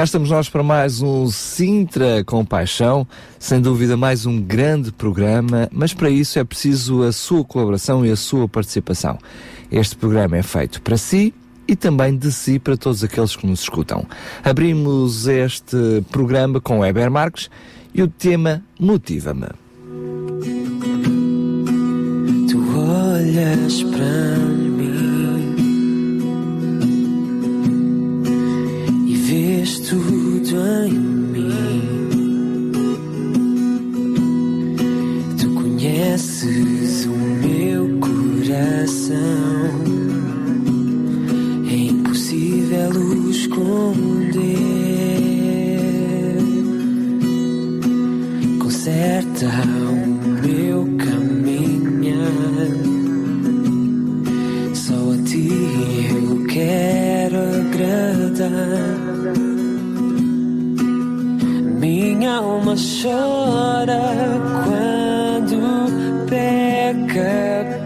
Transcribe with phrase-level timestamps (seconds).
[0.00, 3.06] Cá estamos nós para mais um Sintra com Paixão,
[3.38, 8.10] sem dúvida mais um grande programa, mas para isso é preciso a sua colaboração e
[8.10, 9.18] a sua participação.
[9.70, 11.34] Este programa é feito para si
[11.68, 14.06] e também de si para todos aqueles que nos escutam.
[14.42, 17.50] Abrimos este programa com Weber Marques
[17.92, 19.48] e o tema Motiva-me.
[22.48, 24.59] Tu olhas para
[29.60, 30.56] vês tudo
[30.86, 32.72] em mim.
[35.38, 39.18] Tu conheces o meu coração.
[41.68, 44.40] É impossível o esconder.
[48.62, 52.20] Conserta o meu caminhar.
[54.74, 55.48] Só a ti
[56.10, 58.99] eu quero agradar.
[62.30, 64.04] Minha alma chora
[64.64, 65.58] quando
[66.28, 67.34] peca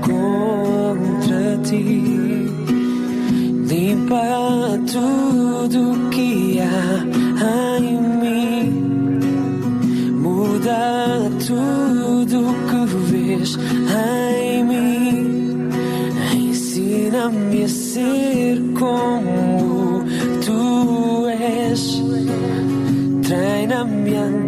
[0.05, 2.03] contra ti.
[3.67, 8.69] Limpa tudo que há em mim.
[10.21, 13.57] Muda tudo que vês
[14.37, 15.71] em mim.
[16.35, 19.44] Ensina-me a ser como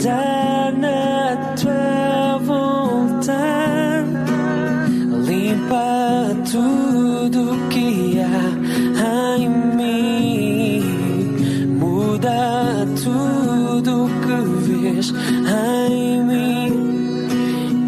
[0.07, 4.07] Andar na tua vontade.
[5.27, 10.83] Limpa tudo que há em mim.
[11.81, 14.39] Muda tudo que
[14.71, 16.71] vês em mim.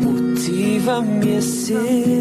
[0.03, 2.18] Motiva-me a ser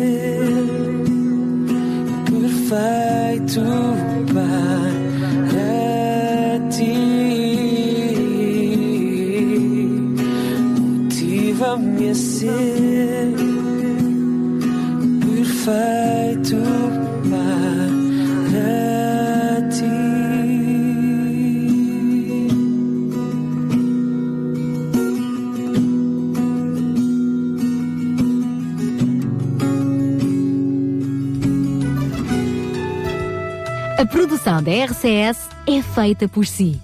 [33.98, 36.80] A produção da RCS é feita por si.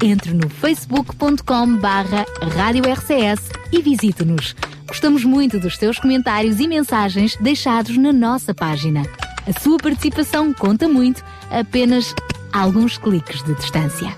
[0.00, 2.24] Entre no facebook.com barra
[2.54, 4.54] Rádio RCS e visite-nos.
[4.86, 9.02] Gostamos muito dos seus comentários e mensagens deixados na nossa página.
[9.44, 12.14] A sua participação conta muito, apenas
[12.52, 14.14] alguns cliques de distância.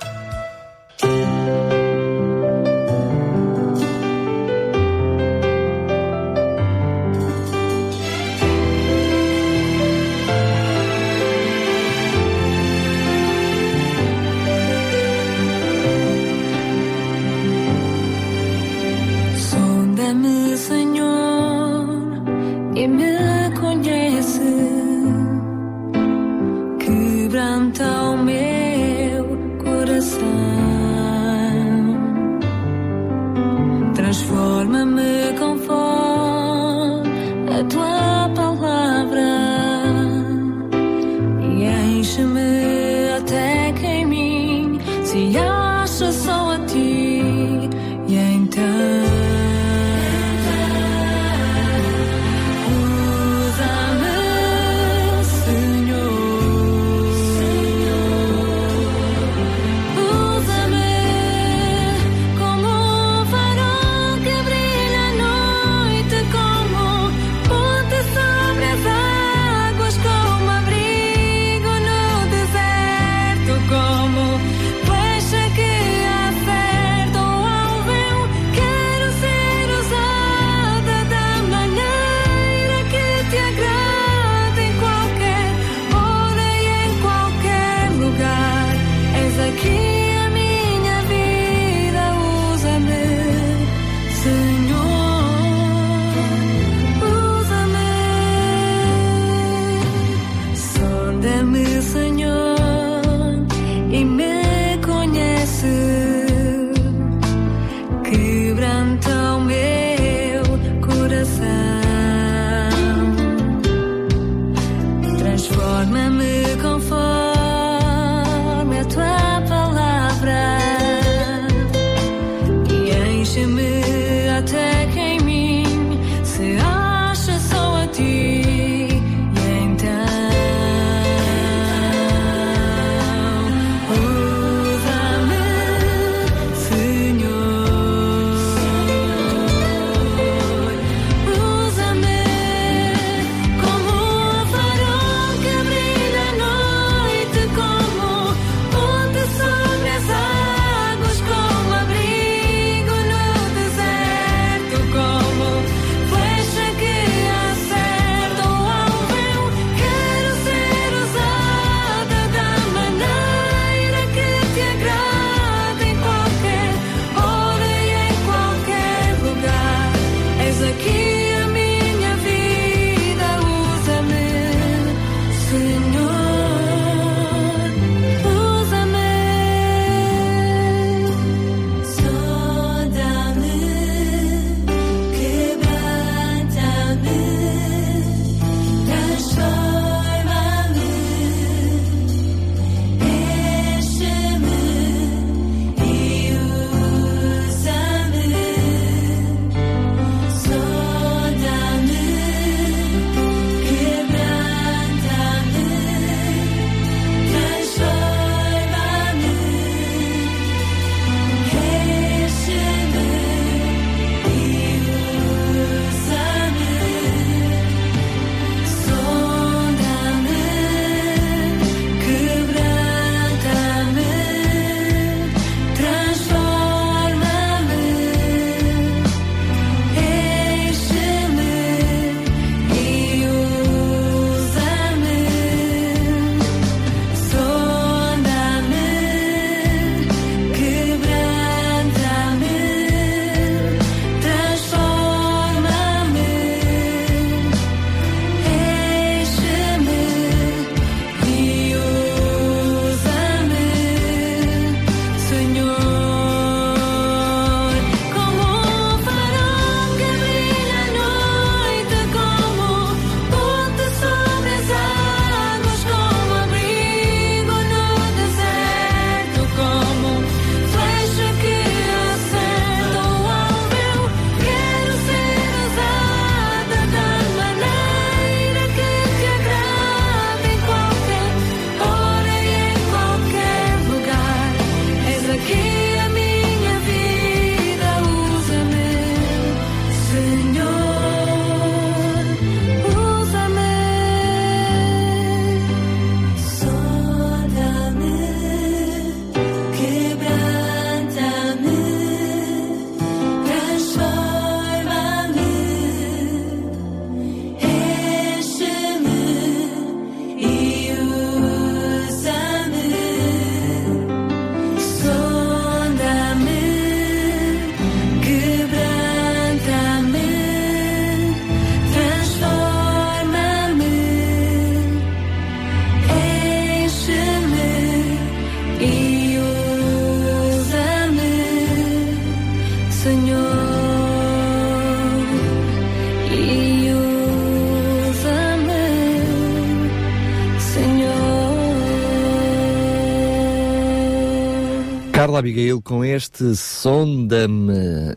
[345.48, 347.72] Abigail com este Sonda-me.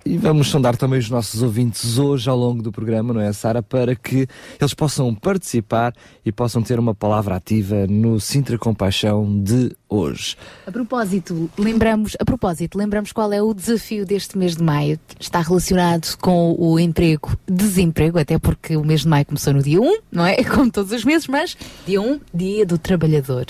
[0.05, 3.63] E vamos sondar também os nossos ouvintes hoje ao longo do programa, não é, Sara?
[3.63, 4.27] Para que
[4.59, 5.93] eles possam participar
[6.25, 10.37] e possam ter uma palavra ativa no Sintra Compaixão de hoje.
[10.65, 14.97] A propósito, lembramos, a propósito, lembramos qual é o desafio deste mês de maio.
[15.19, 19.81] Está relacionado com o emprego, desemprego, até porque o mês de maio começou no dia
[19.81, 20.41] 1, não é?
[20.47, 23.45] Como todos os meses, mas dia 1, dia do trabalhador.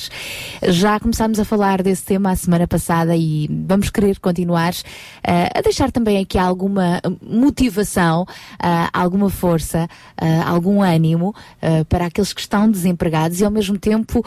[0.64, 5.62] Já começámos a falar desse tema a semana passada e vamos querer continuar uh, a
[5.62, 9.88] deixar também aqui alguma motivação, uh, alguma força,
[10.20, 11.36] uh, algum ânimo
[11.88, 14.26] para aqueles que estão desempregados e ao mesmo tempo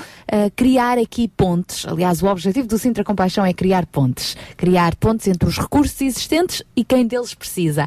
[0.54, 1.84] criar aqui pontes.
[1.86, 4.36] Aliás, o objetivo do Sintra Compaixão é criar pontes.
[4.56, 7.86] Criar pontes entre os recursos existentes e quem deles precisa.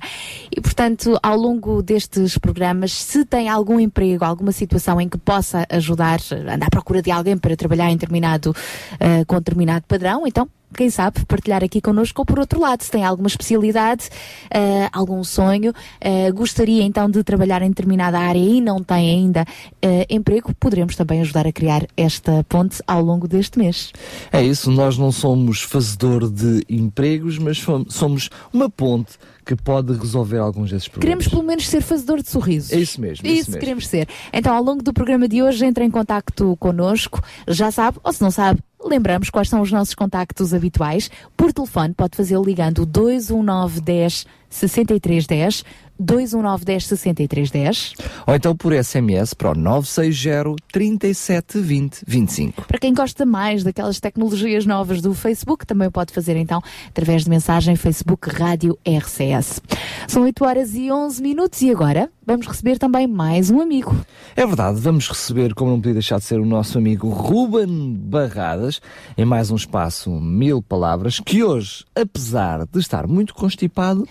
[0.55, 5.65] E, portanto, ao longo destes programas, se tem algum emprego, alguma situação em que possa
[5.69, 10.47] ajudar, andar à procura de alguém para trabalhar em determinado, uh, com determinado padrão, então
[10.75, 14.09] quem sabe, partilhar aqui connosco, ou por outro lado, se tem alguma especialidade,
[14.45, 19.41] uh, algum sonho, uh, gostaria então de trabalhar em determinada área e não tem ainda
[19.43, 23.91] uh, emprego, poderemos também ajudar a criar esta ponte ao longo deste mês.
[24.31, 29.17] É isso, nós não somos fazedor de empregos, mas somos uma ponte
[29.47, 31.05] que pode resolver alguns desses problemas.
[31.05, 32.73] Queremos pelo menos ser fazedor de sorrisos.
[32.73, 33.25] É isso mesmo.
[33.25, 33.59] É isso, isso mesmo.
[33.61, 34.07] queremos ser.
[34.33, 38.21] Então, ao longo do programa de hoje, entre em contato connosco, já sabe, ou se
[38.21, 41.09] não sabe, Lembramos quais são os nossos contactos habituais.
[41.35, 45.63] Por telefone, pode fazê-lo ligando 219 10 6310,
[45.99, 47.93] 219 10 6310.
[48.25, 52.61] Ou então por SMS para o 960 37 20 25.
[52.65, 57.29] Para quem gosta mais daquelas tecnologias novas do Facebook, também pode fazer então através de
[57.29, 59.61] mensagem Facebook Rádio RCS.
[60.07, 63.95] São 8 horas e 11 minutos e agora vamos receber também mais um amigo.
[64.35, 68.81] É verdade, vamos receber, como não podia deixar de ser, o nosso amigo Ruben Barradas,
[69.17, 74.07] em mais um espaço Mil Palavras, que hoje, apesar de estar muito constipado,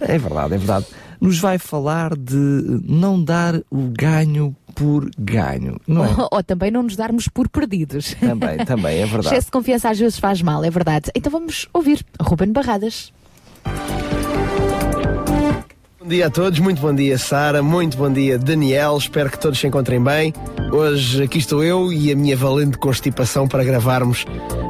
[0.00, 0.86] é verdade, é verdade,
[1.20, 2.36] nos vai falar de
[2.84, 6.08] não dar o ganho por ganho, não é?
[6.08, 8.14] Ou, ou, também não nos darmos por perdidos.
[8.14, 9.26] Também, também, é verdade.
[9.26, 11.10] Excesso de confiança às vezes faz mal, é verdade.
[11.14, 13.12] Então vamos ouvir Ruben Barradas.
[16.08, 19.58] Bom dia a todos, muito bom dia Sara, muito bom dia Daniel, espero que todos
[19.58, 20.32] se encontrem bem.
[20.72, 24.24] Hoje aqui estou eu e a minha valente constipação para gravarmos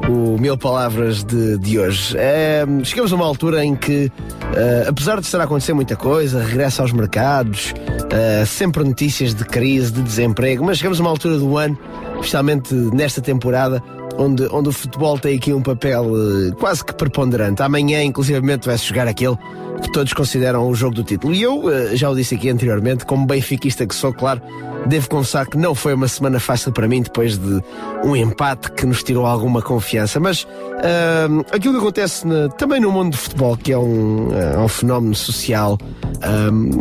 [0.08, 2.16] o Mil Palavras de, de hoje.
[2.18, 6.42] É, chegamos a uma altura em que, uh, apesar de estar a acontecer muita coisa,
[6.42, 11.38] regressa aos mercados, uh, sempre notícias de crise, de desemprego, mas chegamos a uma altura
[11.38, 11.78] do ano,
[12.16, 13.80] especialmente nesta temporada,
[14.18, 17.62] onde, onde o futebol tem aqui um papel uh, quase que preponderante.
[17.62, 19.36] Amanhã, inclusivamente, vai-se jogar aquele
[19.80, 21.32] que todos consideram o jogo do título.
[21.34, 24.42] E eu, uh, já o disse aqui anteriormente, como benfiquista que sou, claro,
[24.86, 27.62] devo confessar que não foi uma semana fácil para mim depois de
[28.04, 30.18] um empate que nos tirou alguma confiança.
[30.20, 34.60] Mas uh, aquilo que acontece na, também no mundo do futebol, que é um, uh,
[34.64, 35.78] um fenómeno social,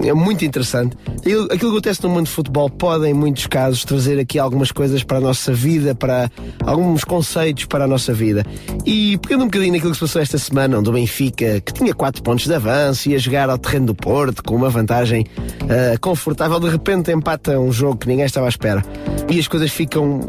[0.03, 0.97] é muito interessante.
[1.19, 5.03] Aquilo, que acontece no mundo do futebol pode, em muitos casos, trazer aqui algumas coisas
[5.03, 6.31] para a nossa vida, para
[6.65, 8.45] alguns conceitos para a nossa vida.
[8.85, 11.93] E pegando um bocadinho naquilo que se passou esta semana, onde o Benfica, que tinha
[11.93, 15.25] 4 pontos de avanço, ia jogar ao terreno do Porto com uma vantagem
[15.63, 18.83] uh, confortável, de repente empata um jogo que ninguém estava à espera.
[19.29, 20.19] E as coisas ficam.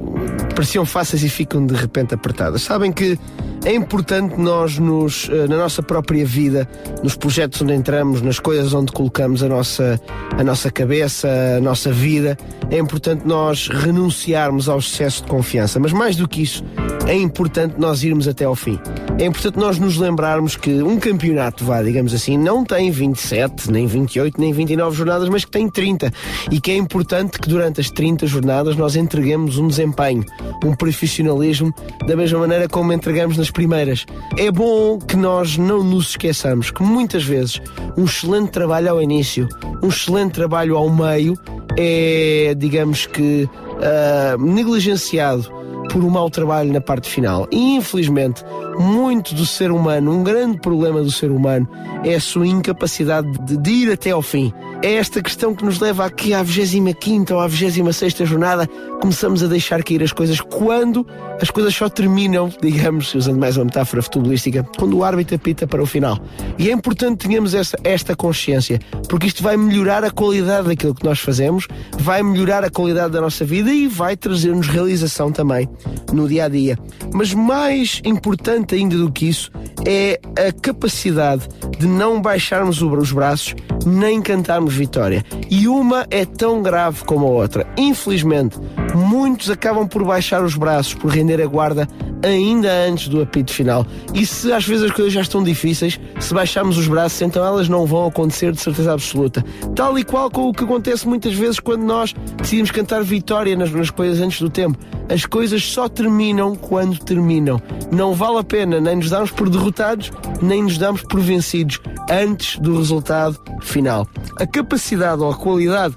[0.54, 2.62] pareciam fáceis e ficam de repente apertadas.
[2.62, 3.18] Sabem que
[3.64, 6.68] é importante nós, nos, uh, na nossa própria vida,
[7.02, 10.00] nos projetos onde entramos, nas coisas onde colocamos a nossa,
[10.36, 12.36] a nossa cabeça, a nossa vida,
[12.70, 15.80] é importante nós renunciarmos ao excesso de confiança.
[15.80, 16.64] Mas mais do que isso,
[17.06, 18.78] é importante nós irmos até ao fim.
[19.18, 23.86] É importante nós nos lembrarmos que um campeonato, vá, digamos assim, não tem 27, nem
[23.86, 26.12] 28, nem 29 jornadas, mas que tem 30.
[26.50, 30.24] E que é importante que durante as 30 jornadas nós entreguemos um desempenho,
[30.64, 31.74] um profissionalismo,
[32.06, 34.06] da mesma maneira como entregamos nas primeiras.
[34.36, 37.60] É bom que nós não nos esqueçamos que muitas vezes
[37.96, 39.48] um excelente trabalho ao início,
[39.82, 41.34] um excelente trabalho ao meio,
[41.76, 45.50] é, digamos que, uh, negligenciado
[45.90, 47.48] por um mau trabalho na parte final.
[47.50, 48.44] E infelizmente,
[48.78, 51.68] muito do ser humano, um grande problema do ser humano,
[52.04, 54.52] é a sua incapacidade de, de ir até ao fim.
[54.80, 58.68] É esta questão que nos leva aqui à 25 ou à 26 jornada,
[59.00, 61.04] começamos a deixar cair as coisas quando
[61.42, 65.82] as coisas só terminam, digamos, usando mais uma metáfora futebolística, quando o árbitro apita para
[65.82, 66.16] o final.
[66.56, 71.04] E é importante tenhamos essa, esta consciência, porque isto vai melhorar a qualidade daquilo que
[71.04, 71.66] nós fazemos,
[71.98, 75.68] vai melhorar a qualidade da nossa vida e vai trazer-nos realização também
[76.12, 76.78] no dia a dia.
[77.12, 79.50] Mas mais importante ainda do que isso
[79.84, 83.54] é a capacidade de não baixarmos os braços
[83.86, 85.24] nem cantarmos vitória.
[85.50, 87.66] E uma é tão grave como a outra.
[87.76, 88.58] Infelizmente,
[88.94, 91.88] muitos acabam por baixar os braços, por render a guarda
[92.22, 93.86] ainda antes do apito final.
[94.14, 97.68] E se às vezes as coisas já estão difíceis, se baixarmos os braços, então elas
[97.68, 99.44] não vão acontecer de certeza absoluta.
[99.74, 103.70] Tal e qual com o que acontece muitas vezes quando nós decidimos cantar vitória nas,
[103.70, 104.78] nas coisas antes do tempo.
[105.08, 107.60] As coisas só terminam quando terminam.
[107.90, 110.10] Não vale a pena nem nos darmos por derrotados,
[110.42, 114.06] nem nos damos por vencidos antes do resultado final.
[114.38, 115.96] A capacidade ou a qualidade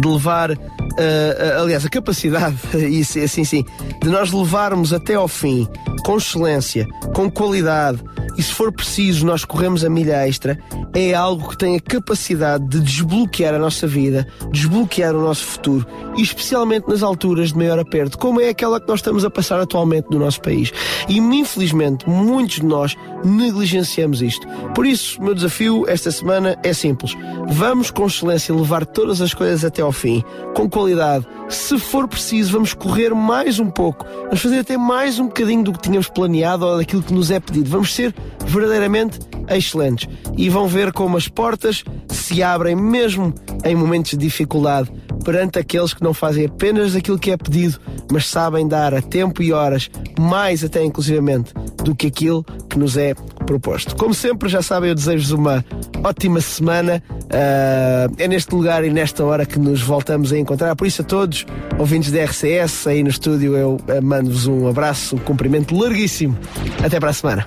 [0.00, 0.56] de levar
[0.98, 3.64] Uh, aliás, a capacidade, isso, assim sim,
[4.02, 5.68] de nós levarmos até ao fim,
[6.04, 8.02] com excelência, com qualidade,
[8.36, 10.58] e se for preciso nós corremos a milha extra,
[10.94, 15.86] é algo que tem a capacidade de desbloquear a nossa vida, desbloquear o nosso futuro,
[16.16, 19.60] e especialmente nas alturas de maior aperto, como é aquela que nós estamos a passar
[19.60, 20.72] atualmente no nosso país.
[21.08, 24.46] E infelizmente muitos de nós negligenciamos isto.
[24.74, 27.16] Por isso, meu desafio esta semana é simples.
[27.48, 30.22] Vamos com excelência levar todas as coisas até ao fim,
[30.54, 31.26] com qualidade.
[31.48, 35.72] Se for preciso, vamos correr mais um pouco, vamos fazer até mais um bocadinho do
[35.72, 37.70] que tínhamos planeado ou daquilo que nos é pedido.
[37.70, 38.14] Vamos ser
[38.46, 43.32] verdadeiramente excelentes e vão ver como as portas se abrem mesmo
[43.64, 44.90] em momentos de dificuldade
[45.24, 47.78] perante aqueles que não fazem apenas aquilo que é pedido,
[48.10, 51.52] mas sabem dar a tempo e horas, mais até inclusivamente,
[51.82, 53.14] do que aquilo que nos é
[53.46, 53.96] proposto.
[53.96, 55.64] Como sempre, já sabem, eu desejo-vos uma
[56.04, 57.02] ótima semana.
[57.10, 60.74] Uh, é neste lugar e nesta hora que nos voltamos a encontrar.
[60.76, 61.37] Por isso, a todos,
[61.78, 66.36] ouvintes da RCS, aí no estúdio, eu uh, mando-vos um abraço, um cumprimento larguíssimo.
[66.82, 67.46] Até para a semana.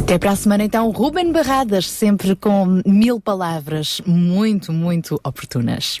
[0.00, 6.00] Até para a semana, então, Ruben Barradas, sempre com mil palavras muito, muito oportunas.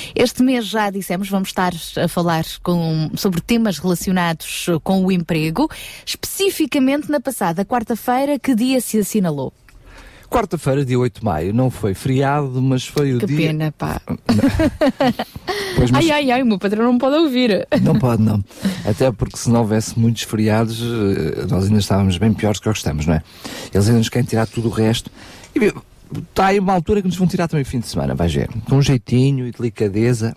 [0.21, 5.67] Este mês, já dissemos, vamos estar a falar com, sobre temas relacionados com o emprego,
[6.05, 9.51] especificamente na passada quarta-feira, que dia se assinalou?
[10.29, 13.47] Quarta-feira, dia 8 de maio, não foi feriado, mas foi o Que dia.
[13.47, 13.99] pena, pá.
[15.75, 17.67] Pois, mas Ai, ai, ai, o meu patrão não pode ouvir.
[17.81, 18.43] Não pode, não.
[18.85, 22.71] Até porque se não houvesse muitos feriados, eh, nós ainda estávamos bem piores que o
[22.71, 23.23] que estamos, não é?
[23.73, 25.09] Eles ainda nos querem tirar tudo o resto.
[25.55, 25.73] E
[26.19, 28.49] está aí uma altura que nos vão tirar também o fim de semana, vais ver.
[28.67, 30.35] Com um jeitinho e delicadeza.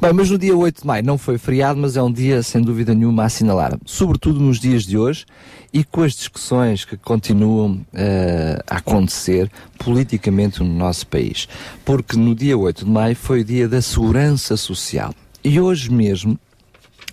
[0.00, 2.62] Bem, mas no dia 8 de maio não foi feriado, mas é um dia sem
[2.62, 3.76] dúvida nenhuma a assinalar.
[3.84, 5.26] Sobretudo nos dias de hoje
[5.72, 11.48] e com as discussões que continuam eh, a acontecer politicamente no nosso país.
[11.84, 15.12] Porque no dia 8 de maio foi o dia da segurança social.
[15.42, 16.38] E hoje mesmo,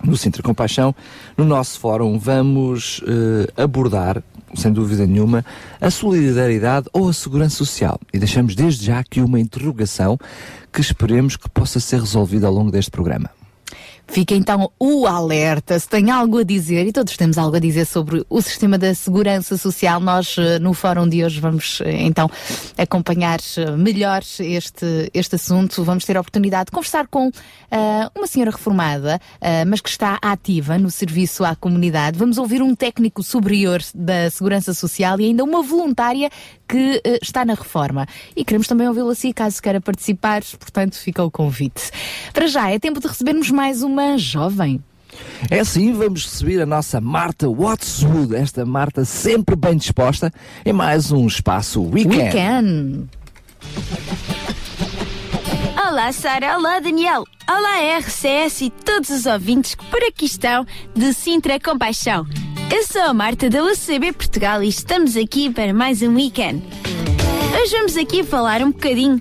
[0.02, 0.94] no Sintra Compaixão,
[1.36, 4.22] no nosso fórum, vamos eh, abordar,
[4.54, 5.44] sem dúvida nenhuma,
[5.80, 7.98] a solidariedade ou a segurança social.
[8.12, 10.18] E deixamos desde já aqui uma interrogação
[10.72, 13.30] que esperemos que possa ser resolvida ao longo deste programa.
[14.06, 15.78] Fica então o alerta.
[15.78, 18.94] Se tem algo a dizer, e todos temos algo a dizer sobre o sistema da
[18.94, 22.30] segurança social, nós eh, no fórum de hoje vamos eh, então
[22.78, 25.82] acompanhar eh, melhor este, este assunto.
[25.84, 27.30] Vamos ter a oportunidade de conversar com
[27.70, 32.18] ah, uma senhora reformada, ah, mas que está ativa no serviço à comunidade.
[32.18, 36.30] Vamos ouvir um técnico superior da segurança social e ainda uma voluntária
[36.68, 38.06] que eh, está na reforma.
[38.34, 41.90] E queremos também ouvi-lo assim, caso queira participar, portanto fica o convite.
[42.32, 44.82] Para já, é tempo de recebermos mais uma jovem.
[45.50, 50.32] É assim, vamos receber a nossa Marta Watswood, esta Marta sempre bem disposta,
[50.64, 52.16] em mais um espaço Weekend.
[52.16, 53.08] Weekend.
[55.88, 56.58] Olá, Sara.
[56.58, 57.24] Olá, Daniel.
[57.48, 62.26] Olá, RCS e todos os ouvintes que por aqui estão de Sintra Compaixão.
[62.74, 66.62] Eu sou a Marta da UCB Portugal e estamos aqui para mais um weekend.
[67.58, 69.20] Hoje vamos aqui falar um bocadinho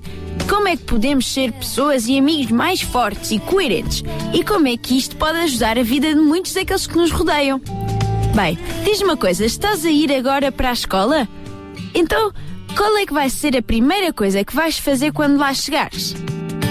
[0.50, 4.04] como é que podemos ser pessoas e amigos mais fortes e coerentes
[4.34, 7.60] e como é que isto pode ajudar a vida de muitos daqueles que nos rodeiam.
[8.36, 11.28] Bem, diz-me uma coisa, estás a ir agora para a escola?
[11.94, 12.32] Então,
[12.76, 16.14] qual é que vai ser a primeira coisa que vais fazer quando lá chegares?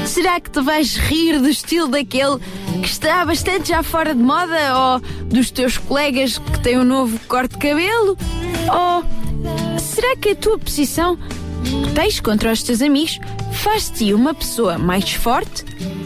[0.07, 2.39] Será que te vais rir do estilo daquele
[2.83, 7.19] que está bastante já fora de moda ou dos teus colegas que têm um novo
[7.27, 8.17] corte de cabelo?
[8.71, 11.19] Ou será que a tua posição
[11.95, 13.19] tens contra os teus amigos
[13.53, 15.65] faz-te uma pessoa mais forte?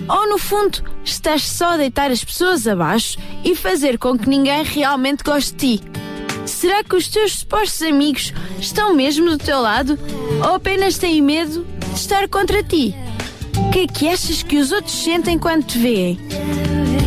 [0.09, 4.63] Ou no fundo estás só a deitar as pessoas abaixo e fazer com que ninguém
[4.63, 5.85] realmente goste de ti?
[6.47, 9.99] Será que os teus supostos amigos estão mesmo do teu lado
[10.43, 12.95] ou apenas têm medo de estar contra ti?
[13.57, 16.19] O que é que achas que os outros sentem quando te veem?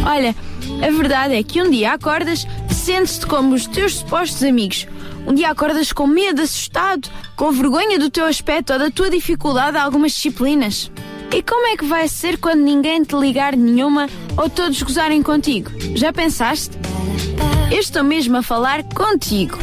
[0.06, 0.36] Olha,
[0.82, 4.88] a verdade é que um dia acordas, sentes-te como os teus supostos amigos.
[5.28, 9.78] Um dia acordas com medo, assustado, com vergonha do teu aspecto ou da tua dificuldade
[9.78, 10.92] a algumas disciplinas.
[11.32, 15.72] E como é que vai ser quando ninguém te ligar nenhuma ou todos gozarem contigo?
[15.96, 16.76] Já pensaste?
[17.72, 19.58] Eu estou mesmo a falar contigo.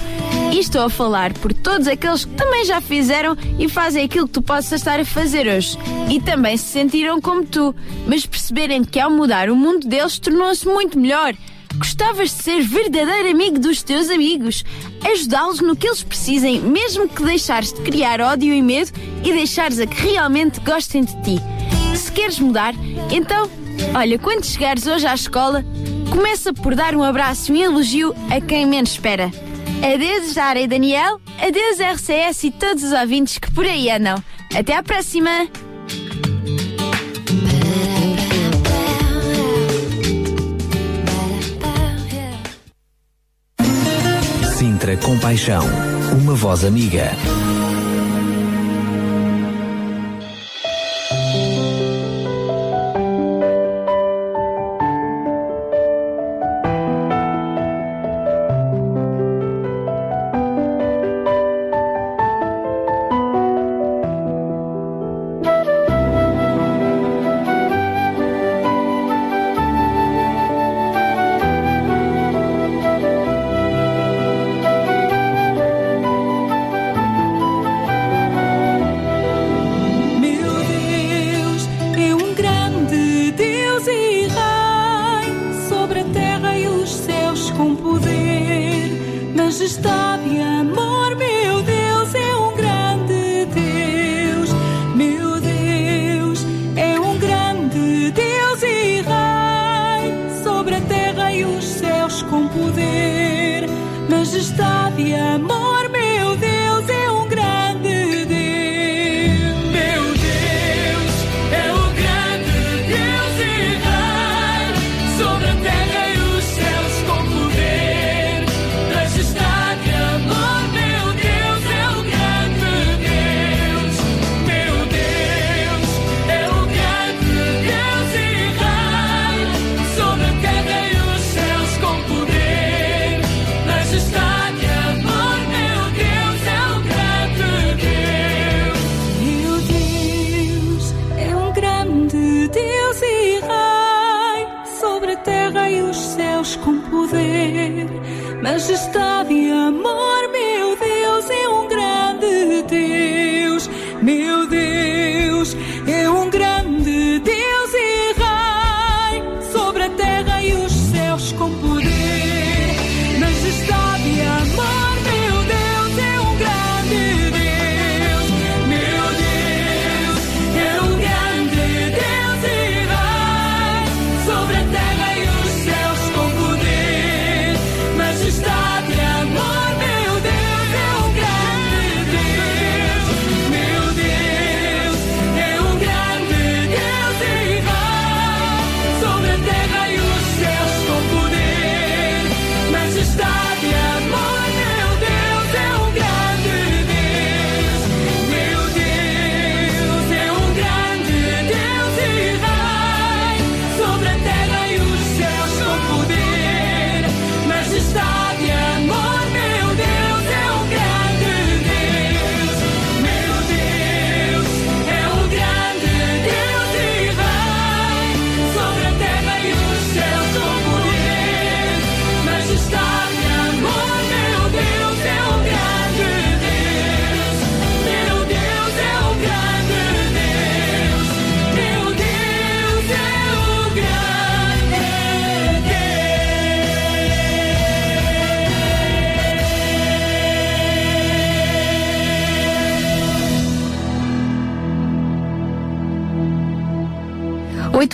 [0.51, 4.33] E estou a falar por todos aqueles que também já fizeram e fazem aquilo que
[4.33, 5.77] tu possas estar a fazer hoje.
[6.11, 7.75] E também se sentiram como tu,
[8.07, 11.35] mas perceberem que ao mudar o mundo deles tornou-se muito melhor.
[11.77, 14.65] Gostavas de ser verdadeiro amigo dos teus amigos,
[15.05, 18.91] ajudá-los no que eles precisem, mesmo que deixares de criar ódio e medo
[19.23, 21.41] e deixares a que realmente gostem de ti.
[21.95, 22.75] Se queres mudar,
[23.11, 23.49] então,
[23.95, 25.65] olha, quando chegares hoje à escola,
[26.11, 29.31] começa por dar um abraço e um elogio a quem menos espera.
[29.83, 31.21] Adeus, Jara e Daniel.
[31.39, 34.23] Adeus, RCS e todos os ouvintes que por aí andam.
[34.55, 35.31] Até à próxima!
[44.57, 45.65] Sintra Compaixão,
[46.21, 47.13] uma voz amiga.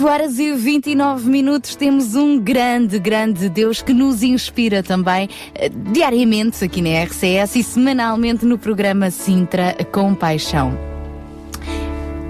[0.05, 6.65] horas e 29 minutos temos um grande, grande Deus que nos inspira também eh, diariamente
[6.65, 10.79] aqui na RCS e semanalmente no programa Sintra com Paixão.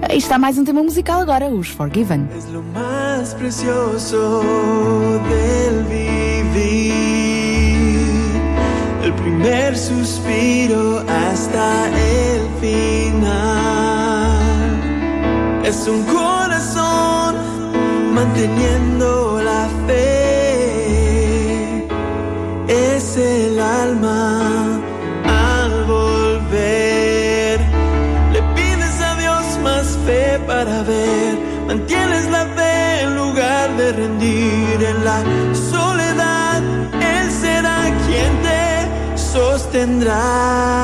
[0.01, 2.27] Aí está mais um tema musical agora, os Forgiven.
[3.37, 4.17] Precioso
[5.27, 6.93] del vivir,
[9.75, 11.03] suspiro
[12.61, 13.65] final.
[18.25, 20.05] manteniendo la fe
[22.67, 24.79] es el alma
[25.25, 27.59] al volver.
[28.33, 34.83] Le pides a Dios más fe para ver, mantienes la fe en lugar de rendir
[34.91, 35.19] en la
[35.71, 36.61] soledad.
[37.15, 38.63] Él será quien te
[39.15, 40.74] sostendrá.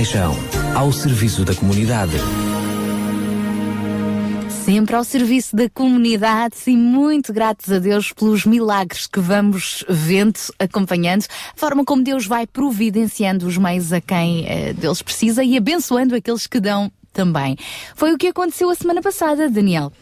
[0.00, 0.34] Compaixão,
[0.74, 2.14] ao serviço da comunidade.
[4.64, 10.38] Sempre ao serviço da comunidade e muito gratos a Deus pelos milagres que vamos vendo,
[10.58, 15.54] acompanhando, a forma como Deus vai providenciando os meios a quem eh, Deus precisa e
[15.54, 17.56] abençoando aqueles que dão também.
[17.94, 19.92] Foi o que aconteceu a semana passada, Daniel.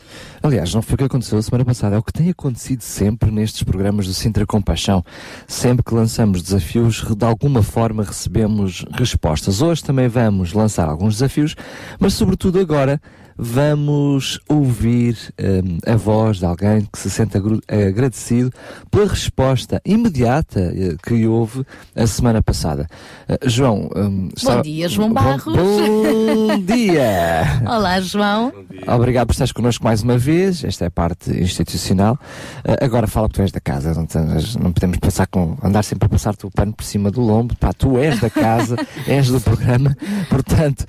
[0.43, 3.31] Aliás, não foi o que aconteceu a semana passada, é o que tem acontecido sempre
[3.31, 5.05] nestes programas do Sintra Compaixão.
[5.47, 9.61] Sempre que lançamos desafios, de alguma forma recebemos respostas.
[9.61, 11.57] Hoje também vamos lançar alguns desafios,
[11.99, 13.01] mas sobretudo agora
[13.39, 18.51] vamos ouvir hum, a voz de alguém que se sente agradecido
[18.91, 22.89] pela resposta imediata eh, que houve a semana passada.
[23.29, 25.45] Eh, João, hum, estava- dia, João Bom- Barros.
[25.57, 27.63] Bom, dia!
[27.65, 28.53] Olá, João.
[28.87, 30.65] Obrigado por estares connosco mais uma vez.
[30.65, 32.19] Esta é a parte institucional.
[32.65, 33.95] Eh, agora fala que tu és da casa.
[33.95, 37.21] Não, tens- não podemos passar com, andar sempre a passar-te o pano por cima do
[37.21, 37.55] lombo.
[37.57, 38.75] Pá, tu és da casa,
[39.07, 39.97] és do programa.
[40.29, 40.85] Portanto,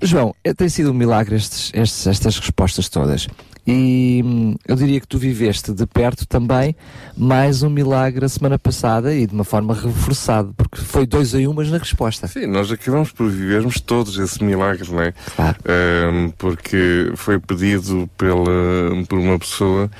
[0.00, 3.26] João, tem sido um milagre estes, estes- estas respostas todas.
[3.66, 6.74] E hum, eu diria que tu viveste de perto também
[7.16, 11.38] mais um milagre a semana passada e de uma forma reforçada, porque foi dois a
[11.38, 12.26] um, mas na resposta.
[12.26, 15.12] Sim, nós acabamos por vivermos todos esse milagre, não é?
[15.36, 15.56] Claro.
[15.64, 19.90] Ahm, porque foi pedido pela, por uma pessoa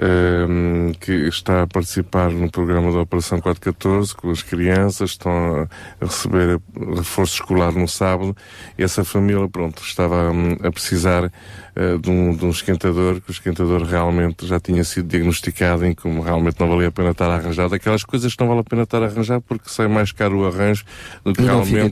[0.00, 5.68] ahm, que está a participar no programa da Operação 414 com as crianças, estão
[6.00, 6.60] a, receber
[6.96, 8.36] reforço escolar no sábado.
[8.76, 11.30] E essa família, pronto, estava hum, a precisar
[11.78, 15.94] ah, de, um, de um esquentador, que o esquentador realmente já tinha sido diagnosticado em
[15.94, 17.68] como realmente não valia a pena estar a arranjar.
[17.68, 20.46] Daquelas coisas que não vale a pena estar a arranjar porque sai mais caro o
[20.46, 20.84] arranjo
[21.24, 21.90] do que não realmente.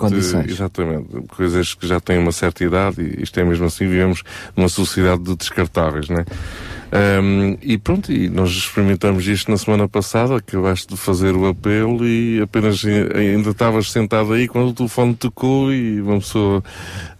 [0.50, 1.08] Exatamente.
[1.28, 4.24] Coisas que já têm uma certa idade e isto é mesmo assim, vivemos
[4.56, 6.24] numa sociedade de descartáveis, né?
[6.92, 12.06] Ahm, e pronto, e nós experimentamos isto na semana passada, acabaste de fazer o apelo
[12.06, 16.62] e apenas ai- ainda estavas sentado aí quando o telefone tocou e uma pessoa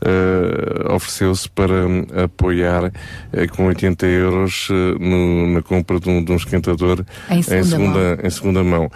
[0.00, 2.92] ah, ofereceu-se para hum, apoiar
[3.32, 7.78] eh, com 80 euros eh, no- na compra de um, de um esquentador Em segunda
[7.78, 8.18] mão.
[8.22, 8.90] em segunda mão.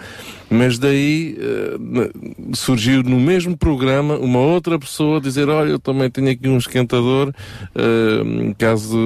[0.51, 2.11] Mas daí eh,
[2.53, 7.33] surgiu no mesmo programa uma outra pessoa dizer: Olha, eu também tenho aqui um esquentador,
[7.73, 8.97] eh, caso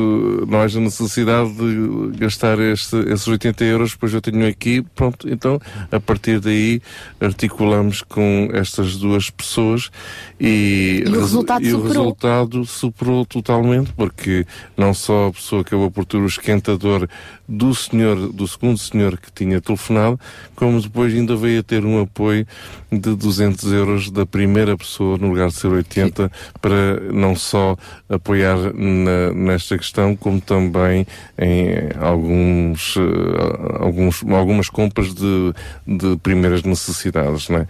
[0.48, 4.82] não haja necessidade de gastar este, esses 80 euros, pois eu tenho aqui.
[4.96, 5.60] Pronto, então
[5.91, 6.82] a partir daí
[7.22, 9.91] articulamos com estas duas pessoas
[10.39, 12.04] e, E o resultado e o superou.
[12.06, 17.08] resultado superou totalmente, porque não só a pessoa acabou por ter o esquentador
[17.48, 20.20] do senhor, do segundo senhor que tinha telefonado,
[20.56, 22.46] como depois ainda veio a ter um apoio
[22.92, 26.32] de 200 euros da primeira pessoa, no lugar de ser 80,
[26.62, 27.76] para não só
[28.10, 31.06] apoiar na- nesta questão, como também
[31.38, 35.54] em alguns, eh, alguns, algumas compras de,
[35.86, 37.68] de primeiras necessidades, não é?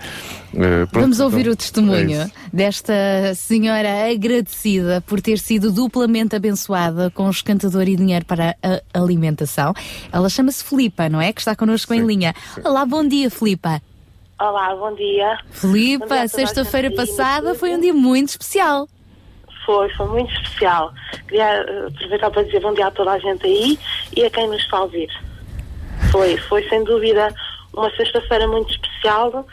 [0.55, 2.93] Pronto, Vamos ouvir então, o testemunho é desta
[3.35, 9.73] senhora agradecida por ter sido duplamente abençoada com escantador e dinheiro para a alimentação.
[10.11, 11.33] Ela chama-se Filipa, não é?
[11.33, 12.35] Que está connosco em Sim, linha.
[12.53, 12.61] sim.
[12.63, 13.81] Olá, bom dia, Filipa.
[14.39, 15.37] Olá, bom dia.
[15.51, 18.87] Filipa, sexta-feira passada foi um dia muito especial.
[19.65, 20.93] Foi, foi muito especial.
[21.27, 23.79] Queria eh, aproveitar para dizer bom dia a toda a gente aí
[24.15, 25.09] e a quem nos está a ouvir.
[26.11, 27.33] Foi, foi sem dúvida
[27.73, 29.45] uma sexta-feira muito especial,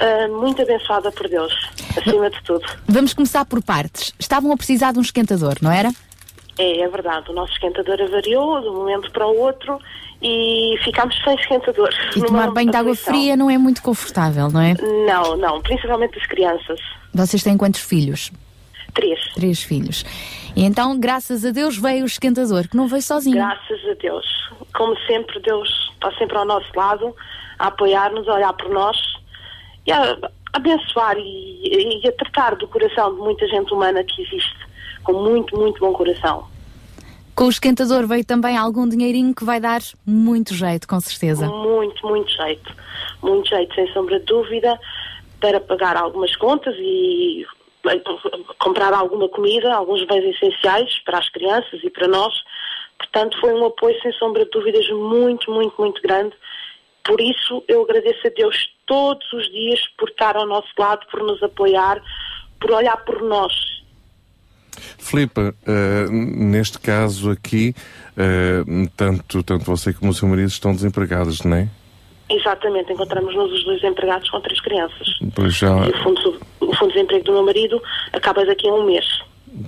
[0.00, 1.52] eh, muito abençoada por Deus,
[1.94, 2.64] acima de tudo.
[2.86, 4.14] Vamos começar por partes.
[4.18, 5.90] Estavam a precisar de um esquentador, não era?
[6.58, 9.78] É, é verdade, o nosso esquentador avariou de um momento para o outro
[10.22, 11.90] e ficámos sem esquentador.
[12.16, 14.74] E tomar banho de água fria não é muito confortável, não é?
[15.06, 16.80] Não, não, principalmente as crianças.
[17.12, 18.32] Vocês têm quantos filhos?
[18.94, 19.20] Três.
[19.34, 20.02] Três filhos.
[20.56, 23.36] E então, graças a Deus, veio o esquentador, que não veio sozinho.
[23.36, 24.26] Graças a Deus.
[24.74, 27.14] Como sempre, Deus está sempre ao nosso lado,
[27.58, 28.96] a apoiar-nos, a olhar por nós
[29.86, 34.22] e a, a abençoar e, e a tratar do coração de muita gente humana que
[34.22, 34.58] existe,
[35.02, 36.46] com muito, muito bom coração.
[37.34, 41.46] Com o esquentador veio também algum dinheirinho que vai dar muito jeito, com certeza.
[41.46, 42.74] Muito, muito jeito.
[43.22, 44.78] Muito jeito, sem sombra de dúvida,
[45.40, 47.46] para pagar algumas contas e
[48.58, 52.34] comprar alguma comida, alguns bens essenciais para as crianças e para nós.
[52.98, 56.34] Portanto, foi um apoio, sem sombra de dúvidas, muito, muito, muito grande.
[57.04, 61.22] Por isso, eu agradeço a Deus todos os dias por estar ao nosso lado, por
[61.22, 62.02] nos apoiar,
[62.60, 63.52] por olhar por nós.
[64.98, 67.74] Filipa, eh, neste caso aqui,
[68.16, 68.62] eh,
[68.96, 71.68] tanto, tanto você como o seu marido estão desempregados, não é?
[72.30, 75.08] Exatamente, encontramos-nos os dois empregados com três crianças.
[75.34, 77.82] Pois já, E o fundo, o fundo de desemprego do meu marido
[78.12, 79.04] acaba daqui a um mês.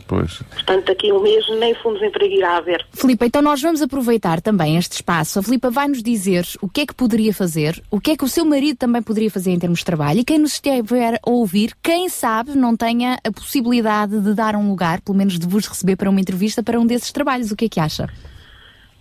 [0.07, 0.43] Pois.
[0.53, 2.87] Portanto, daqui a um mês nem fundos emprego irá haver.
[2.93, 5.39] Filipa, então nós vamos aproveitar também este espaço.
[5.39, 8.25] A Filipa vai nos dizer o que é que poderia fazer, o que é que
[8.25, 11.31] o seu marido também poderia fazer em termos de trabalho e quem nos estiver a
[11.31, 15.67] ouvir, quem sabe não tenha a possibilidade de dar um lugar, pelo menos de vos
[15.67, 17.51] receber para uma entrevista para um desses trabalhos.
[17.51, 18.09] O que é que acha?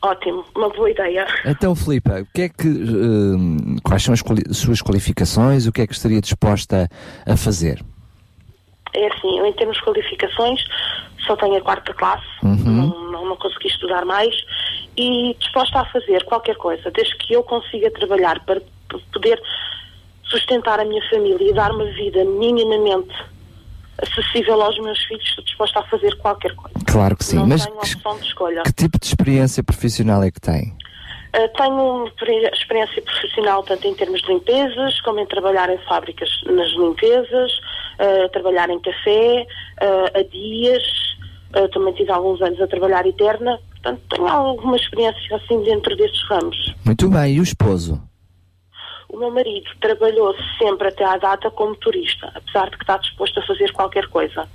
[0.03, 1.27] Ótimo, uma boa ideia.
[1.45, 5.67] Então, Filipa, o que é que, hum, quais são as quali- suas qualificações?
[5.67, 6.89] O que é que estaria disposta
[7.23, 7.83] a fazer?
[8.93, 10.63] É assim, eu em termos de qualificações
[11.25, 14.33] só tenho a quarta classe, não, não, não consegui estudar mais
[14.97, 18.61] e disposta a fazer qualquer coisa, desde que eu consiga trabalhar para
[19.13, 19.41] poder
[20.25, 23.13] sustentar a minha família e dar uma vida minimamente
[24.01, 26.75] acessível aos meus filhos, estou disposta a fazer qualquer coisa.
[26.85, 30.75] Claro que sim, não mas que, que tipo de experiência profissional é que tem?
[31.33, 36.29] Uh, tenho experi- experiência profissional tanto em termos de limpezas, como em trabalhar em fábricas
[36.45, 37.51] nas limpezas,
[38.01, 39.45] uh, trabalhar em café,
[39.81, 40.83] uh, a dias,
[41.55, 46.21] uh, também tive alguns anos a trabalhar eterna, portanto tenho alguma experiência assim dentro destes
[46.29, 46.73] ramos.
[46.85, 48.01] Muito bem, e o esposo?
[49.09, 53.39] O meu marido trabalhou sempre até à data como turista, apesar de que está disposto
[53.39, 54.47] a fazer qualquer coisa.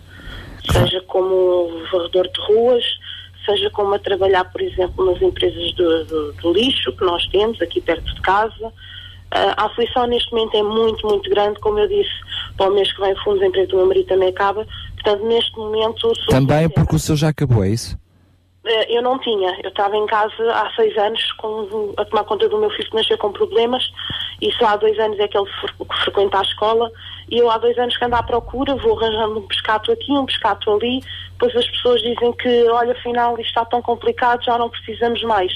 [0.72, 2.82] Seja como varredor de ruas,
[3.44, 7.60] seja como a trabalhar, por exemplo, nas empresas do, do- do lixo que nós temos
[7.62, 8.72] aqui perto de casa.
[9.30, 12.10] Ah, a aflição neste momento é muito, muito grande, como eu disse,
[12.56, 14.66] para o mês que vem o fundo de emprego do meu marido também acaba.
[14.94, 16.12] Portanto, neste momento...
[16.28, 17.98] Também porque o seu já acabou, é isso?
[18.64, 19.56] Eh, Eu não tinha.
[19.62, 22.96] Eu estava em casa há seis anos com- a tomar conta do meu filho que
[22.96, 23.88] nasceu com problemas
[24.42, 26.90] e só há dois anos é que ele fre- frequenta a escola
[27.30, 30.26] e eu há dois anos que ando à procura, vou arranjando um pescato aqui, um
[30.26, 31.00] pescato ali,
[31.32, 35.52] depois as pessoas dizem que, olha, afinal isto está tão complicado, já não precisamos mais.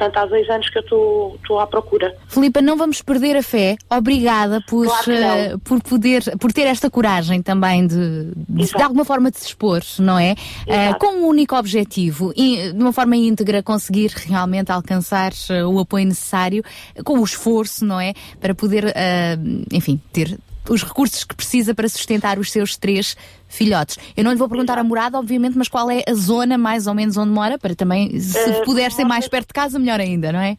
[0.00, 2.16] Portanto, há dois anos que eu estou- à procura.
[2.26, 3.76] Filipa, não vamos perder a fé.
[3.90, 9.04] Obrigada por, Claro eh, por poder, por ter esta coragem também de, de, de alguma
[9.04, 10.34] forma de se expor, não é?
[10.66, 10.98] Eh, Exato.
[11.06, 16.06] com um único objetivo e de uma forma íntegra conseguir realmente alcançar eh, o apoio
[16.06, 18.14] necessário, eh, com o esforço, não é?
[18.40, 19.36] Para poder, eh,
[19.70, 20.38] enfim, ter
[20.70, 23.16] os recursos que precisa para sustentar os seus três
[23.48, 23.98] filhotes.
[24.16, 26.94] Eu não lhe vou perguntar a morada, obviamente, mas qual é a zona mais ou
[26.94, 30.32] menos onde mora, para também, se Eh, puder ser mais perto de casa, melhor ainda,
[30.32, 30.56] não é?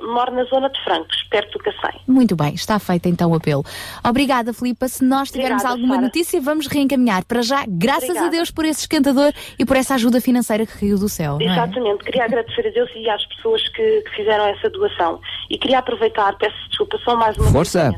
[0.00, 2.00] Moro na zona de Francos, perto do Cacém.
[2.06, 3.64] Muito bem, está feito então o apelo.
[4.08, 4.86] Obrigada, Filipa.
[4.86, 6.06] Se nós tivermos Obrigada, alguma Sara.
[6.06, 7.24] notícia, vamos reencaminhar.
[7.24, 8.30] Para já, graças a Obrigada.
[8.30, 11.38] Deus por esse esquentador e por essa ajuda financeira que caiu do céu.
[11.40, 11.52] não é?
[11.52, 15.20] Exatamente, queria agradecer a Deus e às pessoas que, que fizeram essa doação.
[15.50, 17.92] E queria aproveitar, peço desculpa, só mais uma Força.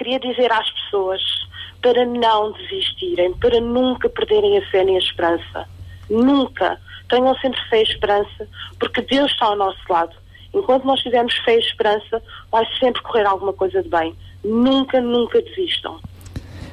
[0.00, 1.20] Queria dizer às pessoas
[1.82, 5.68] para não desistirem, para nunca perderem a fé nem a esperança.
[6.08, 6.80] Nunca.
[7.10, 8.48] Tenham sempre fé e esperança,
[8.78, 10.16] porque Deus está ao nosso lado.
[10.54, 14.16] Enquanto nós tivermos fé e esperança, vai sempre correr alguma coisa de bem.
[14.42, 16.00] Nunca, nunca desistam.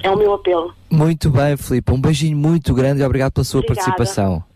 [0.02, 0.74] É o meu apelo.
[0.90, 1.92] Muito bem, Filipa.
[1.92, 3.92] Um beijinho muito grande e obrigado pela sua Obrigada.
[3.92, 4.47] participação.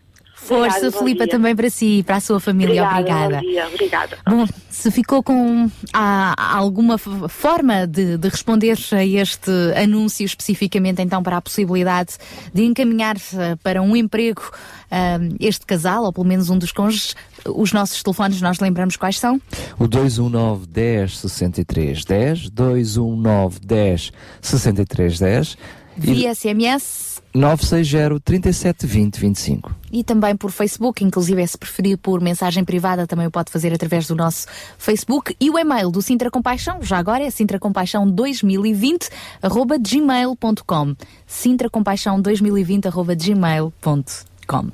[0.41, 1.31] Força, Obrigada, bom Filipa, dia.
[1.31, 2.83] também para si e para a sua família.
[2.83, 3.67] Obrigada, bom dia.
[3.67, 4.17] Obrigada.
[4.27, 11.21] Bom, se ficou com ah, alguma forma de, de responder a este anúncio especificamente então
[11.21, 12.17] para a possibilidade
[12.51, 14.41] de encaminhar eh, para um emprego
[14.89, 17.15] ah, este casal, ou pelo menos um dos cônjuges,
[17.45, 19.39] os nossos telefones nós lembramos quais são?
[19.77, 24.11] O 219 10 63 10, 219 10
[24.41, 25.57] 63 10
[25.97, 29.75] e Via SMS 960 37 20 25.
[29.91, 34.07] e também por Facebook, inclusive se preferir por mensagem privada também o pode fazer através
[34.07, 39.09] do nosso Facebook e o e-mail do Sintra Compaixão, já agora é sintracompaixão2020
[39.41, 44.71] arroba gmail.com sintracompaixão 2020 arroba gmail.com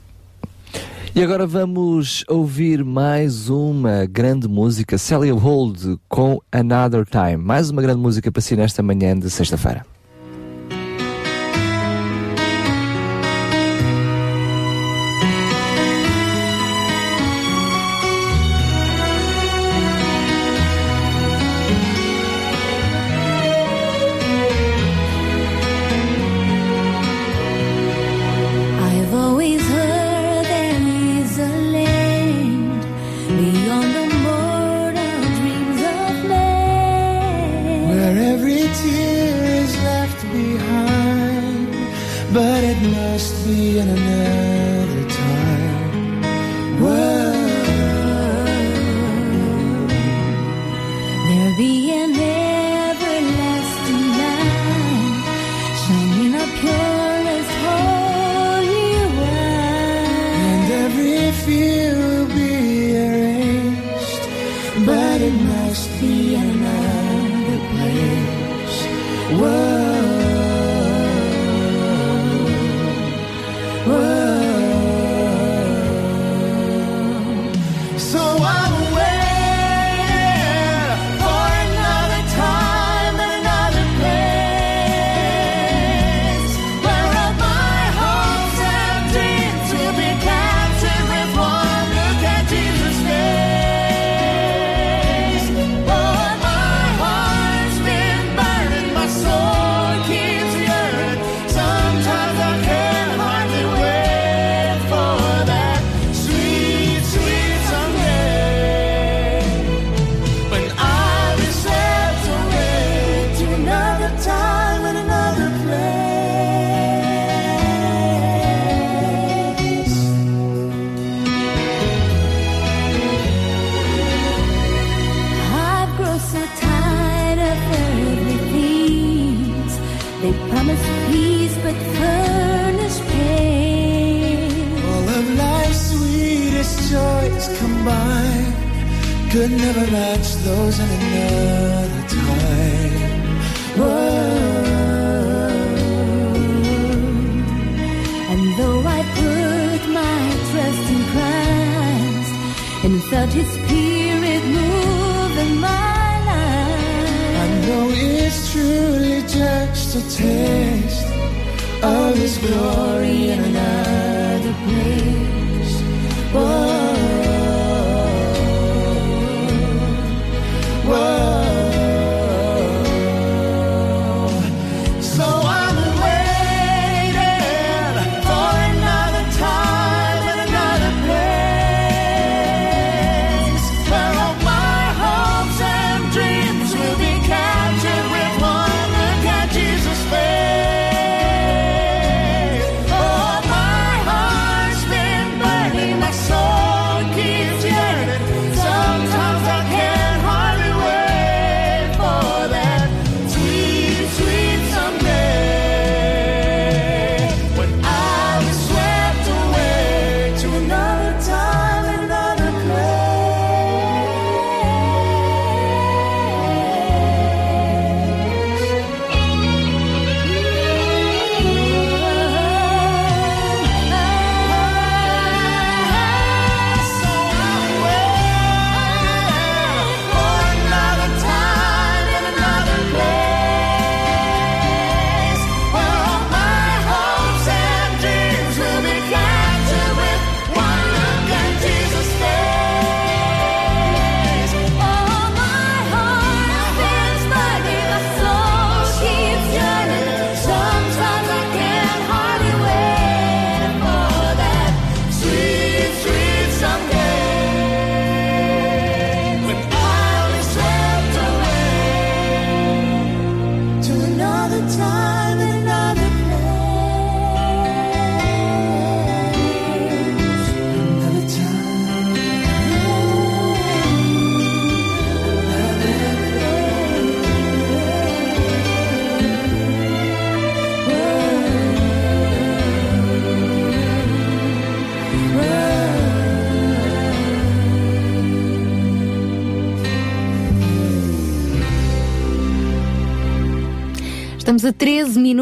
[1.15, 7.37] E agora vamos ouvir mais uma grande música, Celia Hold com Another Time.
[7.37, 9.96] Mais uma grande música para si nesta manhã de sexta-feira.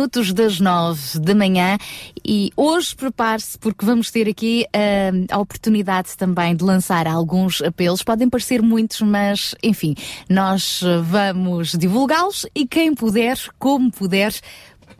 [0.06, 1.80] Minutos das 9 da manhã
[2.24, 8.03] e hoje prepare-se porque vamos ter aqui ah, a oportunidade também de lançar alguns apelos.
[8.03, 9.95] Podem parecer muitos, mas enfim,
[10.30, 14.32] nós vamos divulgá-los e quem puder, como puder,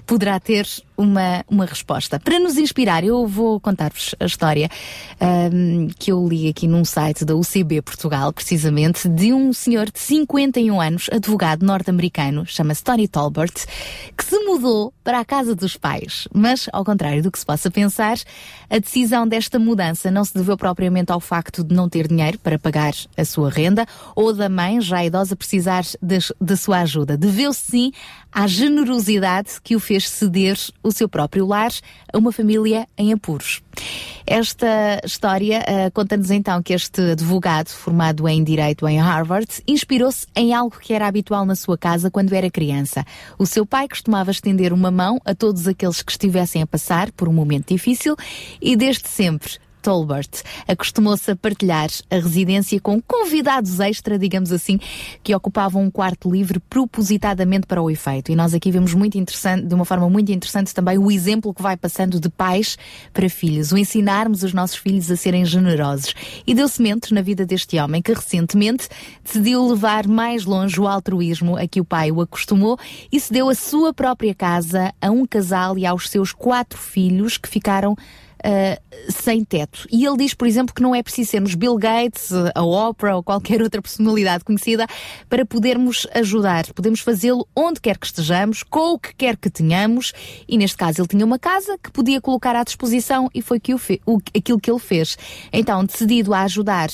[0.08, 0.68] poderá ter
[0.98, 2.20] uma, uma resposta.
[2.20, 4.70] Para nos inspirar, eu vou contar-vos a história
[5.20, 10.00] ahm, que eu li aqui num site da UCB Portugal, precisamente, de um senhor de
[10.00, 13.66] 51 anos, advogado norte-americano, chama-se Tony Tolbert,
[14.18, 16.28] que se mudou para a casa dos pais.
[16.34, 18.18] Mas, ao contrário do que se possa pensar,
[18.70, 22.58] a decisão desta mudança não se deveu propriamente ao facto de não ter dinheiro para
[22.58, 23.86] pagar a sua renda
[24.16, 27.18] ou da mãe, já idosa, precisar da sua ajuda.
[27.18, 27.92] Deveu-se sim
[28.32, 31.72] à generosidade que o fez ceder o seu próprio lar
[32.14, 33.62] a uma família em apuros.
[34.26, 40.54] Esta história ah, conta-nos então que este advogado, formado em Direito em Harvard, inspirou-se em
[40.54, 43.04] algo que era habitual na sua casa quando era criança.
[43.38, 47.28] O seu pai costumava estender uma mão a todos aqueles que estivessem a passar por
[47.28, 48.16] um momento difícil
[48.62, 54.80] e desde sempre Tolbert acostumou-se a partilhar a residência com convidados extra, digamos assim,
[55.22, 58.32] que ocupavam um quarto livre propositadamente para o efeito.
[58.32, 61.62] E nós aqui vemos muito interessante, de uma forma muito interessante também o exemplo que
[61.62, 62.80] vai passando de pais
[63.14, 66.16] para filhos, o ensinarmos os nossos filhos a serem generosos.
[66.48, 68.90] E deu sementes na vida deste homem que recentemente
[69.24, 72.80] decidiu levar mais longe o altruísmo a que o pai o acostumou
[73.12, 77.48] e cedeu a sua própria casa a um casal e aos seus quatro filhos que
[77.48, 77.96] ficaram
[78.46, 79.88] Uh, sem teto.
[79.92, 83.16] E ele diz, por exemplo, que não é preciso sermos Bill Gates, uh, a Oprah
[83.16, 84.86] ou qualquer outra personalidade conhecida
[85.28, 86.72] para podermos ajudar.
[86.74, 90.14] Podemos fazê-lo onde quer que estejamos, com o que quer que tenhamos.
[90.48, 93.74] E neste caso ele tinha uma casa que podia colocar à disposição e foi que
[93.74, 93.80] o
[94.36, 95.18] aquilo que ele fez.
[95.52, 96.90] Então, decidido a ajudar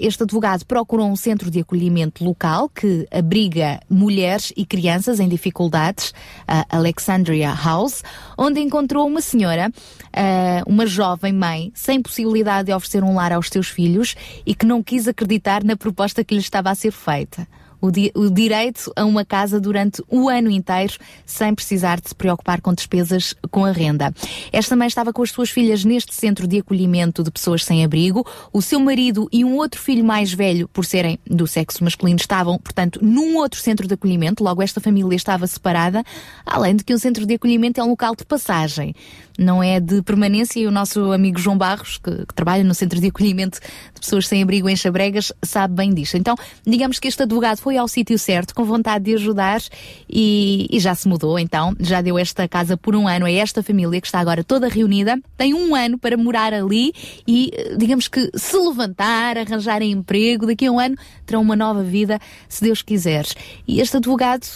[0.00, 6.12] este advogado procurou um centro de acolhimento local que abriga mulheres e crianças em dificuldades,
[6.46, 8.02] a Alexandria House,
[8.38, 13.48] onde encontrou uma senhora, uh, uma jovem mãe, sem possibilidade de oferecer um lar aos
[13.48, 14.14] seus filhos
[14.46, 17.46] e que não quis acreditar na proposta que lhe estava a ser feita.
[17.84, 20.94] O, di o direito a uma casa durante o ano inteiro,
[21.26, 24.12] sem precisar de se preocupar com despesas com a renda.
[24.52, 28.26] Esta mãe estava com as suas filhas neste centro de acolhimento de pessoas sem abrigo.
[28.52, 32.58] O seu marido e um outro filho mais velho, por serem do sexo masculino, estavam,
[32.58, 34.42] portanto, num outro centro de acolhimento.
[34.42, 36.02] Logo, esta família estava separada,
[36.46, 38.94] além de que um centro de acolhimento é um local de passagem
[39.38, 43.00] não é de permanência e o nosso amigo João Barros, que, que, trabalha no Centro
[43.00, 43.58] de Acolhimento
[43.92, 46.16] de Pessoas Sem Abrigo em Chabregas, sabe bem disto.
[46.16, 49.60] Então, digamos que este advogado foi ao sítio certo, com vontade de ajudar
[50.08, 53.62] e, e, já se mudou, então, já deu esta casa por um ano a esta
[53.62, 56.92] família que está agora toda reunida, tem um ano para morar ali
[57.26, 62.18] e, digamos que, se levantar, arranjar emprego, daqui a um ano terão uma nova vida,
[62.48, 63.26] se Deus quiser.
[63.66, 64.46] E este advogado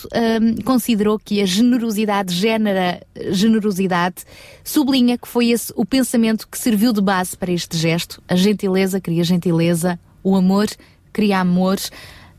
[0.41, 3.01] hum, considerou que a generosidade gera
[3.31, 4.25] generosidade
[4.69, 8.23] sublinha que foi esse o pensamento que serviu de base para este gesto.
[8.29, 10.69] A gentileza cria gentileza, o amor
[11.13, 11.79] cria amor,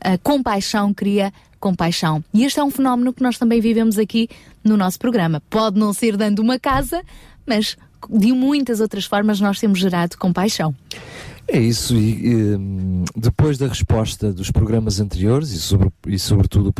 [0.00, 2.24] a compaixão cria compaixão.
[2.32, 4.28] E este é um fenómeno que nós também vivemos aqui
[4.64, 5.42] no nosso programa.
[5.50, 7.02] Pode não ser dando uma casa,
[7.46, 7.76] mas
[8.08, 10.74] de muitas outras formas nós temos gerado compaixão.
[11.52, 12.58] É isso, e, e
[13.16, 16.72] depois da resposta dos programas anteriores e, sobre, e sobretudo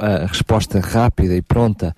[0.00, 1.94] a, a resposta rápida e pronta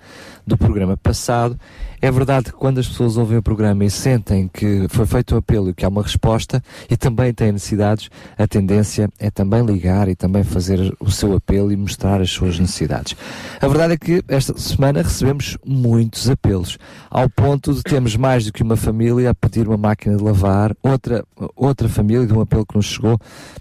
[0.49, 1.57] do programa passado,
[2.01, 5.35] é verdade que quando as pessoas ouvem o programa e sentem que foi feito o
[5.35, 9.65] um apelo e que há uma resposta e também têm necessidades, a tendência é também
[9.65, 13.17] ligar e também fazer o seu apelo e mostrar as suas necessidades.
[13.59, 16.77] A verdade é que esta semana recebemos muitos apelos,
[17.09, 20.73] ao ponto de termos mais do que uma família a pedir uma máquina de lavar,
[20.81, 23.19] outra, outra família de um apelo que nos chegou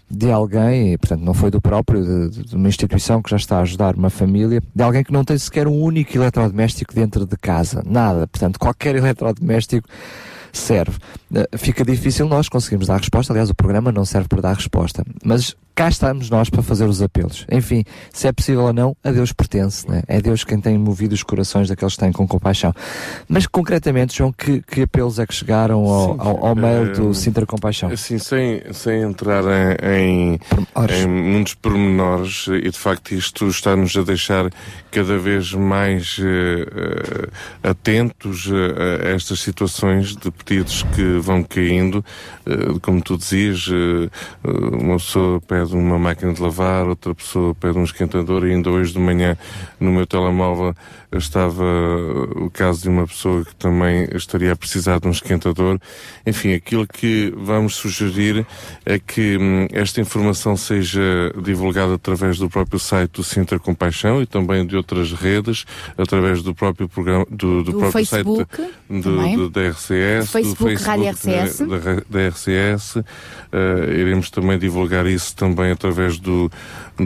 [0.09, 3.59] de alguém, e portanto não foi do próprio, de, de uma instituição que já está
[3.59, 7.37] a ajudar uma família, de alguém que não tem sequer um único eletrodoméstico dentro de
[7.37, 8.27] casa, nada.
[8.27, 9.89] Portanto, qualquer eletrodoméstico
[10.53, 10.99] serve.
[11.35, 15.05] Eh, fica difícil nós conseguirmos dar resposta, aliás, o programa não serve para dar resposta,
[15.25, 17.47] mas cá estamos nós para fazer os apelos.
[17.49, 20.03] Enfim, se é possível ou não, a Deus pertence, né?
[20.09, 22.75] é Deus quem tem movido os corações daqueles que têm com compaixão.
[23.29, 27.15] Mas concretamente, João, que, que apelos é que chegaram ao, Sim, ao, ao mail do
[27.15, 27.93] Sintra Compaixão?
[27.93, 30.41] Assim, sem, sem entrar em, em,
[30.91, 34.51] em muitos pormenores, e de facto isto está-nos a deixar
[34.91, 37.31] cada vez mais uh,
[37.63, 42.05] atentos a estas situações de pedidos que vão caindo,
[42.49, 44.11] uh, como tu dizias, uh,
[44.73, 48.71] uma pessoa pede pede uma máquina de lavar, outra pessoa pede um esquentador e ainda
[48.71, 49.37] hoje de manhã
[49.79, 50.75] no meu telemóvel
[51.13, 51.65] estava
[52.37, 55.81] o caso de uma pessoa que também estaria a precisar de um esquentador.
[56.27, 58.47] Enfim, aquilo que vamos sugerir
[58.85, 61.01] é que hum, esta informação seja
[61.43, 65.65] divulgada através do próprio site do Sintra Compaixão e também de outras redes,
[65.97, 70.33] através do próprio programa, do, do, do próprio Facebook, site do, do, da RCS, do
[70.33, 71.59] Facebook, do Facebook Rádio RCS.
[71.59, 72.99] Da, da RCS.
[73.53, 76.51] Uh, iremos também divulgar isso também através do,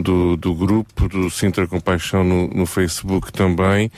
[0.01, 3.91] do, do grupo do Sintra Compaixão no, no Facebook também.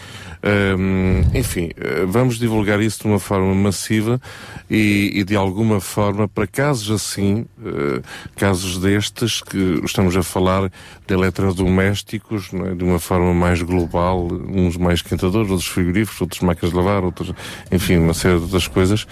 [0.43, 4.21] Um, enfim, eh, vamos divulgar isso de uma forma massiva
[4.69, 8.01] e, e de alguma forma, para casos assim, uh,
[8.35, 10.71] casos destes, que estamos a falar
[11.07, 12.75] de eletrodomésticos, é?
[12.75, 17.33] de uma forma mais global, uns mais esquentadores, outros frigoríficos, outros máquinas de lavar, outros,
[17.71, 19.07] enfim, uma série de outras coisas.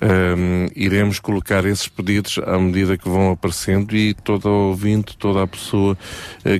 [0.00, 5.46] Um, iremos colocar esses pedidos à medida que vão aparecendo e todo ouvinte, toda a
[5.46, 5.96] pessoa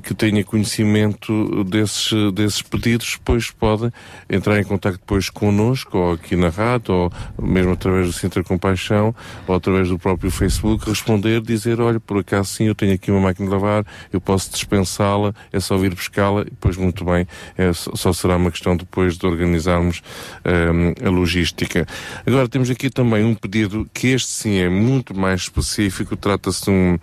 [0.02, 3.92] que tenha conhecimento desses, desses pedidos, depois pode
[4.28, 7.12] entrar em contato depois connosco, ou aqui na rádio, ou
[7.42, 9.14] mesmo através do Centro Compaixão,
[9.46, 13.20] ou através do próprio Facebook, responder, dizer, olha, por acaso sim, eu tenho aqui uma
[13.20, 18.12] máquina de lavar, eu posso dispensá-la, é só vir buscá-la, depois muito bem, é, só
[18.12, 20.02] será uma questão depois de organizarmos
[20.44, 21.86] um, a logística.
[22.26, 26.70] Agora temos aqui também um pedido que este sim é muito mais específico, trata-se de
[26.70, 26.98] um,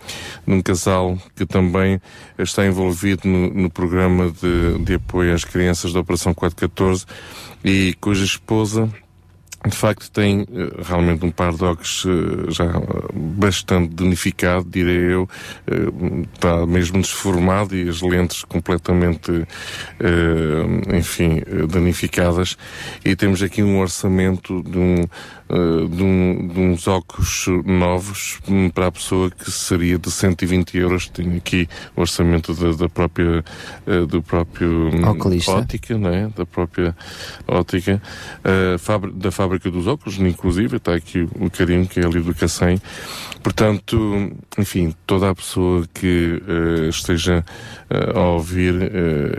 [0.47, 2.01] de um casal que também
[2.53, 7.05] está envolvido no, no programa de, de apoio às crianças da Operação 414
[7.65, 8.89] e cuja esposa
[9.65, 12.65] de facto tem uh, realmente um par de óculos uh, já
[13.13, 15.29] bastante danificado, direi eu,
[16.33, 19.31] está mesmo desformado e as lentes completamente,
[20.93, 22.57] enfim, danificadas.
[23.05, 24.95] E temos aqui um orçamento de um
[25.49, 28.39] eh, de, um, de, uns óculos novos
[28.73, 31.09] para a pessoa que seria de 120 euros.
[31.09, 33.43] Tenho aqui o orçamento da, da própria
[33.85, 35.51] uh, do próprio hum, Oculista.
[35.51, 36.29] ótica, não é?
[36.29, 36.95] Da própria
[37.45, 38.01] ótica,
[38.39, 42.81] uh, da fábrica dos óculos, inclusive, está aqui o carinho que é ali do Cacém.
[43.41, 46.41] Portanto, enfim, toda a pessoa que
[46.89, 47.43] esteja
[48.15, 48.73] a ouvir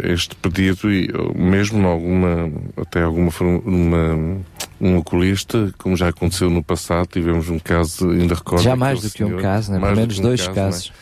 [0.05, 3.31] este pedido e mesmo alguma, até alguma
[3.65, 4.45] uma,
[4.85, 8.62] um oculista, como já aconteceu no passado, tivemos um caso, ainda recordo.
[8.62, 9.80] Já mais do que um caso, né?
[9.80, 10.93] pelo menos dois caso, casos.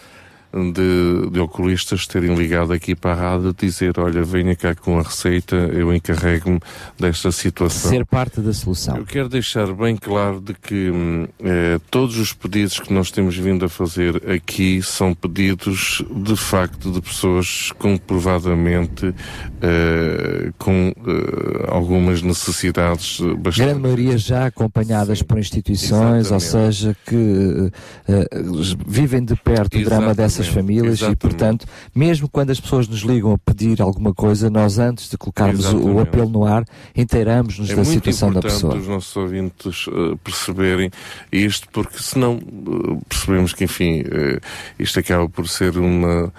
[0.52, 5.02] De, de oculistas terem ligado aqui para a rádio dizer, olha, venha cá com a
[5.02, 6.60] receita, eu encarrego-me
[6.98, 7.90] desta situação.
[7.90, 8.96] Ser parte da solução.
[8.96, 13.36] Eu quero deixar bem claro de que hum, eh, todos os pedidos que nós temos
[13.36, 19.14] vindo a fazer aqui são pedidos de facto de pessoas comprovadamente
[19.60, 23.66] eh, com eh, algumas necessidades bastante.
[23.66, 26.74] Grande maioria já acompanhadas Sim, por instituições, ou exatamente.
[26.74, 27.70] seja, que
[28.08, 28.42] eh, eh,
[28.86, 31.18] vivem de perto o drama dessas Exatamente, famílias e, exatamente.
[31.18, 35.64] portanto, mesmo quando as pessoas nos ligam a pedir alguma coisa, nós antes de colocarmos
[35.66, 36.08] o, o Exatamente.
[36.08, 36.64] apelo no ar,
[36.96, 38.76] inteiramos-nos É da muito situação da importante pessoa.
[38.76, 40.90] os nossos ouvintes eh, perceberem
[41.30, 44.40] isto, porque senão eh, percebemos que, enfim, eh,
[44.78, 46.32] isto acaba por ser uma,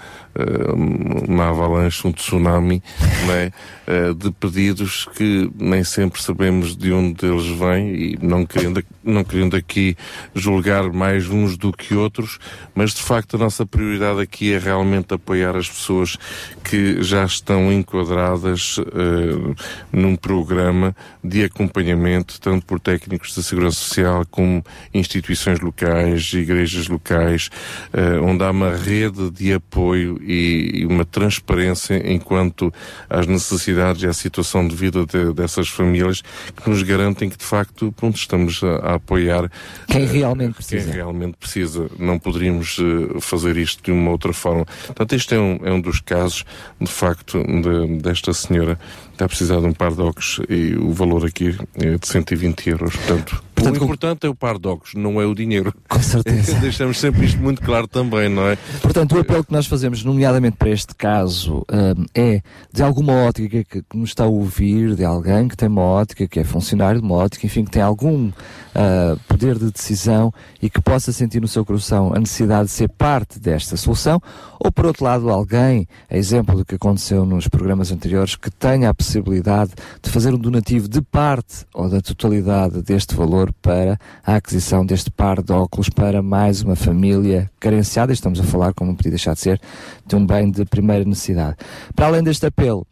[1.27, 2.81] uma avalanche, um tsunami
[3.29, 3.51] é?
[3.85, 9.25] Eh, de pedidos que nem sempre sabemos de onde eles vêm e não querendo, não
[9.25, 9.97] querendo aqui
[10.33, 12.39] julgar mais uns do que outros,
[12.73, 16.17] mas de facto a nossa prioridade aqui é realmente apoiar as pessoas
[16.63, 19.53] que já estão enquadradas eh,
[19.91, 24.63] num programa de acompanhamento, tanto por técnicos de segurança social como
[24.93, 27.49] instituições locais, igrejas locais,
[27.91, 32.73] eh, onde há uma rede de apoio e, uma transparência enquanto
[33.09, 36.21] às necessidades e à situação de vida de- dessas famílias
[36.61, 39.49] que nos garantem que de facto pronto, estamos a, a apoiar
[39.87, 40.91] Quem eh, realmente quem precisa.
[40.91, 41.89] realmente precisa.
[41.99, 44.65] Não poderíamos eh, fazer isto de uma outra forma.
[44.85, 46.45] Portanto, este é um, é um dos casos,
[46.79, 48.79] de facto, de- desta senhora
[49.11, 52.69] está a precisar de um par de óculos e o valor aqui é de 120
[52.69, 52.95] euros.
[52.95, 55.73] Portanto, Portanto, o com- importante é o par de óculos, não é o dinheiro.
[55.89, 56.55] Com certeza.
[56.61, 58.57] Deixamos sempre isto muito claro também, não é?
[58.81, 62.41] Portanto, o apelo que nós fazemos, nomeadamente para este caso, hum, é
[62.71, 66.39] de alguma ótica que, nos está a ouvir, de alguém que tem uma ótica, que
[66.39, 68.31] é funcionário de uma ótica, enfim, que tem algum
[68.75, 72.89] ah, poder de decisão e que possa sentir no seu coração a necessidade de ser
[72.89, 74.19] parte desta solução,
[74.59, 78.89] ou por outro lado, alguém, a exemplo do que aconteceu nos programas anteriores, que tenha
[78.89, 84.35] a possibilidade de fazer um donativo de parte ou da totalidade deste valor para a
[84.35, 88.11] aquisição deste par de óculos para mais uma família carenciada.
[88.11, 89.61] Estamos a falar, como não podia deixar de ser,
[90.05, 91.57] de um bem de primeira necessidade.
[91.95, 92.85] Para além deste apelo,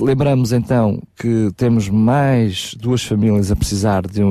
[0.00, 4.24] Lembramos então que temos mais duas famílias a precisar de eh,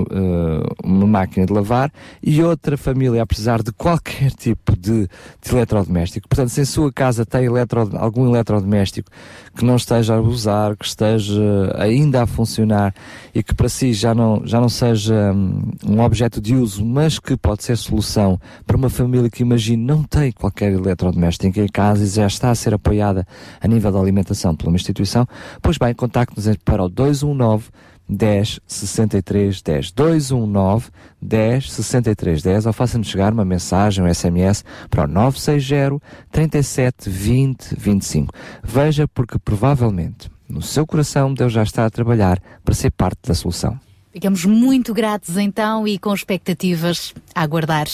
[0.84, 1.90] uma máquina de lavar
[2.22, 5.08] e outra família a precisar de qualquer tipo de,
[5.42, 6.28] de eletrodoméstico.
[6.28, 9.10] Portanto, se em sua casa tem eletro, algum eletrodoméstico
[9.56, 12.94] que não esteja a usar, que esteja ainda a funcionar
[13.34, 17.20] e que para si já não, já não seja hum, um objeto de uso, mas
[17.20, 18.38] que pode ser solução
[18.68, 22.56] para uma família que imagine não tem qualquer eletrodoméstico em casa e já está a
[22.56, 23.26] ser apoiada
[23.62, 25.26] a nível da alimentação por uma instituição,
[25.62, 27.70] pois bem, contacte-nos para o 219
[28.08, 30.90] 10 63 10 219
[31.22, 36.00] 10 63 10 ou faça-nos chegar uma mensagem, um SMS para o 960
[36.32, 38.34] 37 20 25.
[38.64, 43.34] Veja porque provavelmente no seu coração Deus já está a trabalhar para ser parte da
[43.34, 43.80] solução.
[44.14, 47.88] Ficamos muito gratos então e com expectativas a aguardar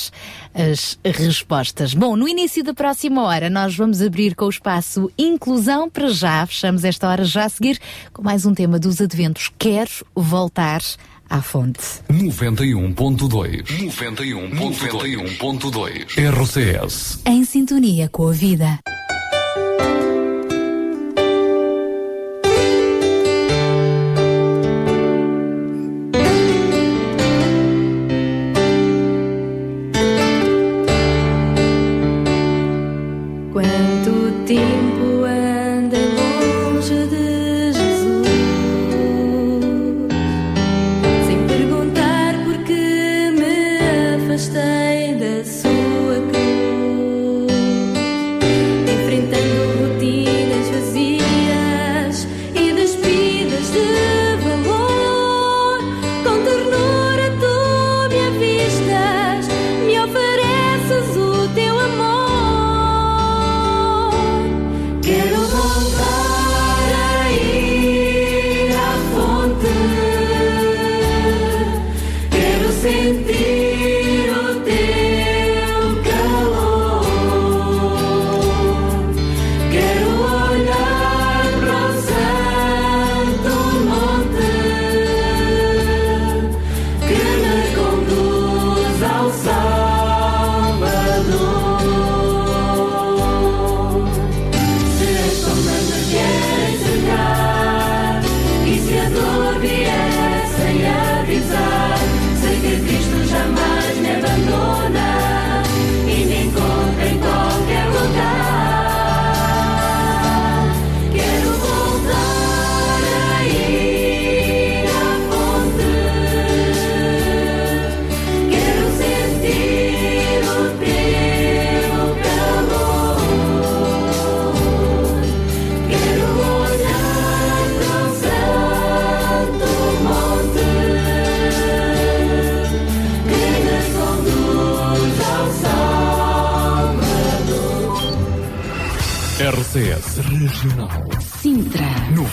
[0.54, 1.94] as respostas.
[1.94, 6.46] Bom, no início da próxima hora nós vamos abrir com o espaço Inclusão para já.
[6.46, 7.80] Fechamos esta hora já a seguir
[8.12, 9.50] com mais um tema dos adventos.
[9.58, 10.82] Quero voltar
[11.30, 11.80] à fonte.
[12.12, 18.78] 91.2 91.2 RCS Em sintonia com a vida.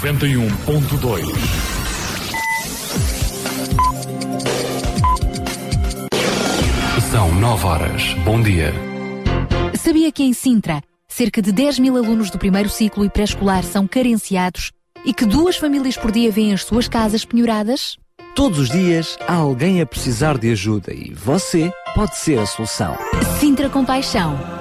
[0.07, 1.25] 91.2.
[7.11, 8.15] São 9 horas.
[8.25, 8.73] Bom dia.
[9.75, 13.89] Sabia que em Sintra, cerca de 10 mil alunos do primeiro ciclo e pré-escolar são
[13.89, 14.71] carenciados
[15.05, 17.97] e que duas famílias por dia vêm as suas casas penhoradas?
[18.37, 22.97] Todos os dias há alguém a precisar de ajuda e você pode ser a solução.
[23.41, 24.39] Sintra Compaixão,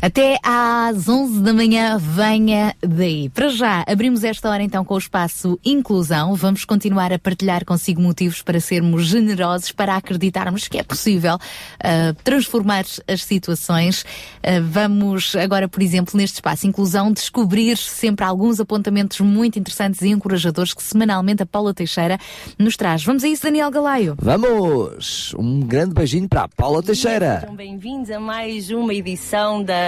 [0.00, 3.28] Até às 11 da manhã, venha daí.
[3.30, 6.36] Para já, abrimos esta hora então com o espaço Inclusão.
[6.36, 12.14] Vamos continuar a partilhar consigo motivos para sermos generosos, para acreditarmos que é possível uh,
[12.22, 14.02] transformar as situações.
[14.02, 20.10] Uh, vamos agora, por exemplo, neste espaço Inclusão, descobrir sempre alguns apontamentos muito interessantes e
[20.10, 22.18] encorajadores que semanalmente a Paula Teixeira
[22.56, 23.02] nos traz.
[23.02, 24.14] Vamos a isso, Daniel Galaio.
[24.22, 25.34] Vamos!
[25.36, 27.40] Um grande beijinho para a Paula Teixeira.
[27.40, 29.87] Sejam bem-vindos a mais uma edição da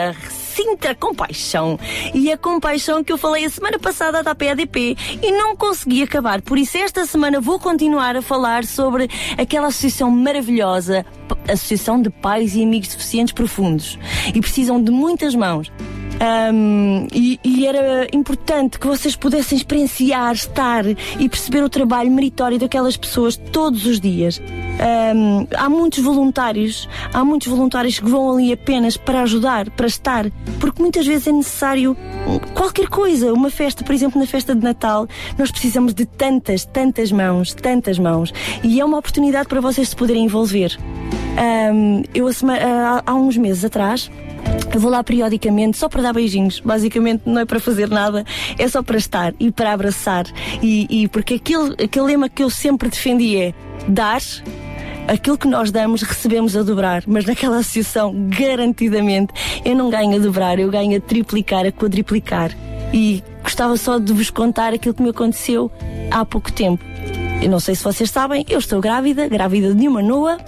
[0.55, 1.79] Sintra Compaixão.
[2.13, 6.43] E a compaixão que eu falei a semana passada da PADP e não consegui acabar.
[6.43, 11.07] Por isso, esta semana vou continuar a falar sobre aquela associação maravilhosa,
[11.49, 13.99] Associação de Pais e Amigos Deficientes Profundos.
[14.35, 15.71] E precisam de muitas mãos.
[16.21, 22.59] Um, e, e era importante que vocês pudessem experienciar, estar e perceber o trabalho meritório
[22.59, 24.41] daquelas pessoas todos os dias.
[25.15, 30.31] Um, há muitos voluntários, há muitos voluntários que vão ali apenas para ajudar, para estar,
[30.59, 31.97] porque muitas vezes é necessário
[32.55, 33.33] qualquer coisa.
[33.33, 35.09] Uma festa, por exemplo, na festa de Natal,
[35.39, 38.33] nós precisamos de tantas, tantas mãos, tantas mãos.
[38.63, 40.79] E é uma oportunidade para vocês se poderem envolver.
[41.73, 42.27] Um, eu,
[43.07, 44.11] há, uns meses atrás,
[44.79, 46.61] vou lá periodicamente só para dar beijinhos.
[46.61, 48.25] Basicamente não é para fazer nada,
[48.59, 50.27] é só para estar e para abraçar.
[50.63, 53.55] E, e porque aquele, aquele lema que eu sempre defendi é
[53.89, 54.21] dar.
[55.09, 59.33] Aquilo que nós damos, recebemos a dobrar, mas naquela associação, garantidamente,
[59.65, 62.57] eu não ganho a dobrar, eu ganho a triplicar, a quadriplicar.
[62.93, 65.71] E gostava só de vos contar aquilo que me aconteceu
[66.11, 66.85] há pouco tempo.
[67.43, 70.39] Eu não sei se vocês sabem, eu estou grávida, grávida de uma Noa,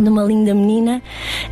[0.00, 1.02] de uma linda menina,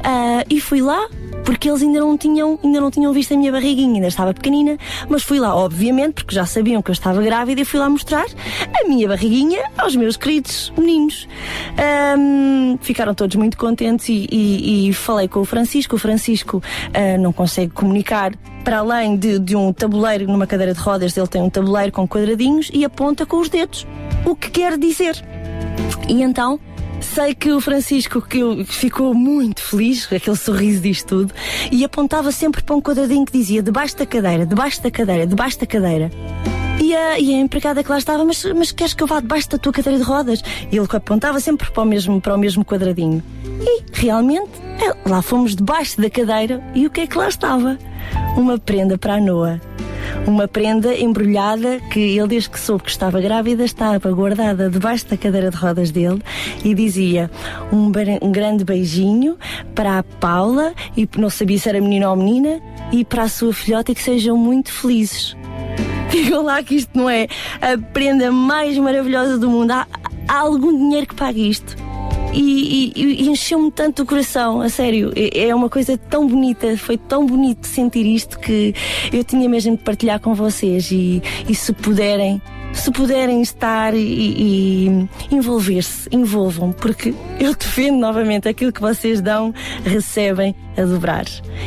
[0.02, 1.08] ah, e fui lá
[1.44, 4.76] porque eles ainda não tinham ainda não tinham visto a minha barriguinha, ainda estava pequenina,
[5.08, 8.26] mas fui lá, obviamente, porque já sabiam que eu estava grávida e fui lá mostrar
[8.80, 11.26] a minha barriguinha aos meus queridos meninos.
[11.78, 15.96] Ahm, ficaram todos muito contentes e, e- e falei com o Francisco.
[15.96, 16.62] O Francisco
[16.94, 18.32] ah, não consegue comunicar
[18.64, 22.06] para além de, de um tabuleiro numa cadeira de rodas, ele tem um tabuleiro com
[22.06, 23.86] quadradinhos e aponta com os dedos.
[24.24, 25.16] O que quer dizer?
[26.08, 26.60] E então,
[27.12, 31.34] sei que o Francisco que ficou muito feliz, aquele sorriso disto tudo,
[31.70, 35.60] e apontava sempre para um quadradinho que dizia debaixo da cadeira, debaixo da cadeira, debaixo
[35.60, 36.10] da cadeira.
[36.80, 39.50] E a, e a empregada que lá estava, mas, mas queres que eu vá debaixo
[39.50, 40.42] da tua cadeira de rodas?
[40.70, 43.22] E ele apontava sempre para o mesmo, para o mesmo quadradinho.
[43.60, 44.50] E realmente,
[44.80, 47.78] é, lá fomos debaixo da cadeira e o que é que lá estava?
[48.36, 49.60] Uma prenda para a Noa.
[50.26, 55.16] Uma prenda embrulhada que ele, desde que soube que estava grávida, estava guardada debaixo da
[55.16, 56.22] cadeira de rodas dele
[56.64, 57.30] e dizia
[57.72, 57.90] um,
[58.20, 59.36] um grande beijinho
[59.74, 62.60] para a Paula e não sabia se era menino ou menina
[62.92, 65.36] e para a sua filhota e que sejam muito felizes.
[66.10, 67.26] Digam lá que isto não é
[67.60, 69.72] a prenda mais maravilhosa do mundo.
[69.72, 69.86] Há,
[70.28, 71.76] há algum dinheiro que pague isto.
[72.32, 75.12] E, e- e encheu-me tanto o coração, a sério.
[75.14, 78.74] É é uma coisa tão bonita, foi tão bonito sentir isto que
[79.12, 80.90] eu tinha mesmo de partilhar com vocês.
[80.90, 82.40] E, e se puderem,
[82.72, 89.52] se puderem estar e, envolver-se, envolvam, porque eu defendo novamente aquilo que vocês dão,
[89.84, 91.26] recebem a dobrar.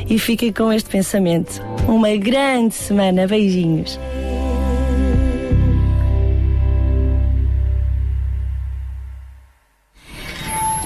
[0.10, 1.62] E fiquem com este pensamento.
[1.88, 4.00] Uma grande semana, beijinhos.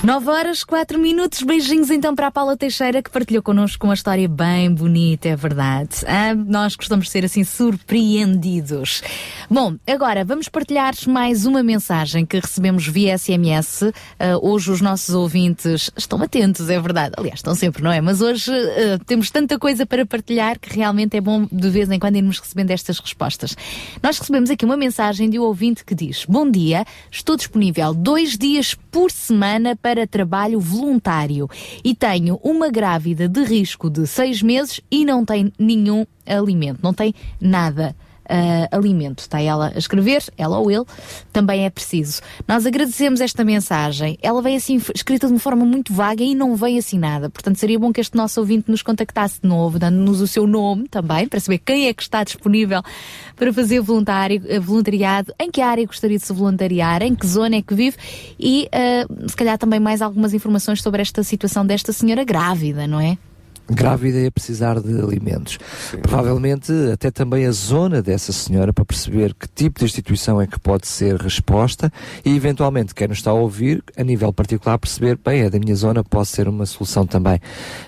[0.09, 1.43] 9 horas, 4 minutos.
[1.43, 5.97] Beijinhos então para a Paula Teixeira que partilhou connosco uma história bem bonita, é verdade.
[6.07, 9.03] Ah, nós gostamos de ser assim surpreendidos.
[9.47, 13.83] Bom, agora vamos partilhar mais uma mensagem que recebemos via SMS.
[14.19, 17.13] Ah, hoje os nossos ouvintes estão atentos, é verdade.
[17.15, 18.01] Aliás, estão sempre, não é?
[18.01, 21.99] Mas hoje ah, temos tanta coisa para partilhar que realmente é bom de vez em
[21.99, 23.55] quando irmos recebendo estas respostas.
[24.01, 28.35] Nós recebemos aqui uma mensagem de um ouvinte que diz: Bom dia, estou disponível dois
[28.35, 31.49] dias por semana para trabalho voluntário
[31.83, 36.93] e tenho uma grávida de risco de seis meses e não tem nenhum alimento, não
[36.93, 37.95] tem nada.
[38.29, 39.19] Ah, alimento.
[39.19, 40.85] Está ela a escrever, ela ou ele,
[41.33, 42.21] também é preciso.
[42.47, 44.17] Nós agradecemos esta mensagem.
[44.21, 47.29] Ela vem assim escrita de uma forma muito vaga e não vem assim nada.
[47.29, 50.87] Portanto, seria bom que este nosso ouvinte nos contactasse de novo, dando-nos o seu nome
[50.87, 52.81] também, para saber quem é que está disponível
[53.35, 57.55] para fazer voluntário, eh, voluntariado, em que área gostaria de se voluntariar, em que zona
[57.55, 57.97] é que vive
[58.39, 62.99] e ah, se calhar também mais algumas informações sobre esta situação desta senhora grávida, não
[62.99, 63.17] é?
[63.69, 65.57] Grávida e a precisar de alimentos.
[66.01, 70.59] Provavelmente até também a zona dessa senhora para perceber que tipo de instituição é que
[70.59, 71.91] pode ser resposta
[72.25, 75.75] e eventualmente quem nos está a ouvir, a nível particular, perceber, bem, é da minha
[75.75, 77.39] zona, pode ser uma solução também.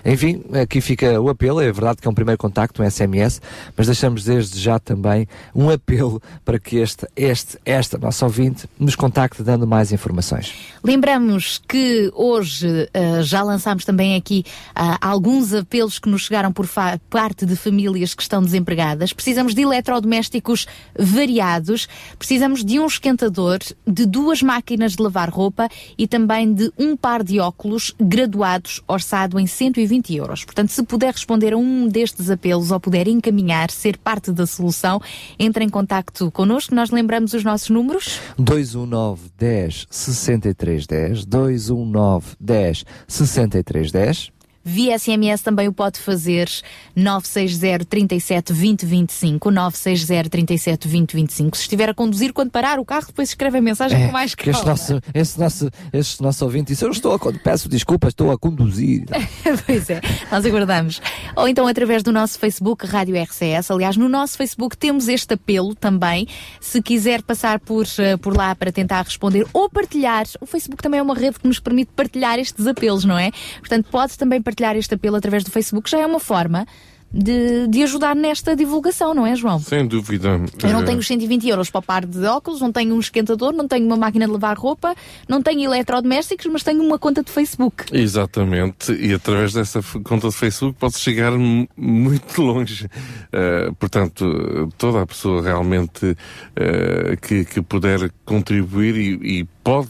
[0.04, 3.40] Enfim, aqui fica o apelo, é verdade que é um primeiro contacto, um SMS,
[3.76, 8.94] mas deixamos desde já também um apelo para que este, este, esta nossa ouvinte nos
[8.96, 10.54] contacte dando mais informações.
[10.82, 16.68] Lembramos que hoje ah, já lançámos também aqui ah, alguns apelos que nos chegaram por
[17.08, 19.10] parte de famílias que estão desempregadas.
[19.14, 20.66] Precisamos de eletrodomésticos
[20.98, 26.94] variados, precisamos de um esquentador, de duas máquinas de lavar roupa e também de um
[26.94, 30.44] par de óculos graduados, orçado em 120 euros.
[30.44, 35.00] Portanto, se puder responder a um destes apelos ou puder encaminhar, ser parte da solução,
[35.38, 36.74] entre em contacto connosco.
[36.74, 38.20] Nós lembramos os nossos números.
[38.38, 44.32] 219 10 63 10 219 10 63 10
[44.64, 46.48] Via SMS também o pode fazer
[46.94, 51.56] 960 37 20 25, 960 37 20 25.
[51.56, 54.48] Se estiver a conduzir, quando parar o carro, depois escreve a mensagem com mais que
[54.48, 54.70] este calma.
[54.70, 59.04] nosso, esse nosso, este nosso ouvinte disse, eu estou a, peço desculpas, estou a conduzir.
[59.66, 60.00] pois é,
[60.30, 61.00] nós aguardamos.
[61.34, 63.70] Ou então através do nosso Facebook, Rádio RCS.
[63.70, 66.28] Aliás, no nosso Facebook temos este apelo também.
[66.60, 71.00] Se quiser passar por, eh, por lá para tentar responder ou partilhar, o Facebook também
[71.00, 73.30] é uma rede que nos permite partilhar estes apelos, não é?
[73.58, 76.66] Portanto, pode também partilhar este apelo através do Facebook, já é uma forma
[77.12, 79.58] de, de ajudar nesta divulgação, não é, João?
[79.58, 80.40] Sem dúvida.
[80.62, 83.00] Eu não Eh, tenho os 120 euros para o par de óculos, não tenho um
[83.00, 84.94] esquentador, não tenho uma máquina de lavar roupa,
[85.28, 87.84] não tenho eletrodomésticos, mas tenho uma conta de Facebook.
[87.92, 91.32] Exatamente, e através dessa conta de Facebook pode chegar
[91.76, 92.88] muito longe.
[93.30, 96.16] Eh, portanto, toda a pessoa realmente
[96.56, 99.88] eh, que, que puder contribuir e, e pode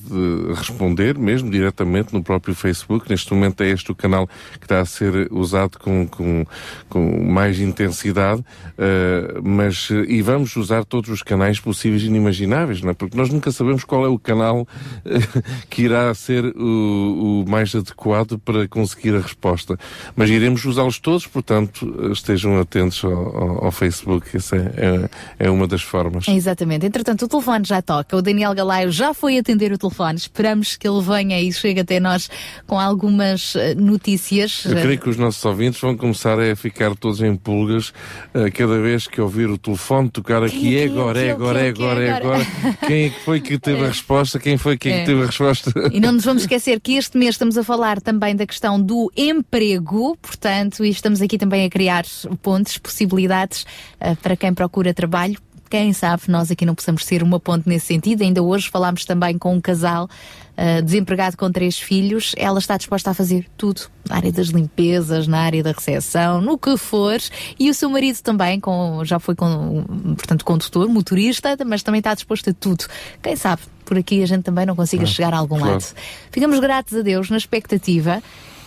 [0.54, 3.08] responder mesmo diretamente no próprio Facebook.
[3.08, 4.26] Neste momento é este o canal
[4.58, 6.44] que está a ser usado com, com,
[6.88, 8.44] com mais intensidade,
[8.78, 12.94] eh, mas eh, e vamos usar todos os canais possíveis e inimagináveis, não é?
[12.94, 14.66] porque nós nunca sabemos qual é o canal
[15.04, 15.18] eh,
[15.70, 19.78] que irá ser o, o mais adequado para conseguir a resposta.
[20.14, 25.08] Mas iremos usá-los todos, portanto, estejam atentos ao, ao- ao Facebook, essa é,
[25.38, 26.26] é, é uma das formas.
[26.28, 26.84] Exatamente.
[26.86, 28.16] Entretanto, o telefone já toca.
[28.16, 30.18] O Daniel Galaio já foi atender o telefone.
[30.18, 32.28] Esperamos que ele venha e chegue até nós
[32.66, 34.64] com algumas eh, notícias.
[34.64, 37.92] Eu creio que os nossos ouvintes vão começar a ficar todos em pulgas
[38.34, 40.76] eh, cada vez que ouvir o telefone tocar aqui.
[40.76, 41.00] É É que é?
[41.00, 41.84] agora, é agora, é que é?
[41.84, 42.46] agora, é agora.
[42.86, 44.38] Quem é que foi que teve a resposta?
[44.38, 45.00] Quem foi quem É.
[45.00, 45.72] que teve a resposta?
[45.92, 49.10] E não nos vamos esquecer que este mês estamos a falar também da questão do
[49.16, 52.04] emprego, portanto, e estamos aqui também a criar
[52.42, 53.64] pontes, possibilidades
[54.00, 55.36] eh, para quem procura trabalho.
[55.72, 58.20] Quem sabe nós aqui não possamos ser uma ponte nesse sentido.
[58.20, 60.06] Ainda hoje falámos também com um casal
[60.54, 62.34] eh, desempregado com três filhos.
[62.36, 66.58] Ela está disposta a fazer tudo na área das limpezas, na área da recepção, no
[66.58, 67.16] que for.
[67.58, 69.82] E o seu marido também, com, já foi com,
[70.14, 72.84] portanto, condutor, motorista, mas também está disposto a tudo.
[73.22, 75.72] Quem sabe por aqui a gente também não consiga Ah, chegar a algum claro.
[75.72, 75.86] lado.
[76.30, 78.22] Ficamos gratos a Deus na expectativa.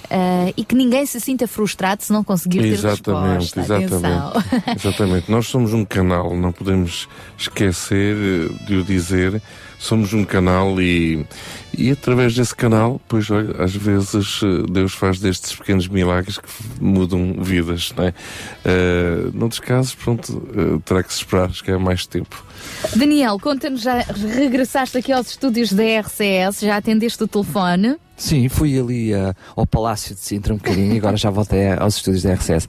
[0.10, 3.76] Eh, e que ninguém se sinta frustrado se não conseguir ter Exatamente, resposta.
[3.76, 4.00] Atenção.
[4.00, 4.72] exatamente.
[4.76, 5.32] exatamente.
[5.32, 9.42] Nós somos um canal, não podemos esquecer eh, de o dizer.
[9.78, 11.26] Somos um canal e,
[11.78, 16.48] e através desse canal, pois olha, às vezes eh, Deus faz destes pequenos milagres que
[16.80, 18.14] mudam vidas, não é?
[18.66, 22.44] Uh, noutros casos, pronto, eh, terá que se esperar, acho que é mais tempo.
[22.96, 27.98] Daniel, conta-nos, já regressaste aqui aos estúdios da RCS, já atendeste o telefone.
[28.18, 31.98] Sim, fui ali ah, ao Palácio de Sintra um bocadinho e agora já voltei aos
[31.98, 32.68] estúdios da RCS.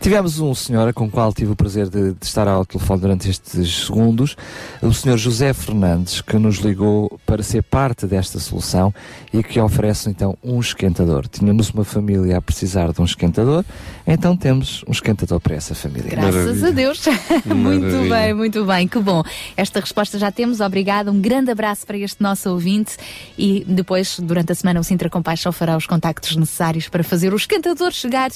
[0.00, 3.28] Tivemos um senhor com o qual tive o prazer de, de estar ao telefone durante
[3.28, 4.36] estes segundos,
[4.80, 8.92] o senhor José Fernandes, que nos ligou para ser parte desta solução
[9.32, 11.28] e que oferece então um esquentador.
[11.28, 13.64] Tínhamos uma família a precisar de um esquentador,
[14.06, 16.10] então temos um esquentador para essa família.
[16.10, 17.04] Graças a Deus.
[17.44, 18.16] muito Maravilha.
[18.16, 19.22] bem, muito bem, que bom.
[19.56, 21.12] Esta resposta já temos, obrigada.
[21.12, 22.96] Um grande abraço para este nosso ouvinte
[23.36, 27.92] e depois, durante a semana, Sintra Compaixão fará os contactos necessários para fazer o esquentador
[27.92, 28.30] chegar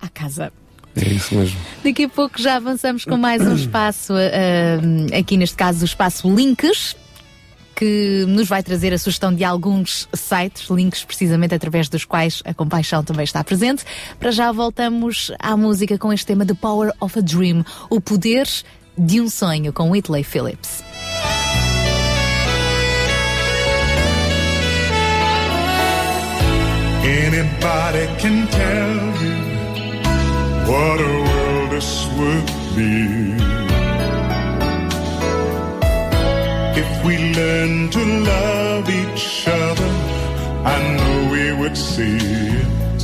[0.00, 0.52] à casa.
[0.94, 1.58] É isso mesmo.
[1.82, 6.32] Daqui a pouco já avançamos com mais um espaço, ah, aqui neste caso o espaço
[6.32, 6.94] Links,
[7.74, 12.54] que nos vai trazer a sugestão de alguns sites, links precisamente através dos quais a
[12.54, 13.84] compaixão também está presente.
[14.20, 18.46] Para já voltamos à música com este tema The Power of a Dream, o poder
[18.96, 20.84] de um sonho com Whitley Phillips.
[27.66, 29.36] Anybody can tell you
[30.68, 32.46] what a world this would
[32.76, 33.32] be
[36.78, 39.92] if we learn to love each other.
[40.74, 43.00] I know we would see it.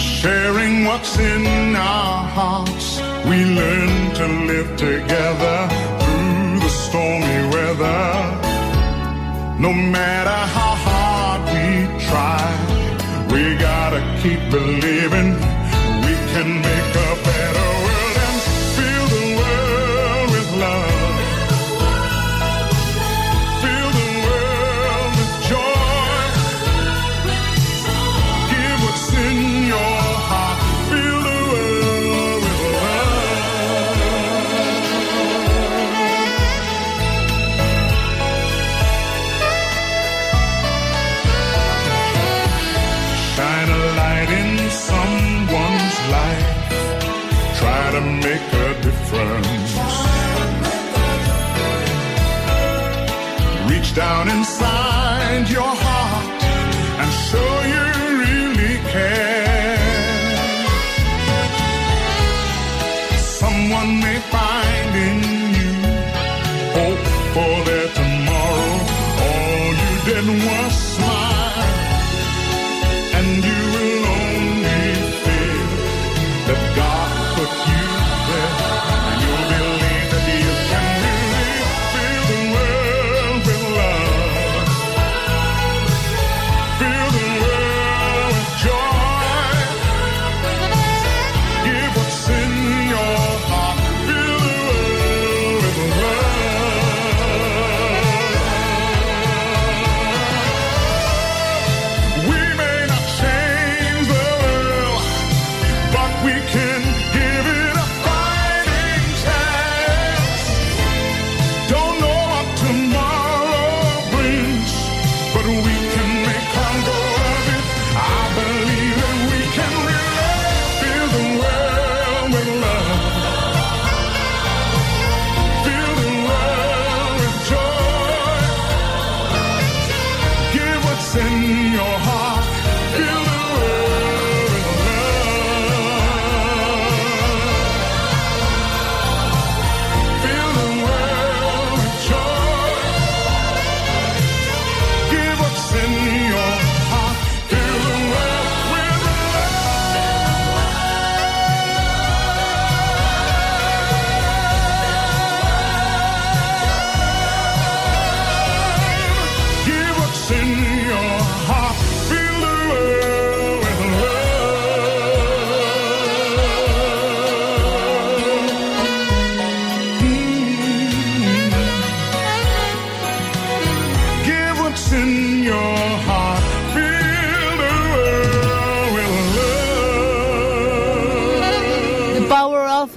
[0.00, 5.68] Sharing what's in our hearts, we learn to live together
[6.02, 8.50] through the stormy weather.
[9.58, 10.71] No matter how
[14.22, 15.51] keep believing
[53.94, 54.71] down inside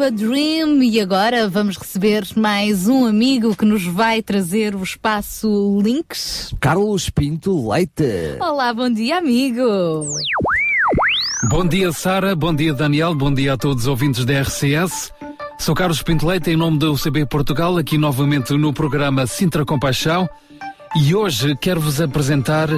[0.05, 0.83] A Dream.
[0.83, 6.53] E agora vamos receber mais um amigo que nos vai trazer o espaço Links.
[6.59, 8.37] Carlos Pinto Leite.
[8.39, 9.63] Olá, bom dia, amigo.
[11.49, 12.35] Bom dia, Sara.
[12.35, 13.15] Bom dia, Daniel.
[13.15, 15.11] Bom dia a todos os ouvintes da RCS.
[15.57, 20.29] Sou Carlos Pinto Leite, em nome da UCB Portugal, aqui novamente no programa Sintra Compaixão.
[20.95, 22.69] E hoje quero-vos apresentar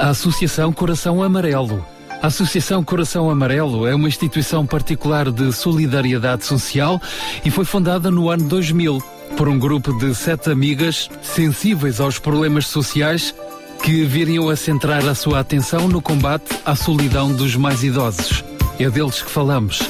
[0.00, 1.93] a Associação Coração Amarelo.
[2.22, 7.00] A Associação Coração Amarelo é uma instituição particular de solidariedade social
[7.44, 9.02] e foi fundada no ano 2000
[9.36, 13.34] por um grupo de sete amigas sensíveis aos problemas sociais
[13.82, 18.42] que viriam a centrar a sua atenção no combate à solidão dos mais idosos.
[18.78, 19.82] É deles que falamos.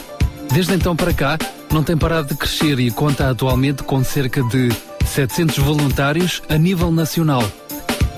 [0.52, 1.38] Desde então para cá,
[1.72, 4.70] não tem parado de crescer e conta atualmente com cerca de
[5.06, 7.42] 700 voluntários a nível nacional.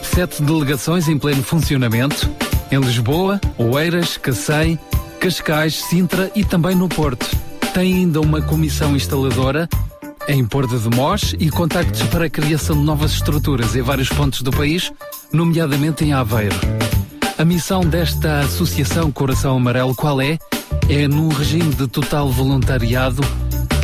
[0.02, 2.30] Sete delegações em pleno funcionamento,
[2.70, 4.78] em Lisboa, Oeiras, Cacém,
[5.20, 7.26] Cascais, Sintra e também no Porto.
[7.72, 9.68] Tem ainda uma comissão instaladora
[10.28, 14.42] em Porto de Mós e contactos para a criação de novas estruturas em vários pontos
[14.42, 14.92] do país,
[15.32, 16.56] nomeadamente em Aveiro.
[17.38, 20.38] A missão desta Associação Coração Amarelo qual é?
[20.88, 23.22] É, num regime de total voluntariado,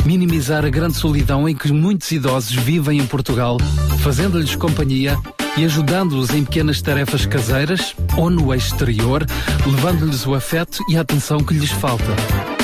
[0.05, 3.57] minimizar a grande solidão em que muitos idosos vivem em Portugal,
[3.99, 5.17] fazendo-lhes companhia
[5.57, 9.25] e ajudando-os em pequenas tarefas caseiras ou no exterior,
[9.65, 12.15] levando-lhes o afeto e a atenção que lhes falta.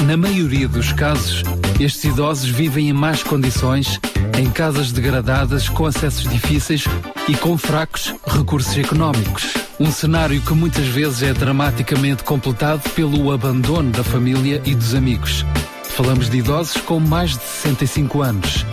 [0.06, 1.44] Na maioria dos casos,
[1.80, 3.99] estes idosos vivem em más condições,
[4.38, 6.86] em casas degradadas, com acessos difíceis
[7.28, 9.53] e com fracos recursos económicos.
[9.80, 15.45] Um cenário que muitas vezes é dramaticamente completado pelo abandono da família e dos amigos.
[15.84, 18.66] Falamos de idosos com mais de 65 anos.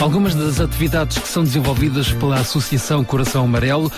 [0.00, 3.92] Algumas das atividades que são desenvolvidas pela Associação Coração Amarelo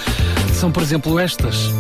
[0.52, 1.70] são, por exemplo, estas: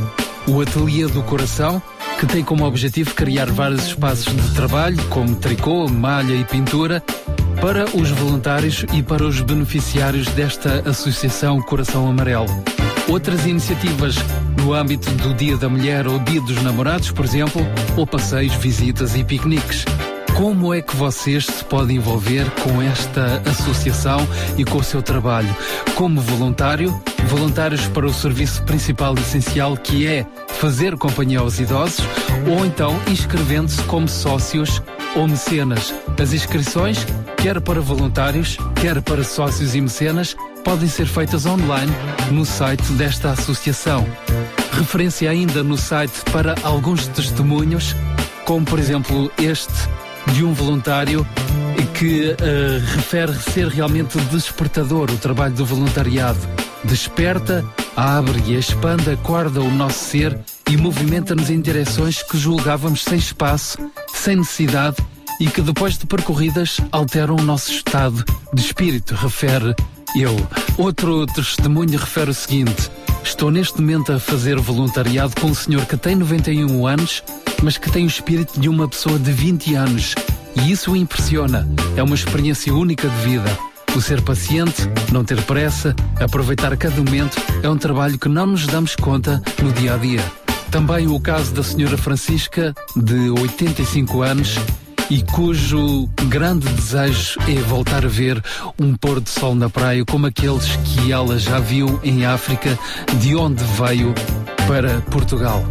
[0.46, 1.82] o Ateliê do Coração,
[2.20, 7.02] que tem como objetivo criar vários espaços de trabalho, como tricô, malha e pintura,
[7.60, 12.46] para os voluntários e para os beneficiários desta Associação Coração Amarelo.
[13.08, 14.14] Outras iniciativas
[14.56, 17.60] no âmbito do Dia da Mulher ou Dia dos Namorados, por exemplo,
[17.96, 19.84] ou passeios, visitas e piqueniques.
[20.36, 24.18] Como é que vocês se podem envolver com esta associação
[24.56, 25.54] e com o seu trabalho?
[25.94, 32.04] Como voluntário, voluntários para o serviço principal e essencial que é fazer companhia aos idosos,
[32.50, 34.82] ou então inscrevendo-se como sócios
[35.14, 35.94] ou mecenas.
[36.20, 37.06] As inscrições,
[37.36, 40.34] quer para voluntários, quer para sócios e mecenas,
[40.64, 41.92] podem ser feitas online
[42.30, 44.06] no site desta associação.
[44.72, 47.94] Referência ainda no site para alguns testemunhos,
[48.44, 49.72] como por exemplo este
[50.32, 51.26] de um voluntário
[52.02, 56.40] que eh, refere ser realmente despertador o trabalho do voluntariado.
[56.82, 57.64] Desperta,
[57.96, 60.36] abre e expande a corda o nosso ser
[60.68, 63.78] e movimenta-nos em direções que julgávamos sem espaço,
[64.12, 64.96] sem necessidade
[65.38, 69.72] e que depois de percorridas alteram o nosso estado de espírito, refere
[70.16, 70.34] eu.
[70.78, 72.90] Outro testemunho refere o seguinte:
[73.22, 77.22] Estou neste momento a fazer voluntariado com um senhor que tem 91 anos,
[77.62, 80.14] mas que tem o espírito de uma pessoa de 20 anos.
[80.54, 81.68] E isso o impressiona.
[81.96, 83.58] É uma experiência única de vida.
[83.94, 84.82] O ser paciente,
[85.12, 89.72] não ter pressa, aproveitar cada momento é um trabalho que não nos damos conta no
[89.72, 90.24] dia a dia.
[90.70, 94.56] Também o caso da senhora Francisca, de 85 anos,
[95.10, 98.42] e cujo grande desejo é voltar a ver
[98.78, 102.78] um pôr de sol na praia como aqueles que ela já viu em África,
[103.20, 104.14] de onde veio
[104.66, 105.62] para Portugal.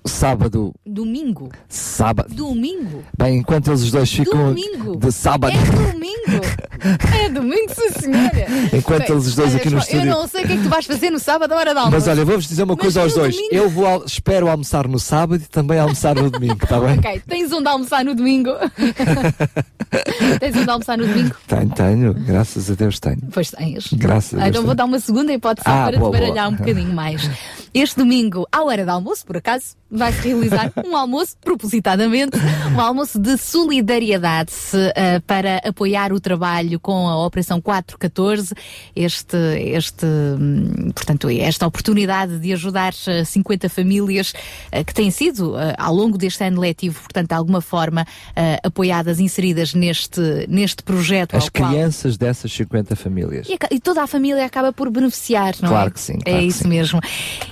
[0.06, 1.50] Sábado, Domingo?
[1.70, 2.34] sábado.
[2.34, 3.04] Domingo?
[3.18, 4.98] Bem, enquanto eles dois ficam Domingo?
[4.98, 6.46] de sábado, É domingo!
[7.24, 8.46] é domingo, sim senhora!
[8.74, 10.64] Enquanto Bem, eles dois olha, aqui no estúdio- Eu não sei o que é que
[10.64, 11.98] tu vais fazer no sábado à hora da almoço.
[12.06, 13.34] mas olha, vou-vos dizer uma Mas coisa aos dois.
[13.36, 17.00] domingo- Eu vou espero almoçar no sábado e também almoçar no domingo, está bem?
[17.00, 18.50] Ok, tens onde almoçar no domingo?
[20.40, 21.36] tens onde almoçar no domingo?
[21.48, 23.20] Tenho, tenho, graças a Deus tenho.
[23.32, 23.94] Pois tens.
[23.94, 24.50] Graças a Deus.
[24.50, 24.76] Então vou tenho.
[24.76, 26.56] dar uma segunda hipótese Ah, para boa, te baralhar boa.
[26.56, 27.30] um bocadinho mais.
[27.74, 32.38] Este domingo, à hora do almoço, por acaso, vai-se realizar um almoço, propositadamente,
[32.76, 34.52] um almoço de solidariedade
[34.96, 38.54] eh, para apoiar o trabalho com a Operação 414.
[38.96, 44.34] Este, este, hum, portanto, esta oportunidade de ajudar eh, 50 famílias
[44.72, 48.06] eh, que têm sido, eh, ao longo deste ano letivo, portanto, de alguma forma,
[48.36, 51.36] eh, apoiadas, inseridas neste, neste projeto.
[51.36, 53.48] As ao qual- crianças dessas 50 famílias.
[53.48, 55.72] e, e toda a família acaba por beneficiar, não é?
[55.72, 56.68] Claro que sim, claro é que isso sim.
[56.70, 57.00] mesmo.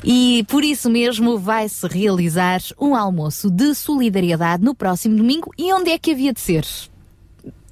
[0.04, 2.31] E por isso mesmo vai-se realizar
[2.80, 5.52] um almoço de solidariedade no próximo domingo.
[5.58, 6.66] E onde é que havia de ser?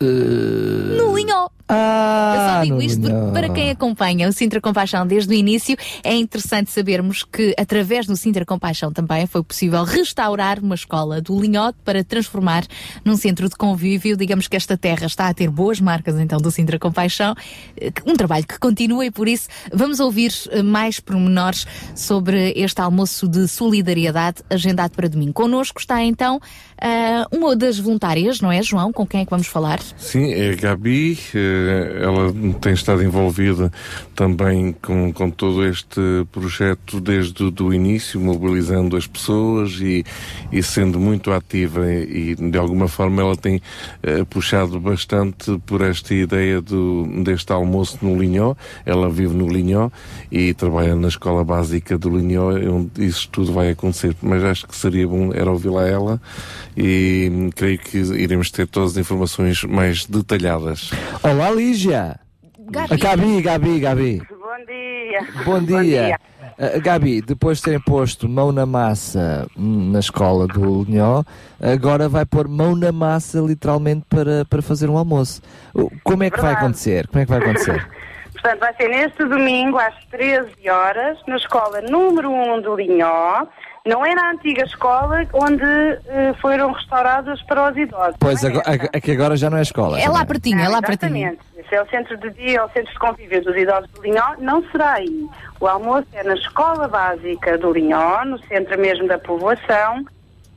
[0.02, 1.50] No Linhó.
[1.72, 5.78] Ah, Eu só digo isto porque, para quem acompanha o Sintra Compaixão desde o início,
[6.04, 11.40] é interessante sabermos que, através do Sintra Compaixão também, foi possível restaurar uma escola do
[11.40, 12.66] Linhó para transformar
[13.06, 14.18] num centro de convívio.
[14.18, 17.36] Digamos que esta terra está a ter boas marcas, então, do Sintra Compaixão.
[17.80, 22.82] Eh, Um trabalho que continua e, por isso, vamos ouvir eh, mais pormenores sobre este
[22.82, 25.34] almoço de solidariedade agendado para domingo.
[25.34, 26.40] Connosco está, então,
[26.82, 28.94] ah, uma das voluntárias, não é, João?
[28.94, 29.80] Com quem é que vamos falar?
[29.98, 33.72] Sim, é a Gabi, eh, ela tem estado envolvida
[34.16, 36.00] também com, com todo este
[36.32, 40.06] projeto desde o início, mobilizando as pessoas e,
[40.52, 43.62] e sendo muito ativa e, de alguma forma ela tem
[44.02, 48.56] eh, puxado bastante por esta ideia do, deste almoço no Linhó.
[48.86, 49.90] Ela vive no Linhó
[50.32, 54.16] e trabalha na escola básica do Linhó, onde isso tudo vai acontecer.
[54.22, 56.22] Mas acho que seria bom era ouvi-la ela
[56.76, 60.92] e creio que iremos ter todas as informações mais detalhadas.
[61.24, 62.20] Olá, Lígia!
[62.72, 62.94] Gabi.
[62.94, 64.22] Ah, Gabi, Gabi, Gabi.
[64.30, 65.44] Bom dia.
[65.44, 66.20] Bom dia.
[66.58, 71.24] Ah, Gabi, depois de terem posto mão na massa hum, na escola do Linhó,
[71.60, 75.42] agora vai pôr mão na massa literalmente para, para fazer um almoço.
[76.04, 76.66] Como é que vai Verdade.
[76.66, 77.08] acontecer?
[77.08, 77.90] Como é que vai acontecer?
[78.34, 83.46] Portanto, vai ser neste domingo às 13 horas, na escola número 1 do Linhó.
[83.90, 88.16] Não é na antiga escola onde eh, foram restaurados para os idosos.
[88.20, 88.64] Pois, agora,
[88.94, 90.00] é que agora já não é escola.
[90.00, 91.18] É lá pertinho, é lá pertinho.
[91.18, 91.42] Exatamente.
[91.58, 94.36] Esse é o centro de dia, é o centro de convívio dos idosos do Linhó.
[94.38, 95.28] Não será aí.
[95.60, 100.06] O almoço é na escola básica do Linhó, no centro mesmo da povoação.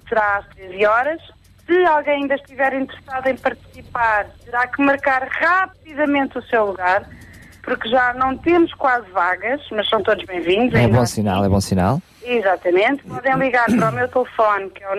[0.07, 1.23] Será às 13 horas.
[1.67, 7.09] Se alguém ainda estiver interessado em participar, terá que marcar rapidamente o seu lugar,
[7.63, 10.75] porque já não temos quase vagas, mas são todos bem-vindos.
[10.75, 12.03] É ainda bom sinal, é bom sinal.
[12.25, 13.05] Exatamente.
[13.05, 14.97] Podem ligar para o meu telefone, que é o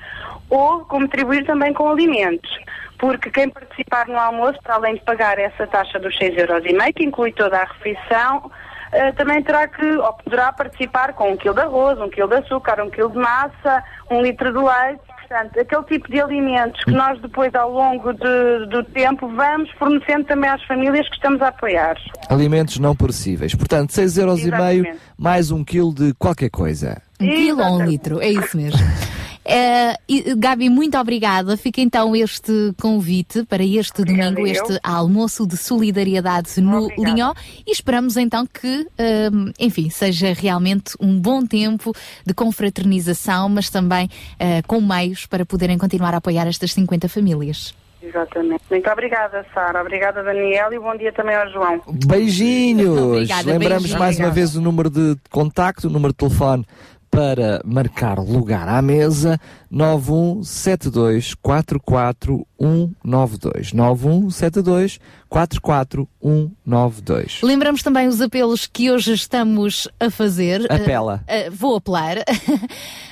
[0.48, 2.50] ou contribuir também com alimentos.
[2.98, 7.04] Porque quem participar no almoço, para além de pagar essa taxa dos 6,5 euros, que
[7.04, 8.50] inclui toda a refeição,
[8.92, 12.36] eh, também terá que, ou poderá participar com um quilo de arroz, um quilo de
[12.36, 15.07] açúcar, um quilo de massa, um litro de leite.
[15.28, 20.24] Portanto, aquele tipo de alimentos que nós depois, ao longo de- do tempo, vamos fornecendo
[20.24, 21.96] também às famílias que estamos a apoiar.
[22.30, 23.54] Alimentos não perecíveis.
[23.54, 24.98] Portanto, 6,5 euros e meio Exatamente.
[25.18, 27.02] mais um quilo de qualquer coisa.
[27.20, 28.78] Um quilo ou um litro, é isso mesmo.
[29.48, 31.56] E, Gabi, muito obrigada.
[31.56, 34.46] Fica então este convite para este domingo, eu.
[34.46, 37.32] este almoço de solidariedade no Linhó
[37.66, 41.94] e esperamos então que, eh, enfim, seja realmente um bom tempo
[42.26, 44.08] de confraternização, mas também
[44.38, 47.74] eh, com meios para poderem continuar a apoiar estas 50 famílias.
[48.02, 48.62] Exatamente.
[48.70, 49.80] Muito obrigada, Sara.
[49.80, 51.82] Obrigada, Daniel, e bom dia também ao João.
[52.06, 52.98] Beijinhos!
[52.98, 53.98] Obrigada, Lembramos beijinhos.
[53.98, 54.34] mais uma Obrigada.
[54.34, 56.64] vez o número de contacto, o número de telefone
[57.10, 69.12] para marcar lugar à mesa 9172 44192 9172 44192 Lembramos também os apelos que hoje
[69.12, 70.70] estamos a fazer.
[70.72, 71.22] Apela.
[71.26, 72.16] Eh, eh, vou apelar.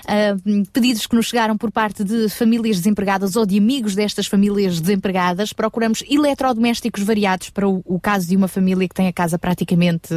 [0.08, 0.36] Eh,
[0.72, 5.52] pedidos que nos chegaram por parte de famílias desempregadas ou de amigos destas famílias desempregadas.
[5.52, 10.14] Procuramos eletrodomésticos variados para o, o caso de uma família que tem a casa praticamente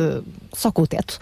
[0.53, 1.17] só com o teto.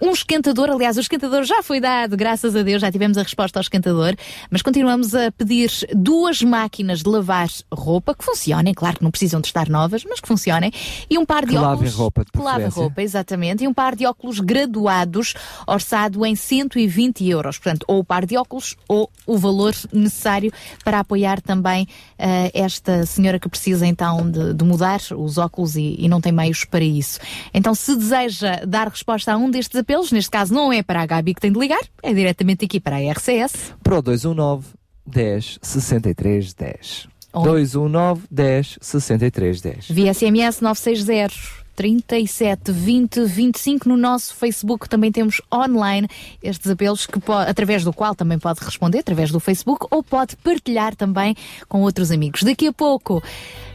[0.00, 3.58] Um esquentador, aliás, o esquentador já foi dado, graças a Deus, já tivemos a resposta
[3.58, 4.14] ao esquentador,
[4.50, 9.40] mas continuamos a pedir duas máquinas de lavar roupa que funcionem, claro que não precisam
[9.40, 10.72] de estar novas, mas que funcionem,
[11.08, 11.94] e um par de Que lavem óculos.
[11.94, 15.34] roupa, de que lavem roupa, exatamente, e um par de óculos graduados,
[15.66, 17.58] orçado em 120 euros.
[17.58, 20.52] Portanto, ou o par de óculos ou o valor necessário
[20.84, 21.86] para apoiar também
[22.18, 26.32] eh, esta senhora que precisa então de, de mudar os óculos e, e não tem
[26.32, 27.18] meios para isso.
[27.52, 31.06] Então, se deseja dar resposta a um destes apelos, neste caso não é para a
[31.06, 33.74] Gabi que tem de ligar, é diretamente aqui para a RCS.
[33.82, 34.66] Para o 219
[35.06, 37.48] 10 63 10 Onde?
[37.48, 45.40] 219 10 63 10 Via SMS 960 37 20 25 no nosso Facebook também temos
[45.52, 46.06] online
[46.42, 50.94] estes apelos que através do qual também pode responder através do Facebook ou pode partilhar
[50.94, 51.34] também
[51.68, 52.42] com outros amigos.
[52.42, 53.22] Daqui a pouco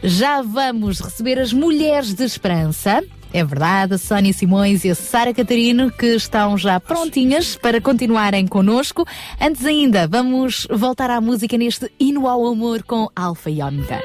[0.04, 3.04] já vamos receber as mulheres de esperança.
[3.34, 8.48] É verdade, a Sónia Simões e a Sara Catarino que estão já prontinhas para continuarem
[8.48, 9.06] connosco.
[9.40, 14.02] Antes ainda, vamos voltar à música neste Hino ao Amor com Alfa e Ômega.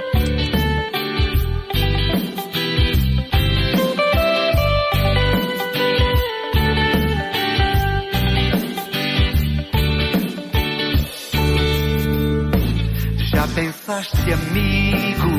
[13.33, 15.31] Já pensaste, amigo,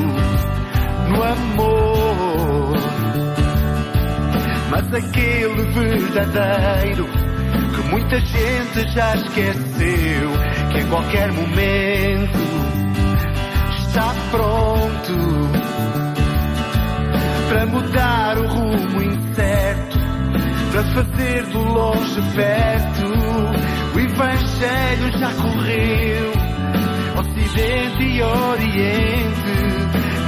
[1.10, 2.63] no amor.
[4.74, 10.32] Mas aquele verdadeiro que muita gente já esqueceu,
[10.72, 12.40] que em qualquer momento
[13.78, 15.14] está pronto
[17.50, 20.00] para mudar o rumo incerto,
[20.72, 23.14] para fazer do longe perto.
[23.94, 26.32] O Evangelho já correu,
[27.20, 29.54] Ocidente e Oriente,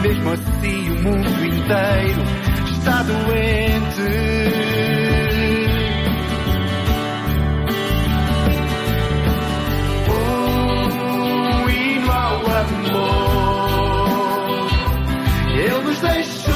[0.04, 2.46] mesmo assim o mundo inteiro
[2.86, 4.02] está doente.
[10.08, 13.52] Um hino ao amor,
[15.58, 16.55] Ele nos deixou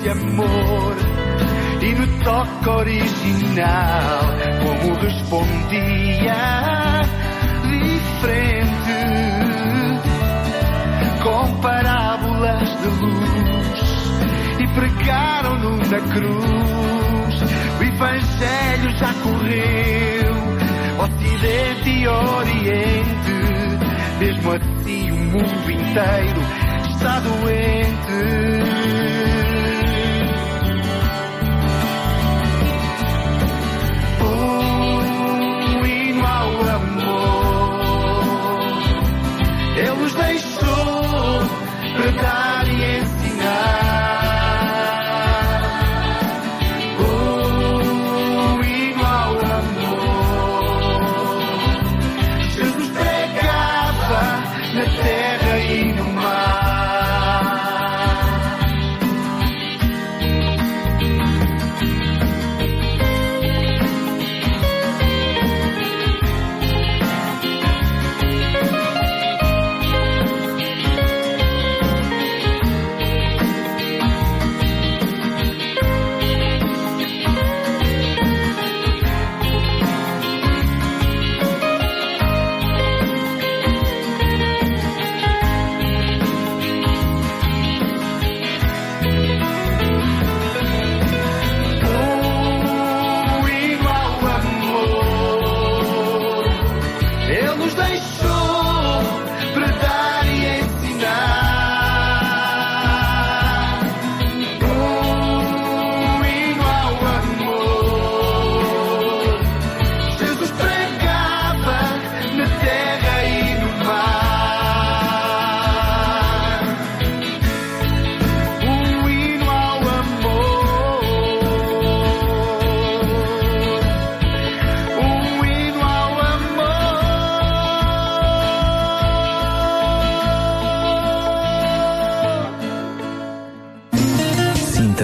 [0.00, 0.96] desse amor
[1.82, 4.20] e no toque original,
[4.62, 6.34] como respondia
[7.68, 9.00] diferente
[11.22, 13.80] com parábolas de luz
[14.60, 17.42] e pregaram-no na cruz.
[17.78, 20.34] O Evangelho já correu,
[21.04, 23.32] Ocidente e Oriente,
[24.18, 26.40] mesmo assim o mundo inteiro
[26.88, 28.70] está doente.
[39.80, 41.40] Ele nos deixou
[42.18, 42.39] para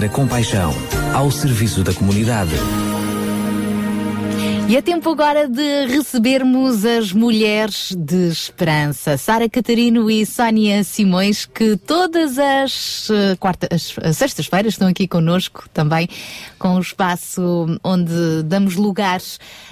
[0.07, 0.73] Sintra Compaixão,
[1.13, 2.55] ao serviço da comunidade.
[4.69, 9.17] E é tempo agora de recebermos as mulheres de esperança.
[9.17, 13.37] Sara Catarino e Sónia Simões, que todas as, eh,
[13.73, 16.09] as, as sextas-feiras estão aqui connosco também,
[16.59, 19.21] com o espaço onde damos lugar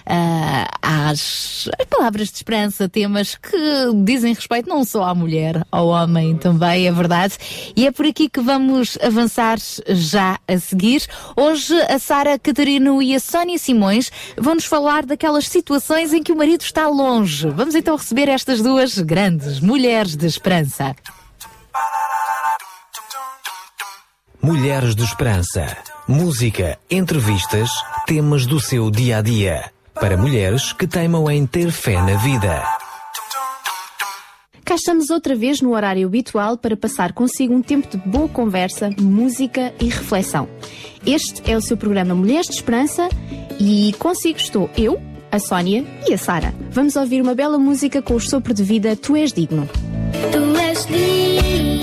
[0.05, 3.57] ah, às, às palavras de esperança, temas que
[4.05, 7.37] dizem respeito não só à mulher, ao homem também, é verdade.
[7.75, 9.57] E é por aqui que vamos avançar
[9.89, 11.05] já a seguir.
[11.35, 16.35] Hoje a Sara Catarino e a Sónia Simões vão-nos falar daquelas situações em que o
[16.35, 17.49] marido está longe.
[17.49, 20.95] Vamos então receber estas duas grandes mulheres de esperança.
[24.39, 25.75] Mulheres de Esperança.
[26.07, 27.71] Música, entrevistas,
[28.05, 29.71] temas do seu dia a dia.
[29.95, 32.84] Para mulheres que teimam em ter fé na vida.
[34.65, 38.89] Cá estamos outra vez no horário habitual para passar consigo um tempo de boa conversa,
[38.99, 40.49] música e reflexão.
[41.05, 43.07] Este é o seu programa Mulheres de Esperança
[43.59, 44.99] e consigo estou eu,
[45.31, 46.51] a Sónia e a Sara.
[46.71, 49.69] Vamos ouvir uma bela música com o sopro de vida Tu és digno.
[50.31, 51.74] Tu és digno,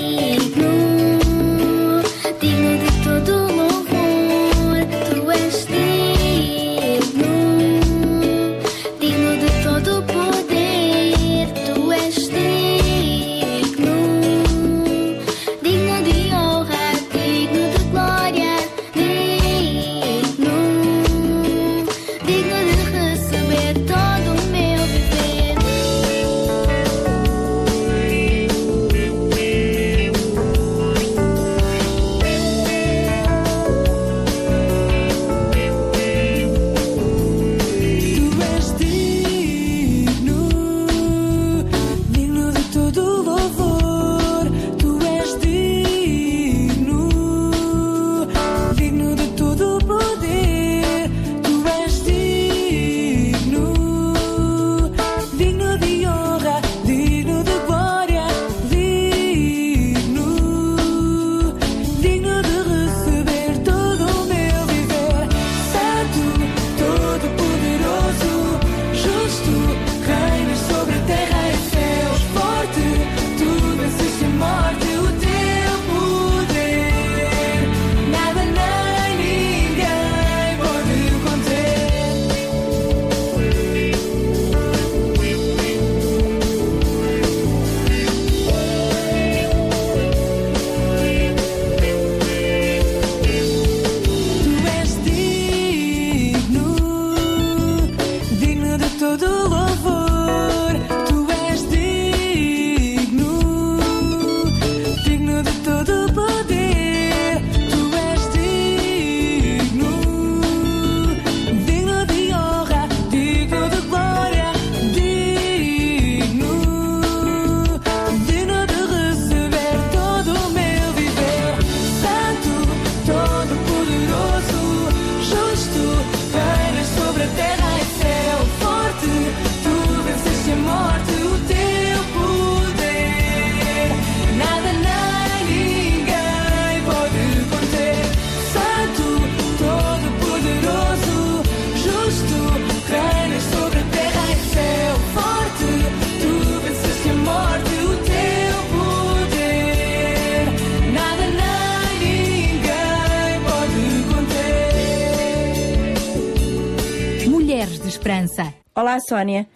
[158.75, 159.47] Olá, Sónia.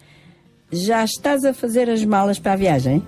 [0.71, 3.01] Já estás a fazer as malas para a viagem?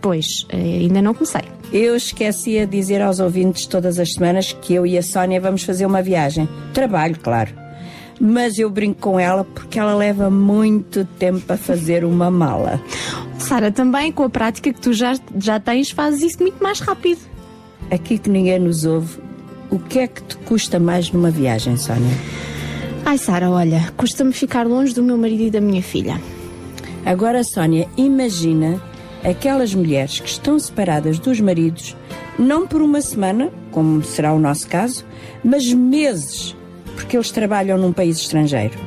[0.00, 1.42] pois, eh, ainda não comecei.
[1.72, 5.64] Eu esqueci a dizer aos ouvintes todas as semanas que eu e a Sónia vamos
[5.64, 6.48] fazer uma viagem.
[6.72, 7.52] Trabalho, claro.
[8.20, 12.80] Mas eu brinco com ela porque ela leva muito tempo a fazer uma mala.
[13.36, 17.20] Sara, também com a prática que tu já, já tens, fazes isso muito mais rápido.
[17.90, 19.18] Aqui que ninguém nos ouve,
[19.68, 22.14] o que é que te custa mais numa viagem, Sónia?
[23.06, 26.18] Ai, Sara, olha, custa-me ficar longe do meu marido e da minha filha.
[27.04, 28.82] Agora, Sónia, imagina
[29.22, 31.94] aquelas mulheres que estão separadas dos maridos,
[32.38, 35.04] não por uma semana, como será o nosso caso,
[35.44, 36.56] mas meses,
[36.94, 38.78] porque eles trabalham num país estrangeiro.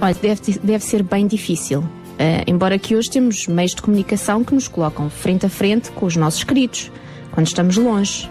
[0.00, 1.84] Olha, deve, deve ser bem difícil.
[2.18, 6.04] Eh, embora que hoje temos meios de comunicação que nos colocam frente a frente com
[6.04, 6.90] os nossos queridos,
[7.30, 8.28] quando estamos longe.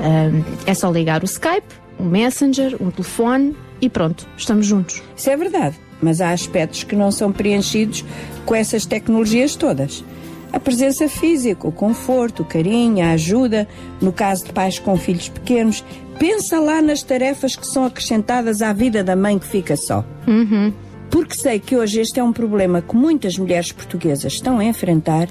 [0.00, 1.66] Eh, é só ligar o Skype,
[1.98, 5.02] um Messenger, um telefone e pronto, estamos juntos.
[5.16, 8.04] Isso é verdade, mas há aspectos que não são preenchidos
[8.44, 10.04] com essas tecnologias todas.
[10.52, 13.68] A presença física, o conforto, o carinho, a ajuda,
[14.00, 15.84] no caso de pais com filhos pequenos,
[16.18, 20.04] pensa lá nas tarefas que são acrescentadas à vida da mãe que fica só.
[20.26, 20.72] Uhum.
[21.10, 25.28] Porque sei que hoje este é um problema que muitas mulheres portuguesas estão a enfrentar,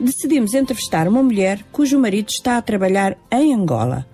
[0.00, 4.06] decidimos entrevistar uma mulher cujo marido está a trabalhar em Angola.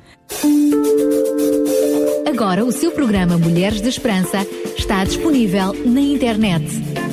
[2.34, 4.44] Agora o seu programa Mulheres de Esperança
[4.76, 6.66] está disponível na internet.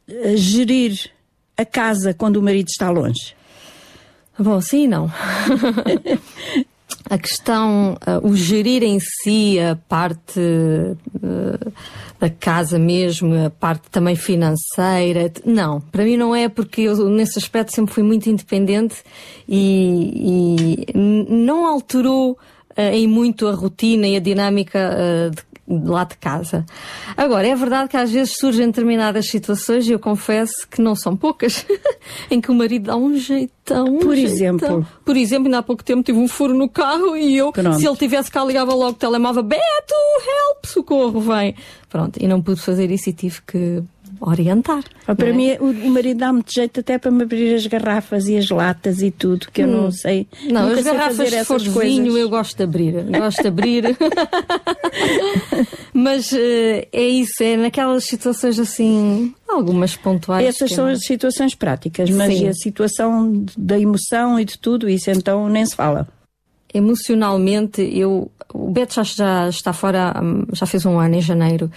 [0.08, 1.10] eh, gerir
[1.56, 3.34] a casa quando o marido está longe.
[4.38, 5.10] Bom, sim e não.
[7.14, 11.72] a questão, uh, o gerir em si, a parte uh,
[12.18, 17.38] da casa mesmo, a parte também financeira, não, para mim não é porque eu nesse
[17.38, 18.96] aspecto sempre fui muito independente
[19.48, 22.36] e, e não alterou uh,
[22.92, 26.64] em muito a rotina e a dinâmica de lá de casa.
[27.16, 31.16] Agora, é verdade que às vezes surgem determinadas situações, e eu confesso que não são
[31.16, 31.66] poucas,
[32.30, 33.86] em que o marido dá um jeitão.
[33.86, 34.34] um Por jeitão.
[34.34, 34.86] exemplo?
[35.04, 37.78] Por exemplo, ainda há pouco tempo tive um furo no carro e eu, Pronto.
[37.78, 39.94] se ele tivesse cá, ligava logo o telemóvel: Beto,
[40.26, 41.54] help, socorro, vem.
[41.88, 43.82] Pronto, e não pude fazer isso e tive que
[44.26, 44.82] orientar.
[45.06, 45.32] Ah, Para é?
[45.32, 48.48] mim, o, o marido dá muito jeito até para me abrir as garrafas e as
[48.48, 49.82] latas e tudo, que eu Hum.
[49.84, 50.26] não sei.
[50.50, 51.92] Não, nunca as garrafas for de coisas.
[51.94, 52.92] vinho eu gosto de abrir.
[53.18, 53.84] Gosto de abrir.
[55.92, 60.46] Mas eh, é isso, é naquelas situações assim, algumas pontuais.
[60.46, 62.48] Essas são as situações práticas, mas Sim.
[62.48, 66.06] a situação de- da emoção e de tudo isso, então nem se fala.
[66.74, 68.30] Emocionalmente, eu.
[68.52, 71.70] O Beto já, já está fora, hum, já fez um ano em janeiro.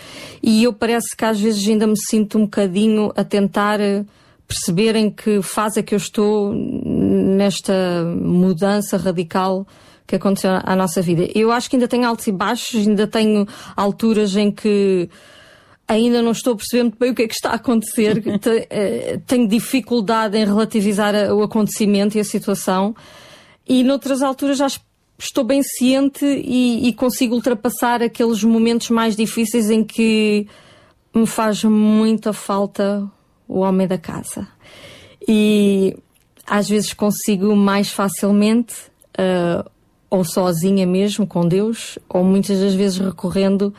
[0.43, 4.03] E eu parece que às vezes ainda me sinto um bocadinho a tentar eh,
[4.47, 7.73] perceber em que fase é que eu estou nesta
[8.21, 9.65] mudança radical
[10.05, 11.27] que aconteceu à nossa vida.
[11.33, 15.09] Eu acho que ainda tenho altos e baixos, ainda tenho alturas em que
[15.87, 18.21] ainda não estou a perceber muito bem o que é que está a acontecer.
[18.39, 22.95] Te- eh, Tenho dificuldade em relativizar a- o acontecimento e a situação.
[23.67, 24.79] E noutras alturas já es-
[25.17, 30.47] estou bem ciente e, e consigo ultrapassar aqueles momentos mais difíceis em que
[31.13, 33.09] me faz muita falta
[33.47, 34.47] o homem da casa.
[35.27, 35.95] E
[36.45, 38.75] às vezes consigo mais facilmente,
[39.17, 39.65] ah,
[40.09, 43.73] ou sozinha mesmo, com Deus, ou muitas das vezes recorrendo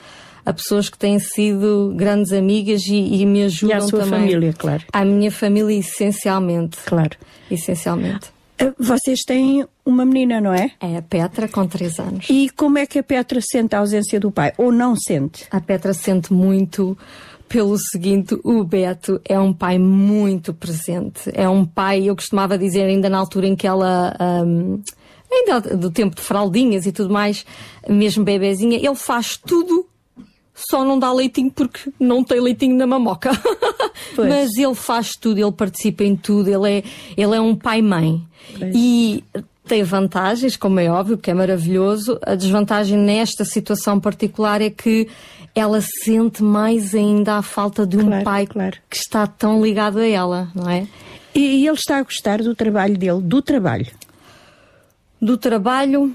[0.45, 4.21] a pessoas que têm sido grandes amigas e, e me ajudam E à sua também.
[4.21, 4.83] família, claro.
[4.93, 6.79] À minha família, essencialmente.
[6.87, 7.17] Claro.
[7.51, 8.31] Essencialmente.
[8.79, 10.73] Vocês têm uma menina, não é?
[10.81, 12.27] É a Petra, com 3 anos.
[12.29, 14.53] E como é que a Petra sente a ausência do pai?
[14.59, 15.47] Ou não sente?
[15.51, 16.97] A Petra sente muito
[17.49, 21.31] pelo seguinte, o Beto é um pai muito presente.
[21.33, 24.15] É um pai, eu costumava dizer ainda na altura em que ela,
[24.45, 24.83] hum,
[25.33, 27.47] ainda do tempo de fraldinhas e tudo mais,
[27.89, 29.87] mesmo bebezinha, ele faz tudo
[30.71, 33.31] só não dá leitinho porque não tem leitinho na mamoca.
[34.17, 36.85] Mas ele faz tudo, ele participa em tudo, ele é,
[37.17, 38.23] ele é um pai-mãe.
[38.75, 39.23] E
[39.67, 42.19] tem vantagens, como é óbvio, que é maravilhoso.
[42.23, 45.09] A desvantagem nesta situação particular é que
[45.55, 48.47] ela sente mais ainda a falta de um pai
[48.89, 50.87] que está tão ligado a ela, não é?
[51.35, 53.87] E, e ele está a gostar do trabalho dele, do trabalho.
[55.21, 56.15] Do trabalho.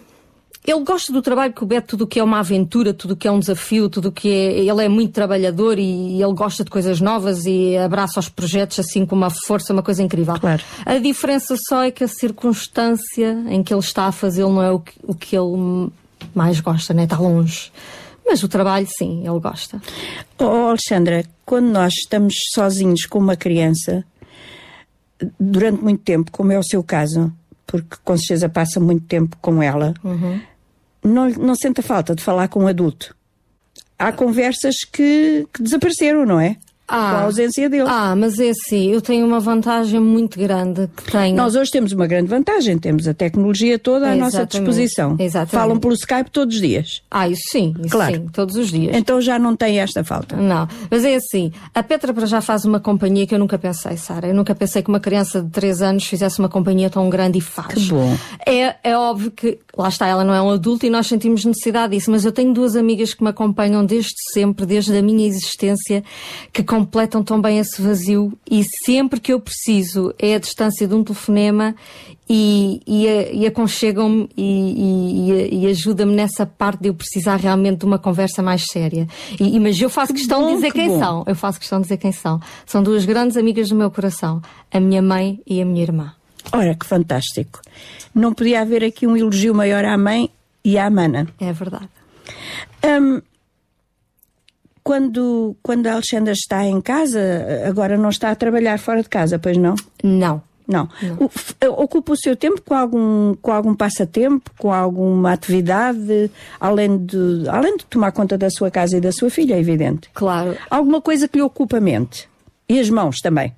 [0.65, 3.17] Ele gosta do trabalho porque o Beto tudo o que é uma aventura, tudo o
[3.17, 4.59] que é um desafio, tudo o que é.
[4.59, 9.05] Ele é muito trabalhador e ele gosta de coisas novas e abraça os projetos assim
[9.05, 10.35] com uma força, uma coisa incrível.
[10.39, 10.63] Claro.
[10.85, 14.71] A diferença só é que a circunstância em que ele está a fazê-lo não é
[14.71, 15.91] o que, o que ele
[16.33, 17.03] mais gosta, né?
[17.03, 17.69] Está longe.
[18.25, 19.81] Mas o trabalho, sim, ele gosta.
[20.39, 24.05] Oh, Alexandra, quando nós estamos sozinhos com uma criança,
[25.37, 27.31] durante muito tempo, como é o seu caso,
[27.67, 30.39] porque com certeza passa muito tempo com ela, Uhum.
[31.03, 33.15] Não, não sente a falta de falar com um adulto.
[33.97, 36.57] Há conversas que, que desapareceram, não é?
[36.85, 37.85] Com a ausência dele.
[37.87, 41.35] Ah, mas é assim, eu tenho uma vantagem muito grande que tenho.
[41.35, 45.15] Nós hoje temos uma grande vantagem, temos a tecnologia toda à nossa disposição.
[45.17, 45.51] exatamente.
[45.55, 47.01] Falam pelo Skype todos os dias.
[47.09, 48.15] Ah, isso sim, isso Claro.
[48.15, 48.95] sim, todos os dias.
[48.95, 50.35] Então já não tem esta falta.
[50.35, 53.95] Não, mas é assim, a Petra para já faz uma companhia que eu nunca pensei,
[53.95, 54.27] Sara.
[54.27, 57.41] Eu nunca pensei que uma criança de 3 anos fizesse uma companhia tão grande e
[57.41, 57.73] faz.
[57.75, 58.15] Que bom.
[58.45, 61.95] É, é óbvio que, lá está, ela não é um adulto e nós sentimos necessidade
[61.95, 66.03] disso, mas eu tenho duas amigas que me acompanham desde sempre, desde a minha existência,
[66.51, 70.93] que completam tão bem esse vazio e sempre que eu preciso é a distância de
[70.93, 71.75] um telefonema
[72.29, 77.85] e, e, e aconchegam-me e, e, e ajuda-me nessa parte de eu precisar realmente de
[77.85, 79.07] uma conversa mais séria.
[79.39, 80.99] E, mas eu faço questão bom, de dizer que quem bom.
[80.99, 81.23] são.
[81.27, 82.39] Eu faço questão de dizer quem são.
[82.65, 84.41] São duas grandes amigas do meu coração,
[84.71, 86.13] a minha mãe e a minha irmã.
[86.51, 87.61] Ora, que fantástico.
[88.13, 90.29] Não podia haver aqui um elogio maior à mãe
[90.63, 91.27] e à mana.
[91.39, 91.89] É verdade.
[92.85, 93.21] Hum,
[94.83, 97.19] quando, quando a Alexandra está em casa,
[97.67, 99.75] agora não está a trabalhar fora de casa, pois não?
[100.03, 100.41] Não.
[100.65, 100.87] Não.
[101.19, 106.97] O- f- ocupa o seu tempo com algum, com algum passatempo, com alguma atividade, além
[107.05, 110.09] de, além de tomar conta da sua casa e da sua filha, é evidente.
[110.13, 110.57] Claro.
[110.69, 112.29] Alguma coisa que lhe ocupa a mente.
[112.69, 113.53] E as mãos também.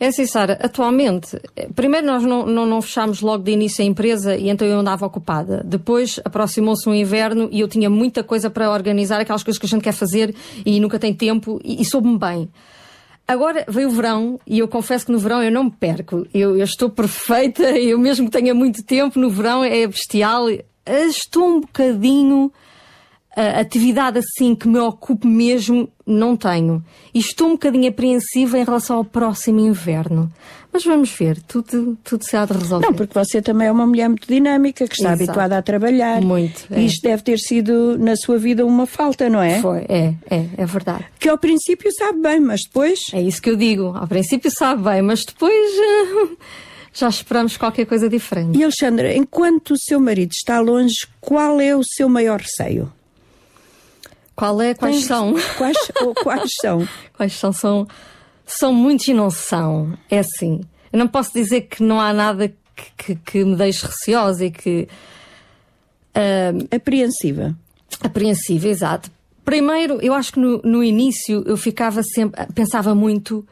[0.00, 1.38] É assim, Sara, atualmente,
[1.74, 5.04] primeiro nós não, não, não fechámos logo de início a empresa e então eu andava
[5.04, 5.62] ocupada.
[5.62, 9.68] Depois aproximou-se um inverno e eu tinha muita coisa para organizar, aquelas coisas que a
[9.68, 12.48] gente quer fazer e nunca tem tempo e, e soube-me bem.
[13.28, 16.26] Agora veio o verão e eu confesso que no verão eu não me perco.
[16.32, 20.46] Eu, eu estou perfeita, eu mesmo que tenha muito tempo, no verão é bestial.
[20.86, 22.50] Estou um bocadinho.
[23.36, 26.84] A atividade assim que me ocupe mesmo, não tenho.
[27.14, 30.30] E estou um bocadinho apreensiva em relação ao próximo inverno.
[30.72, 32.86] Mas vamos ver, tudo, tudo se há de resolver.
[32.86, 35.22] Não, porque você também é uma mulher muito dinâmica, que está Exato.
[35.24, 36.20] habituada a trabalhar.
[36.20, 36.80] Muito, é.
[36.80, 39.60] E isto deve ter sido, na sua vida, uma falta, não é?
[39.60, 41.04] Foi, é, é, é verdade.
[41.18, 43.00] Que ao princípio sabe bem, mas depois.
[43.12, 43.92] É isso que eu digo.
[43.96, 45.70] Ao princípio sabe bem, mas depois
[46.94, 48.56] já esperamos qualquer coisa diferente.
[48.56, 52.92] E Alexandra, enquanto o seu marido está longe, qual é o seu maior receio?
[54.40, 54.72] Qual é?
[54.72, 55.34] Quais Tem- são?
[55.58, 56.88] Quais, ou quais são?
[57.14, 57.52] Quais são?
[57.52, 57.86] São,
[58.46, 59.92] são muitos e não são.
[60.10, 60.62] É assim.
[60.90, 62.54] Eu não posso dizer que não há nada que,
[62.96, 64.88] que, que me deixe receosa e que.
[66.74, 67.54] Apreensiva.
[68.02, 69.10] Apreensiva, exato.
[69.44, 72.40] Primeiro, eu acho que no, no início eu ficava sempre.
[72.54, 73.46] Pensava muito.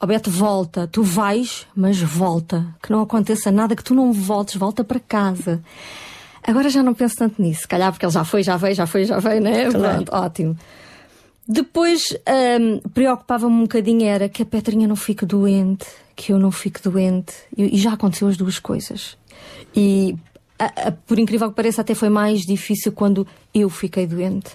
[0.00, 2.66] Ó Beto, volta, tu vais, mas volta.
[2.82, 5.62] Que não aconteça nada, que tu não voltes, volta para casa.
[6.46, 8.86] Agora já não penso tanto nisso, se calhar porque ele já foi, já veio, já
[8.86, 9.70] foi, já veio, né?
[9.70, 10.04] Claro.
[10.04, 10.56] Pronto, ótimo.
[11.48, 12.04] Depois
[12.60, 16.82] hum, preocupava-me um bocadinho era que a Petrinha não fique doente, que eu não fique
[16.82, 17.32] doente.
[17.56, 19.16] E, já aconteceu as duas coisas.
[19.74, 20.16] E
[20.58, 24.50] a- a- por incrível que pareça, até foi mais difícil quando eu fiquei doente.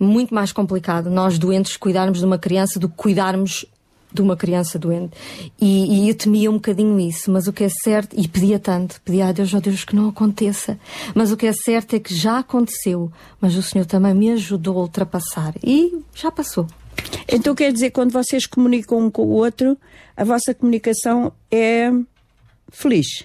[0.00, 3.64] Muito mais complicado nós doentes cuidarmos de uma criança do que cuidarmos
[4.12, 5.16] de uma criança doente.
[5.60, 9.00] E, e eu temia um bocadinho isso, mas o que é certo, e pedia tanto,
[9.02, 10.78] pedia a Deus, ó Deus, que não aconteça.
[11.14, 14.78] Mas o que é certo é que já aconteceu, mas o Senhor também me ajudou
[14.78, 15.54] a ultrapassar.
[15.62, 16.66] E já passou.
[17.28, 19.76] Então quer dizer, quando vocês comunicam um com o outro,
[20.16, 21.90] a vossa comunicação é
[22.70, 23.24] feliz.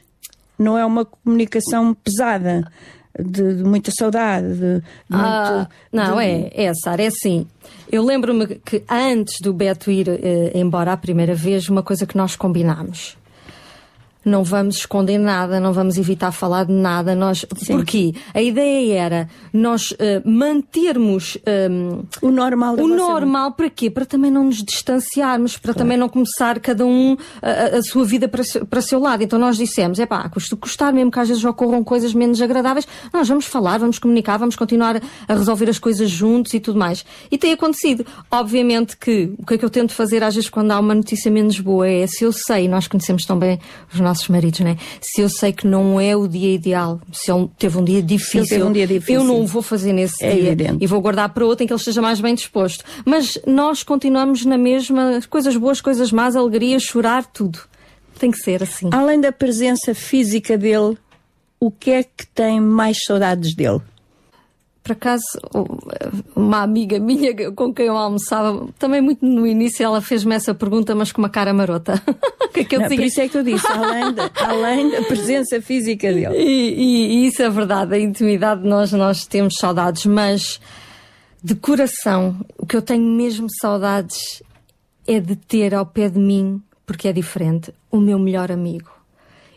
[0.57, 2.72] Não é uma comunicação pesada,
[3.19, 4.48] de, de muita saudade.
[4.53, 7.45] De, de Ah, muito- não, é, é, Sara, é assim.
[7.91, 12.18] Eu lembro-me que antes do Beto ir eh, embora a primeira vez, uma coisa que
[12.18, 13.15] nós combinámos.
[14.26, 17.14] Não vamos esconder nada, não vamos evitar falar de nada.
[17.16, 17.45] Nós,
[17.76, 18.14] porquê?
[18.34, 23.90] A ideia era nós eh, mantermos ehm, o normal, o normal para quê?
[23.90, 28.28] Para também não nos distanciarmos, para também não começar cada um a, a- sua vida
[28.28, 29.24] para, para seu lado.
[29.24, 32.88] Então nós dissemos, é pá, custa custar mesmo que às vezes ocorram coisas menos agradáveis,
[33.12, 37.04] nós vamos falar, vamos comunicar, vamos continuar a resolver as coisas juntos e tudo mais.
[37.32, 38.06] E tem acontecido.
[38.32, 41.30] Obviamente que o que é que eu tento fazer às vezes quando há uma notícia
[41.32, 43.60] menos boa é se eu sei, nós conhecemos tão bem
[43.94, 44.77] os nossos maridos, né?
[45.02, 48.68] Se eu sei que não é o dia ideal, se ele teve um dia difícil,
[48.68, 49.15] um dia difícil.
[49.15, 50.77] eu não o vou fazer nesse É dia evidente.
[50.84, 52.84] e vou guardar para outro em que ele esteja mais bem disposto.
[53.06, 57.60] Mas nós continuamos na mesma, coisas boas, coisas más, alegria, chorar, tudo.
[58.19, 58.90] Tem que ser assim.
[58.91, 60.98] Além da presença física dele,
[61.60, 63.81] o que é que tem mais saudades dele?
[64.84, 65.23] Por acaso,
[66.35, 70.93] uma amiga minha com quem eu almoçava, também muito no início, ela fez-me essa pergunta,
[70.93, 72.01] mas com uma cara marota.
[72.53, 72.88] Que é que eu Não?
[72.88, 76.35] Por isso é que eu disse, além da, além da presença física dele.
[76.38, 80.61] E, e- e isso é verdade, a intimidade nós, nós temos saudades, mas
[81.43, 84.43] de coração, o que eu tenho mesmo saudades
[85.07, 88.91] é de ter ao pé de mim, porque é diferente, o meu melhor amigo.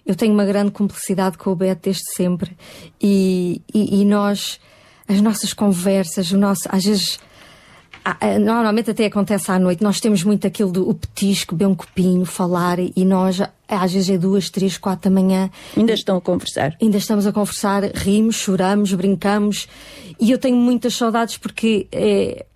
[0.07, 2.57] Eu tenho uma grande cumplicidade com o Beto desde sempre
[2.99, 4.59] e, e, e nós,
[5.09, 7.19] as nossas conversas, o nosso, às vezes,
[8.41, 12.79] normalmente até acontece à noite, nós temos muito aquilo do petisco, beber um copinho, falar
[12.79, 15.51] e nós, às vezes é duas, três, quatro da manhã.
[15.77, 16.77] Ainda estão a conversar.
[16.81, 19.69] Ainda estamos a conversar, rimos, choramos, brincamos
[20.21, 22.47] e eu tenho muitas saudades porque é,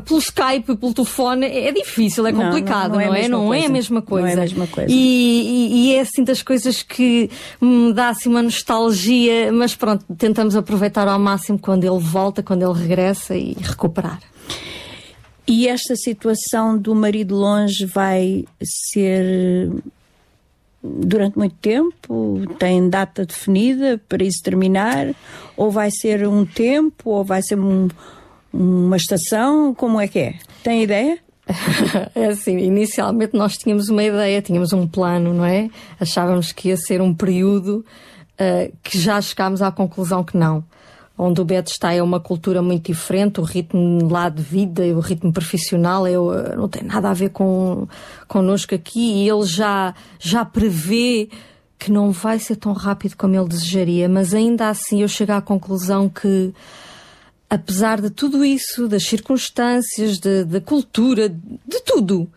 [0.00, 3.28] pelo Skype, pelo telefone, é difícil, é Não, complicado, não- não, não é a é?
[3.28, 3.72] Não é a coisa.
[3.72, 4.40] mesma Não é a coisa.
[4.40, 4.90] mesma coisa.
[4.92, 7.30] E, e- e é assim das coisas que
[7.60, 12.62] me dá assim uma nostalgia, mas pronto, tentamos aproveitar ao máximo quando ele volta, quando
[12.68, 14.18] ele regressa e recuperar.
[15.46, 19.70] E esta situação do marido longe vai ser
[20.82, 22.42] durante muito tempo?
[22.58, 25.14] Tem data definida para isso terminar?
[25.56, 27.10] Ou vai ser um tempo?
[27.10, 27.88] Ou vai ser um-
[28.54, 29.74] uma estação?
[29.74, 30.34] Como é que é?
[30.62, 31.18] Tem ideia?
[32.14, 35.68] É assim, inicialmente nós tínhamos uma ideia, tínhamos um plano, não é?
[36.00, 37.84] Achávamos que ia ser um período
[38.38, 40.64] ah, que já chegámos à conclusão que não.
[41.16, 44.92] Onde o Beto está é uma cultura muito diferente, o ritmo lá de vida e
[44.92, 47.86] o ritmo profissional é, uh, não tem nada a ver com
[48.26, 51.28] connosco aqui e ele já, já prevê
[51.78, 55.40] que não vai ser tão rápido como ele desejaria, mas ainda assim eu chego à
[55.40, 56.52] conclusão que
[57.48, 62.28] apesar de tudo isso, das circunstâncias, de- da cultura, de tudo,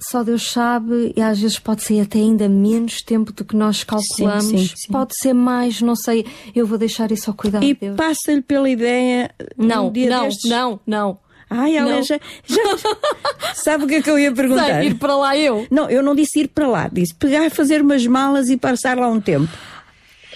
[0.00, 3.82] só Deus sabe e às vezes pode ser até ainda menos tempo do que nós
[3.82, 4.44] calculamos.
[4.44, 4.92] Sim, sim, sim.
[4.92, 6.24] Pode ser mais, não sei.
[6.54, 7.96] Eu vou deixar isso ao cuidado E de Deus.
[7.96, 9.30] passa-lhe pela ideia.
[9.56, 10.48] Não, um dia não, destes...
[10.50, 11.18] não, não.
[11.50, 12.02] Ai, ela Não.
[12.02, 12.76] já, já-
[13.54, 14.66] Sabe o que é que eu ia perguntar?
[14.80, 15.66] Sei, ir para lá eu.
[15.70, 16.88] Não, eu não disse ir para lá.
[16.92, 19.48] Disse pegar, fazer umas malas e passar lá um tempo.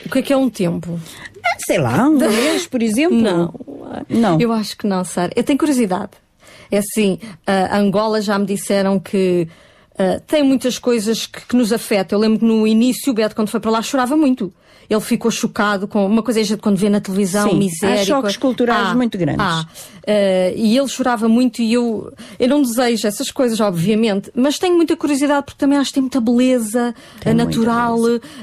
[0.07, 0.99] O que é que é um tempo?
[1.59, 3.17] Sei lá, um mês, por exemplo.
[3.17, 3.53] Não.
[4.09, 4.41] Não.
[4.41, 5.33] Eu acho que não, Sara.
[5.37, 6.13] Eu tenho curiosidade.
[6.71, 9.47] É assim, a Angola já me disseram que
[9.99, 12.17] ah, tem muitas coisas que, que nos afetam.
[12.19, 14.53] Eu lembro que no início o Beto, quando foi para lá, chorava muito.
[14.91, 18.03] Ele ficou chocado com uma coisa é gente quando vê na televisão, Sim, miséria.
[18.03, 19.41] há choques culturais Há, muito grandes.
[19.41, 19.65] Ah,
[20.55, 24.95] e ele chorava muito e eu, eu não desejo essas coisas, obviamente, mas tenho muita
[24.97, 27.99] curiosidade porque também acho que tem muita beleza Tem ah, muita natural.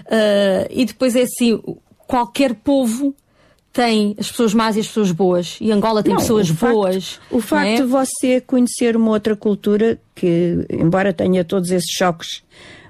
[0.09, 1.61] ah, e depois é assim,
[2.09, 3.13] qualquer povo
[3.71, 5.57] tem as pessoas más e as pessoas boas.
[5.61, 7.19] E Angola tem Não, pessoas o facto- boas.
[7.29, 7.75] O facto não é?
[7.75, 12.41] de você conhecer uma outra cultura que, embora tenha todos esses choques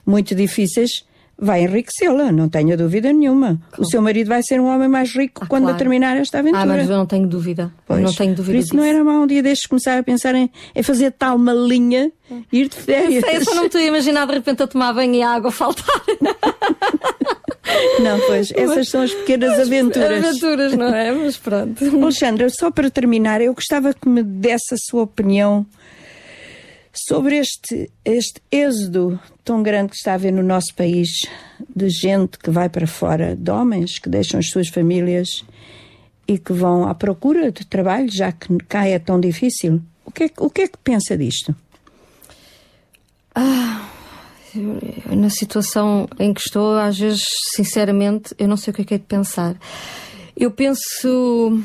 [0.05, 1.03] muito difíceis,
[1.37, 3.59] vai enriquecê-la, não tenha dúvida nenhuma.
[3.77, 5.77] O seu marido vai ser um homem mais rico quando Ah, claro.
[5.77, 6.63] terminar esta aventura.
[6.63, 7.63] Ah, mas eu não tenho dúvida.
[7.63, 8.01] Eu Pois.
[8.01, 8.95] não tenho dúvida Por isso não disso.
[8.95, 12.09] era mau um dia destes começar a pensar em, em fazer tal uma linha
[12.51, 13.23] e ir de férias.
[13.25, 15.85] Sei, só não estou a imaginar de repente a tomar banho e a água faltar.
[18.01, 20.23] Não, pois, essas são as pequenas aventuras.
[20.25, 21.11] Aventuras, não é?
[21.11, 21.83] Mas pronto.
[22.03, 25.65] Alexandra, só para terminar, eu gostava que me desse a sua opinião
[26.93, 31.07] sobre este, este êxodo tão grande que está a haver no nosso país
[31.75, 35.43] de gente que vai para fora, de homens que deixam as suas famílias
[36.27, 39.81] e que vão à procura de trabalho, já que cá é tão difícil.
[40.05, 41.55] O que é, que- o que, é que pensa disto?
[43.35, 43.87] Ah,
[45.09, 47.23] na situação em que estou, às vezes,
[47.53, 49.55] sinceramente, eu não sei o que é que é de pensar.
[50.35, 51.61] Eu penso.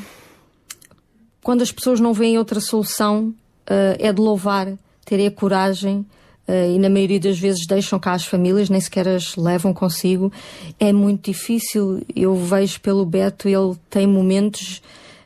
[1.43, 3.35] Quando as pessoas não veem outra solução,
[3.67, 4.73] eh, é de louvar,
[5.05, 6.05] terem a coragem.
[6.47, 10.31] eh, e na maioria das vezes deixam cá as famílias, nem sequer as levam consigo.
[10.79, 12.03] É muito difícil.
[12.15, 14.83] Eu vejo pelo Beto, ele tem momentos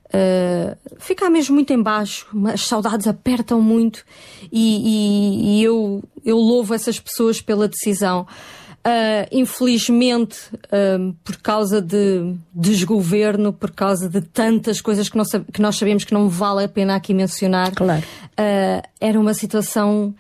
[0.09, 4.05] Uh, fica mesmo muito em baixo, as saudades apertam muito
[4.51, 8.27] e, e- e eu, eu louvo essas pessoas pela decisão.
[8.85, 10.39] ah, infelizmente,
[10.73, 16.05] ah, por causa de desgoverno, por causa de tantas coisas que nós, que nós sabemos
[16.05, 17.73] que não vale a pena aqui mencionar,
[18.37, 20.15] ah, era uma situação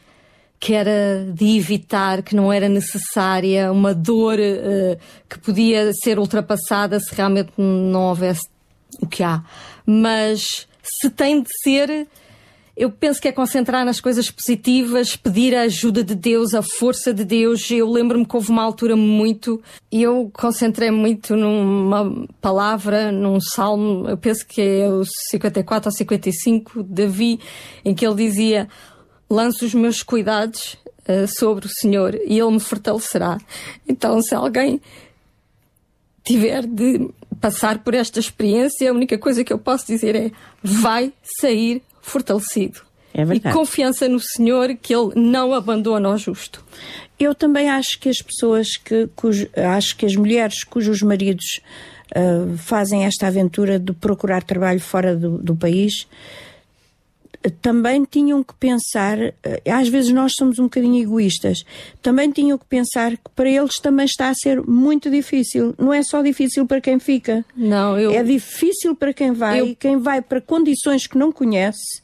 [0.61, 4.99] que era de evitar, que não era necessária, uma dor ah,
[5.31, 8.47] que podia ser ultrapassada se realmente não houvesse
[9.01, 9.43] o que há.
[9.87, 12.07] Mas se tem de ser,
[12.77, 17.13] eu penso que é concentrar nas coisas positivas, pedir a ajuda de Deus, a força
[17.13, 17.69] de Deus.
[17.71, 19.61] Eu lembro-me que houve uma altura muito.
[19.91, 25.97] e Eu concentrei muito numa palavra, num salmo, eu penso que é o 54 ou
[25.97, 27.41] 55, Davi,
[27.85, 28.69] em que ele dizia:
[29.29, 30.77] Lanço os meus cuidados
[31.09, 33.39] eh, sobre o Senhor e Ele me fortalecerá.
[33.89, 34.79] Então, se alguém
[36.23, 37.09] tiver de
[37.41, 40.31] passar por esta experiência, a única coisa que eu posso dizer é:
[40.63, 42.81] vai sair fortalecido.
[43.15, 43.55] É verdade.
[43.55, 46.65] E confiança no Senhor que Ele não abandona o justo.
[47.19, 51.61] Eu também acho que as pessoas que, cujo- acho que as mulheres cujos maridos
[52.15, 56.07] ah, fazem esta aventura de procurar trabalho fora do, do país
[57.63, 59.35] também tinham que pensar, eh,
[59.71, 61.65] às vezes nós somos um bocadinho egoístas,
[62.03, 65.75] também tinham que pensar que para eles também está a ser muito difícil.
[65.79, 67.45] Não é só difícil para quem fica.
[67.57, 68.11] Não, eu...
[68.13, 72.03] É difícil para quem vai, Eu- quem vai para condições que não conhece,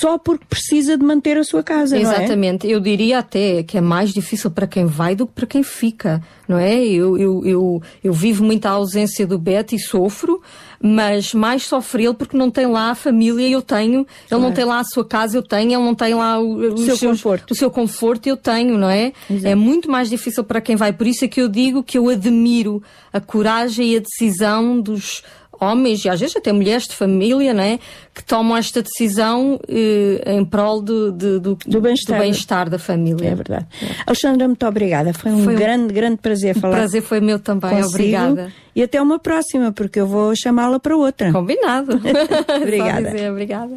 [0.00, 2.00] só porque precisa de manter a sua casa, é?
[2.00, 2.66] Exatamente.
[2.68, 6.22] Eu diria até que é mais difícil para quem vai do que para quem fica,
[6.48, 6.82] não é?
[6.82, 10.42] Eu, eu, eu, eu vivo muita ausência do Beto e sofro,
[10.82, 14.06] mas mais sofre ele porque não tem lá a família, eu tenho.
[14.30, 15.72] Ele não tem lá a sua casa, eu tenho.
[15.72, 17.50] Ele não tem lá o, os seu seus- conforto.
[17.50, 19.12] o seu conforto, eu tenho, não é?
[19.44, 20.92] É muito mais difícil para quem vai.
[20.92, 22.82] Por isso é que eu digo que eu admiro
[23.12, 25.22] a coragem e a decisão dos
[25.60, 27.78] homens e às vezes até mulheres de família, não é?
[28.14, 32.18] Que tomam esta decisão eh, em prol do, de- do, do bem-estar.
[32.18, 33.28] bem-estar da família.
[33.30, 33.66] É verdade.
[34.06, 35.12] Alexandra, muito obrigada.
[35.12, 36.76] Foi um Foi um- grande, grande prazer O falar.
[36.76, 37.88] prazer foi meu também, consigo.
[37.90, 38.52] obrigada.
[38.74, 41.30] E até uma próxima, porque eu vou chamá-la para outra.
[41.32, 42.00] Combinado.
[42.62, 43.10] obrigada.
[43.10, 43.76] Dizer obrigada.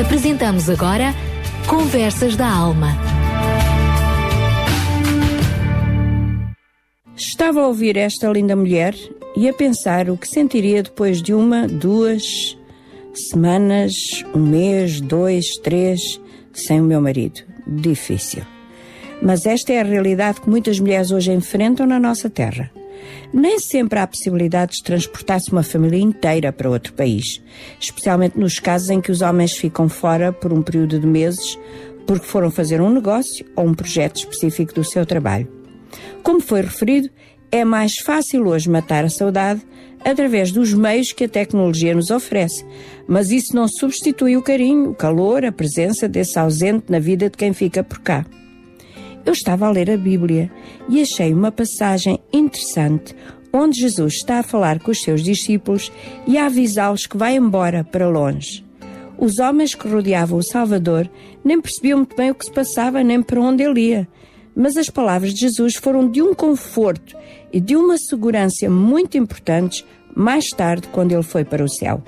[0.00, 1.14] Apresentamos agora
[1.66, 3.11] Conversas da Alma.
[7.16, 8.94] Estava a ouvir esta linda mulher
[9.36, 12.56] e a pensar o que sentiria depois de uma, duas
[13.14, 16.20] semanas, um mês, dois, três,
[16.52, 17.40] sem o meu marido.
[17.66, 18.42] Difícil.
[19.20, 22.70] Mas esta é a realidade que muitas mulheres hoje enfrentam na nossa terra.
[23.32, 27.42] Nem sempre há possibilidade de transportar-se uma família inteira para outro país,
[27.78, 31.58] especialmente nos casos em que os homens ficam fora por um período de meses
[32.06, 35.61] porque foram fazer um negócio ou um projeto específico do seu trabalho.
[36.22, 37.10] Como foi referido,
[37.50, 39.62] é mais fácil hoje matar a saudade
[40.04, 42.64] através dos meios que a tecnologia nos oferece,
[43.06, 47.36] mas isso não substitui o carinho, o calor, a presença desse ausente na vida de
[47.36, 48.26] quem fica por cá.
[49.24, 50.50] Eu estava a ler a Bíblia
[50.88, 53.14] e achei uma passagem interessante
[53.52, 55.92] onde Jesus está a falar com os seus discípulos
[56.26, 58.64] e a avisá-los que vai embora para longe.
[59.18, 61.08] Os homens que rodeavam o Salvador
[61.44, 64.08] nem percebiam muito bem o que se passava nem para onde ele ia.
[64.54, 67.16] Mas as palavras de Jesus foram de um conforto
[67.52, 69.84] e de uma segurança muito importantes
[70.14, 72.02] mais tarde, quando ele foi para o céu.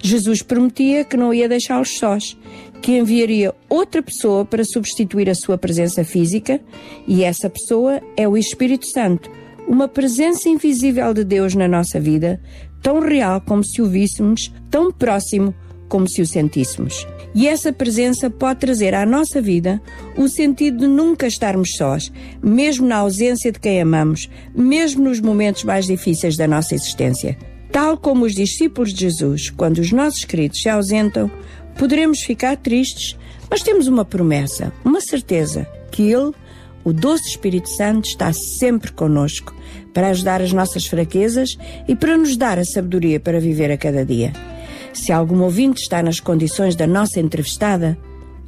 [0.00, 2.36] Jesus prometia que não ia deixá-los sós,
[2.80, 6.60] que enviaria outra pessoa para substituir a sua presença física,
[7.06, 9.30] e essa pessoa é o Espírito Santo,
[9.66, 12.40] uma presença invisível de Deus na nossa vida,
[12.82, 15.54] tão real como se o víssemos, tão próximo
[15.92, 17.06] como se o sentíssemos.
[17.34, 19.78] E essa presença pode trazer à nossa vida
[20.16, 22.10] o sentido de nunca estarmos sós,
[22.42, 27.36] mesmo na ausência de quem amamos, mesmo nos momentos mais difíceis da nossa existência.
[27.70, 31.30] Tal como os discípulos de Jesus, quando os nossos queridos se ausentam,
[31.76, 33.18] poderemos ficar tristes,
[33.50, 36.32] mas temos uma promessa, uma certeza, que Ele,
[36.84, 39.54] o doce Espírito Santo, está sempre conosco
[39.92, 44.06] para ajudar as nossas fraquezas e para nos dar a sabedoria para viver a cada
[44.06, 44.32] dia.
[44.92, 47.98] Se algum ouvinte está nas condições da nossa entrevistada,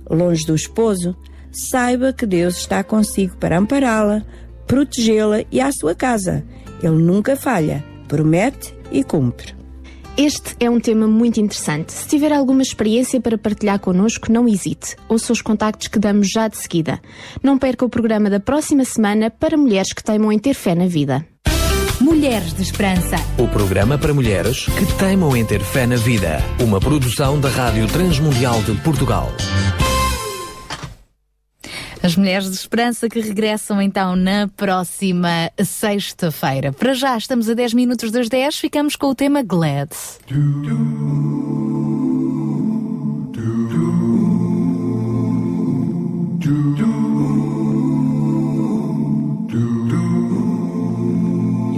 [0.09, 1.17] longe do esposo,
[1.51, 4.23] saiba que Deus está consigo para ampará-la,
[4.67, 6.45] protegê-la e à sua casa.
[6.83, 9.55] Ele nunca falha, promete e cumpre.
[10.17, 11.93] Este é um tema muito interessante.
[11.93, 14.95] Se tiver alguma experiência para partilhar connosco, não hesite.
[15.09, 17.01] Ouça os contactos que damos já de seguida.
[17.43, 20.87] Não perca o programa da próxima semana para mulheres que teimam em ter fé na
[20.87, 21.27] vida.
[22.01, 23.17] Mulheres de Esperança.
[23.39, 26.39] O programa para mulheres que teimam em ter fé na vida.
[26.61, 29.31] Uma produção da Rádio Transmundial de Portugal.
[32.03, 36.73] As Mulheres de Esperança que regressam então na próxima sexta-feira.
[36.73, 39.91] Para já, estamos a 10 minutos das 10, ficamos com o tema Glad.
[46.45, 46.84] do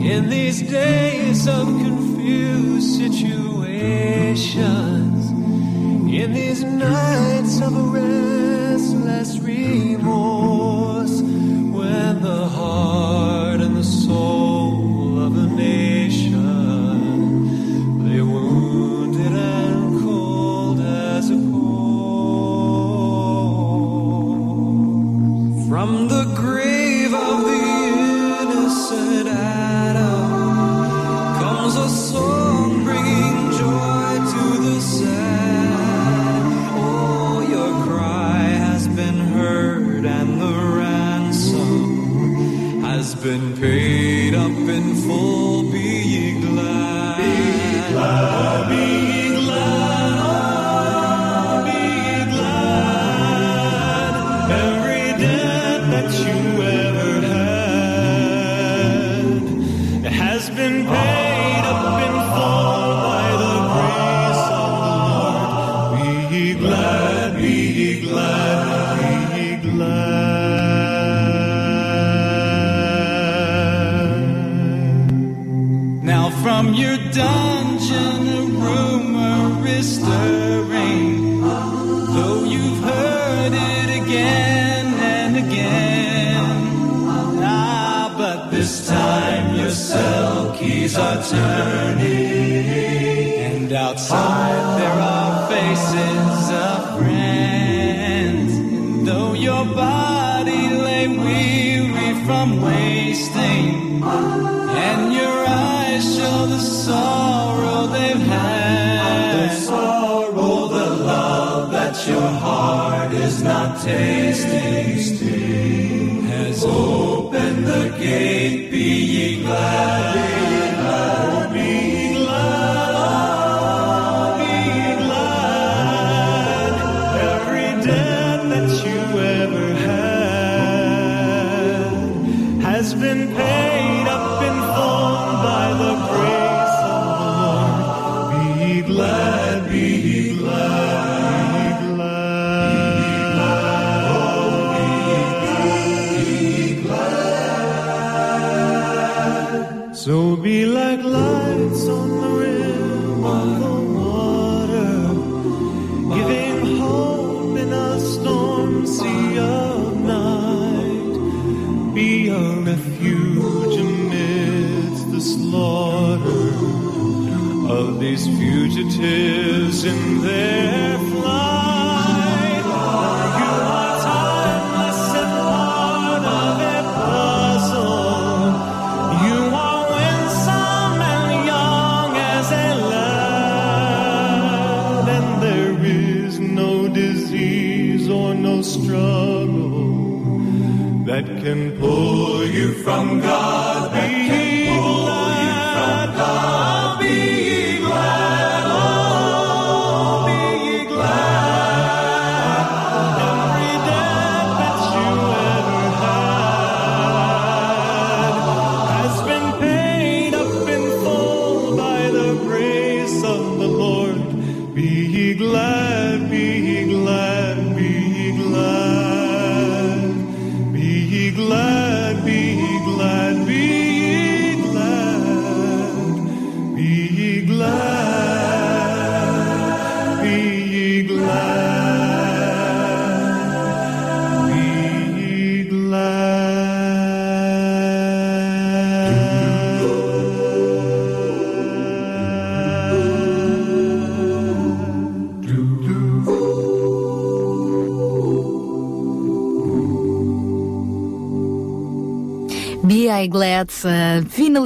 [0.06, 5.30] In these days of confused situations,
[6.20, 13.45] in these nights of restless remorse, when the heart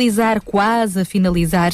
[0.01, 1.73] finalizar, quase a finalizar,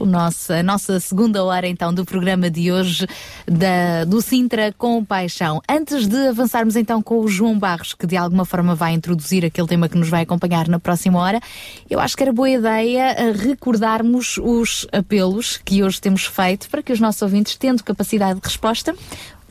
[0.00, 3.06] o nosso, a nossa segunda hora então do programa de hoje
[3.46, 5.62] da, do Sintra com Paixão.
[5.68, 9.68] Antes de avançarmos então com o João Barros, que de alguma forma vai introduzir aquele
[9.68, 11.40] tema que nos vai acompanhar na próxima hora,
[11.88, 16.82] eu acho que era boa ideia eh, recordarmos os apelos que hoje temos feito para
[16.82, 18.92] que os nossos ouvintes, tendo capacidade de resposta,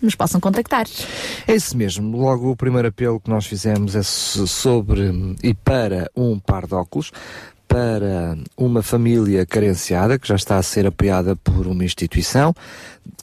[0.02, 0.86] nos possam contactar.
[1.48, 2.18] É isso mesmo.
[2.18, 7.12] Logo, o primeiro apelo que nós fizemos é sobre e para um par de óculos
[7.68, 12.56] para uma família carenciada que já está a ser apoiada por uma instituição,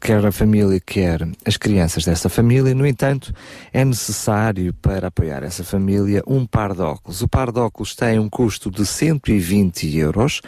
[0.00, 2.74] quer a família, quer as crianças dessa família.
[2.74, 3.32] No entanto,
[3.72, 7.22] é necessário para apoiar essa família um par de óculos.
[7.22, 10.40] O par de óculos tem um custo de 120 euros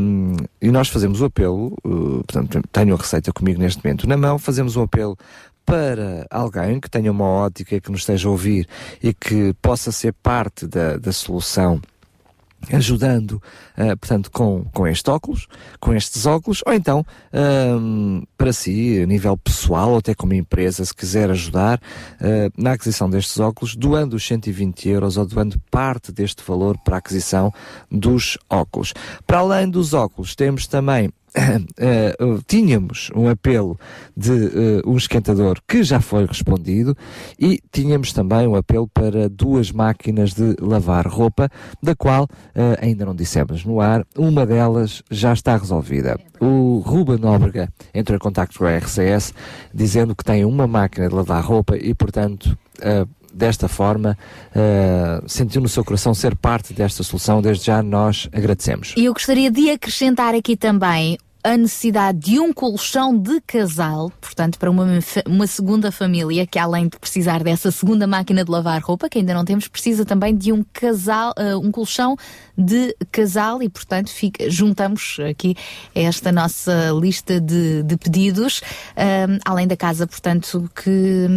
[0.00, 4.16] um, e nós fazemos o apelo, uh, portanto, tenho a receita comigo neste momento na
[4.16, 5.16] mão, fazemos um apelo
[5.64, 8.68] para alguém que tenha uma ótica que nos esteja a ouvir
[9.02, 11.80] e que possa ser parte da, da solução
[12.72, 13.32] ajudando,
[13.78, 15.46] uh, portanto, com, com este óculos,
[15.80, 17.04] com estes óculos, ou então,
[17.80, 22.72] um, para si, a nível pessoal, ou até como empresa, se quiser ajudar uh, na
[22.72, 27.52] aquisição destes óculos, doando os 120 euros ou doando parte deste valor para a aquisição
[27.90, 28.92] dos óculos.
[29.26, 33.78] Para além dos óculos, temos também Uh, tínhamos um apelo
[34.16, 36.96] de uh, um esquentador que já foi respondido
[37.38, 41.50] e tínhamos também um apelo para duas máquinas de lavar roupa,
[41.82, 46.18] da qual uh, ainda não dissemos no ar, uma delas já está resolvida.
[46.40, 49.34] O Ruben Nóbrega entrou em contato com a RCS
[49.74, 52.56] dizendo que tem uma máquina de lavar roupa e, portanto,
[53.36, 54.16] desta forma,
[54.50, 57.42] uh, sentiu no seu coração ser parte desta solução.
[57.42, 58.94] Desde já nós agradecemos.
[58.96, 64.58] E eu gostaria de acrescentar aqui também a necessidade de um colchão de casal, portanto,
[64.58, 64.84] para uma,
[65.24, 69.32] uma segunda família que, além de precisar dessa segunda máquina de lavar roupa, que ainda
[69.32, 72.16] não temos, precisa também de um casal, uh, um colchão
[72.58, 75.54] de casal e, portanto, fica, juntamos aqui
[75.94, 81.28] esta nossa lista de, de pedidos, uh, além da casa, portanto, que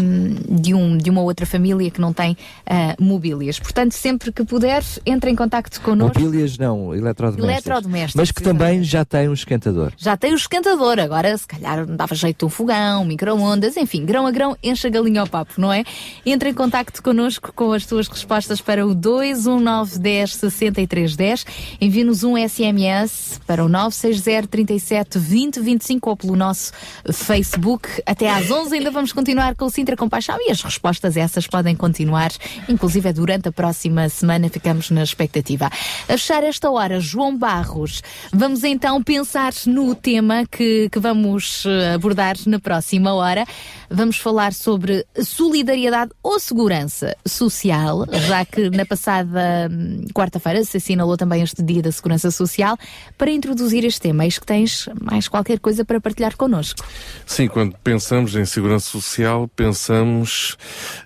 [0.49, 3.60] de, um, de uma outra família que não tem uh, mobílias.
[3.60, 6.19] Portanto, sempre que puder, entre em contacto connosco.
[6.19, 7.68] Mobílias não, eletrodomésticos.
[7.68, 8.15] Eletrodomésticos.
[8.15, 9.94] Mas que também já tem um esquentador.
[10.02, 14.32] Já tem o esquentador, agora se calhar dava jeito um fogão, micro-ondas, enfim, grão a
[14.32, 15.84] grão, enche a galinha ao papo, não é?
[16.26, 21.46] Entre em contacto connosco com as tuas respostas para o 21910 6310,
[21.82, 26.72] envie-nos um SMS para o 960 37 20 25 ou pelo nosso
[27.12, 27.90] Facebook.
[28.06, 31.76] Até às 11 ainda vamos continuar com o Sintra Compaixão e as respostas essas podem
[31.76, 32.32] continuar,
[32.70, 35.66] inclusive é durante a próxima semana, ficamos na expectativa.
[35.66, 38.02] A fechar esta hora, João Barros,
[38.32, 43.45] vamos então pensar no tema que, que vamos eh, abordar na próxima hora.
[43.90, 51.18] Vamos falar sobre solidariedade ou segurança social, já que na passada hum, quarta-feira se assinalou
[51.18, 52.78] também este Dia da Segurança Social.
[53.18, 56.86] Para introduzir este tema, eis que tens mais qualquer coisa para partilhar connosco.
[57.26, 60.57] Sim, quando pensamos em segurança social, pensamos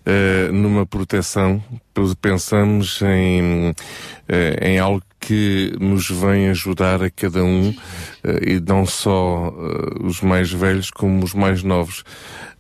[0.05, 1.64] uh, numa proteção,
[2.22, 3.73] pensamos em, uh,
[4.61, 7.76] em algo que nos vem ajudar a cada um, uh,
[8.45, 12.04] e não só uh, os mais velhos como os mais novos.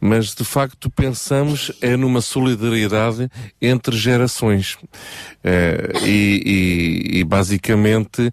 [0.05, 3.29] Mas de facto pensamos é numa solidariedade
[3.61, 4.73] entre gerações.
[4.73, 8.29] Uh, e, e, e, basicamente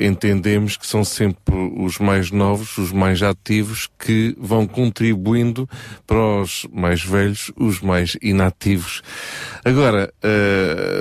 [0.00, 5.68] entendemos que são sempre os mais novos, os mais ativos, que vão contribuindo
[6.06, 9.02] para os mais velhos, os mais inativos.
[9.64, 10.12] Agora,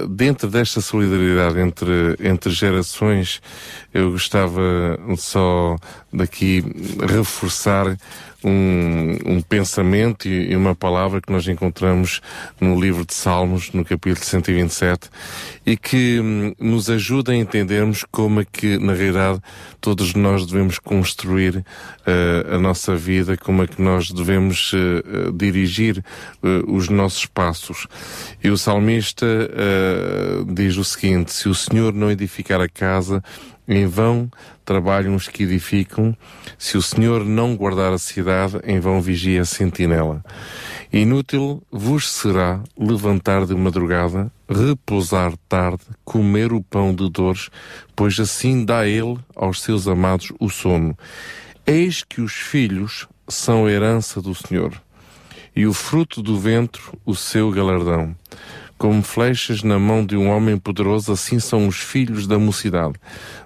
[0.10, 3.42] dentro desta solidariedade entre, entre gerações,
[3.94, 5.76] eu gostava só
[6.12, 6.64] daqui
[7.08, 7.98] reforçar
[8.44, 12.22] um, um pensamento e, uma palavra que nós encontramos
[12.60, 15.10] no livro de Salmos, no capítulo 127,
[15.66, 19.42] e que hum, nos ajuda a entendermos como é que, na realidade,
[19.82, 26.04] todos nós devemos construir uh, a nossa vida, como é que nós devemos uh, dirigir
[26.44, 27.88] uh, os nossos passos.
[28.44, 29.26] E o salmista
[30.48, 33.24] diz o seguinte: se o Senhor não edificar a casa,
[33.68, 34.32] em vão
[34.64, 36.16] trabalham os que edificam,
[36.58, 40.24] se o Senhor não guardar a cidade, em vão vigia a sentinela.
[40.92, 47.50] Inútil vos será levantar de madrugada, repousar tarde, comer o pão de dores,
[47.96, 50.98] pois assim dá ele aos seus amados o sono.
[51.66, 54.82] Eis que os filhos são herança do Senhor,
[55.54, 58.16] e o fruto do ventre o seu galardão.
[58.78, 62.94] Como flechas na mão de um homem poderoso, assim são os filhos da mocidade.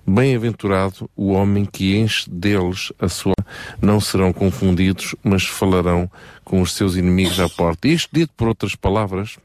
[0.05, 3.33] Bem-aventurado o homem que enche deles a sua.
[3.81, 6.11] Não serão confundidos, mas falarão
[6.43, 7.87] com os seus inimigos à porta.
[7.87, 9.37] Isto dito por outras palavras,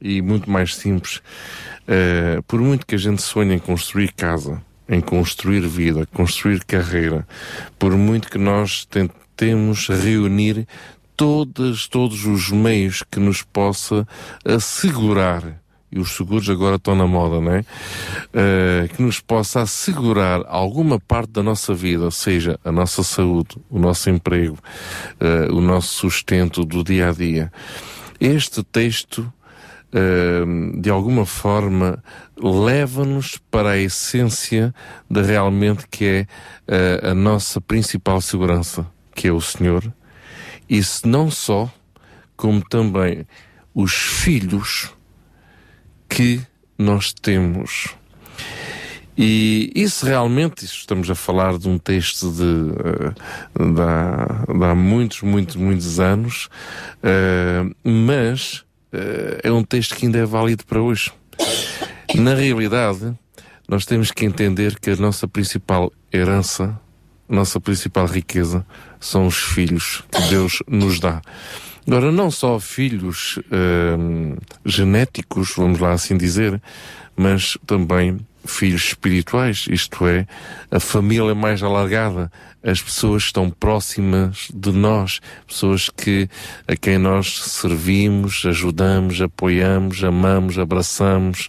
[0.00, 1.16] e muito mais simples,
[1.86, 7.26] uh, por muito que a gente sonhe em construir casa, em construir vida, construir carreira,
[7.78, 10.66] por muito que nós tentemos reunir
[11.18, 14.06] todos, todos os meios que nos possa
[14.44, 17.60] assegurar e os seguros agora estão na moda, não é?
[17.60, 23.78] Uh, que nos possa assegurar alguma parte da nossa vida, seja a nossa saúde, o
[23.78, 24.58] nosso emprego,
[25.20, 27.50] uh, o nosso sustento do dia a dia.
[28.20, 29.20] Este texto
[29.92, 32.00] uh, de alguma forma,
[32.40, 34.72] leva-nos para a essência
[35.10, 39.90] de realmente que é a nossa principal segurança, que é o Senhor.
[40.82, 41.72] Se não só,
[42.36, 43.26] como também
[43.74, 44.92] os filhos
[46.08, 46.40] que
[46.78, 47.88] nós temos.
[49.20, 54.74] E isso realmente, estamos a falar de um texto de, uh, de, há, de há
[54.76, 56.48] muitos, muitos, muitos anos,
[57.02, 61.12] uh, mas uh, é um texto que ainda é válido para hoje.
[62.14, 63.12] Na realidade,
[63.68, 66.80] nós temos que entender que a nossa principal herança,
[67.28, 68.64] nossa principal riqueza,
[69.00, 71.20] são os filhos que Deus nos dá.
[71.86, 73.38] Agora, não só filhos
[74.64, 76.60] genéticos, vamos lá assim dizer,
[77.16, 80.26] mas também filhos espirituais, isto é,
[80.70, 82.30] a família mais alargada,
[82.62, 86.28] as pessoas que estão próximas de nós, pessoas que
[86.66, 91.48] a quem nós servimos, ajudamos, apoiamos, amamos, abraçamos,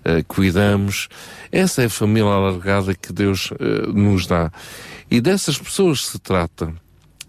[0.00, 1.08] uh, cuidamos.
[1.50, 4.52] Essa é a família alargada que Deus uh, nos dá.
[5.10, 6.72] E dessas pessoas se trata.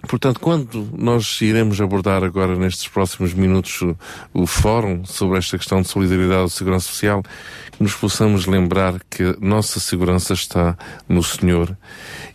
[0.08, 3.96] Portanto, quando nós iremos abordar agora nestes próximos minutos o,
[4.34, 7.24] o, fórum sobre esta questão de solidariedade e segurança social,
[7.80, 10.78] nos possamos lembrar que a nossa segurança está
[11.08, 11.76] no Senhor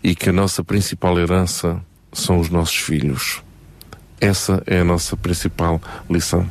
[0.03, 1.81] e que a nossa principal herança
[2.13, 3.43] são os nossos filhos.
[4.21, 6.49] Essa é a nossa principal lição.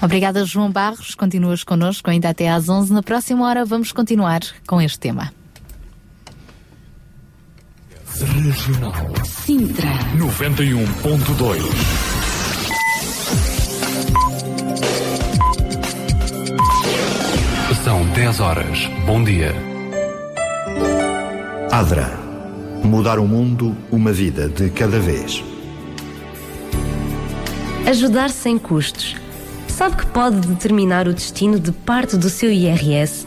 [0.00, 1.14] Obrigada, João Barros.
[1.14, 2.92] Continuas connosco ainda até às 11.
[2.92, 5.32] Na próxima hora vamos continuar com este tema.
[8.20, 12.04] Regional Sintra 91.2
[17.82, 18.86] São 10 horas.
[19.04, 19.52] Bom dia.
[21.70, 22.18] Adra.
[22.84, 25.42] Mudar o mundo, uma vida de cada vez.
[27.86, 29.16] Ajudar sem custos.
[29.66, 33.26] Sabe que pode determinar o destino de parte do seu IRS?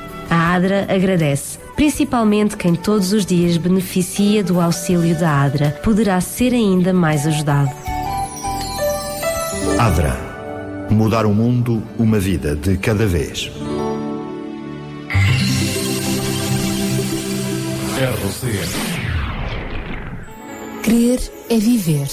[0.31, 6.53] A ADRA agradece, principalmente quem todos os dias beneficia do auxílio da ADRA, poderá ser
[6.53, 7.69] ainda mais ajudado.
[9.77, 10.17] Adra.
[10.89, 13.51] Mudar o mundo, uma vida de cada vez.
[17.99, 18.71] RCS.
[20.81, 22.07] Crer é viver.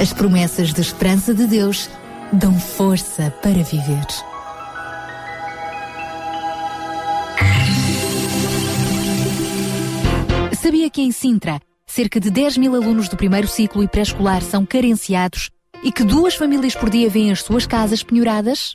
[0.00, 1.90] As promessas de esperança de Deus
[2.32, 4.06] dão força para viver.
[10.62, 14.64] Sabia que em Sintra, cerca de 10 mil alunos do primeiro ciclo e pré-escolar são
[14.64, 15.50] carenciados
[15.84, 18.74] e que duas famílias por dia vêm as suas casas penhoradas?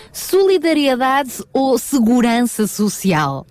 [0.13, 3.47] Solidariedade ou segurança social?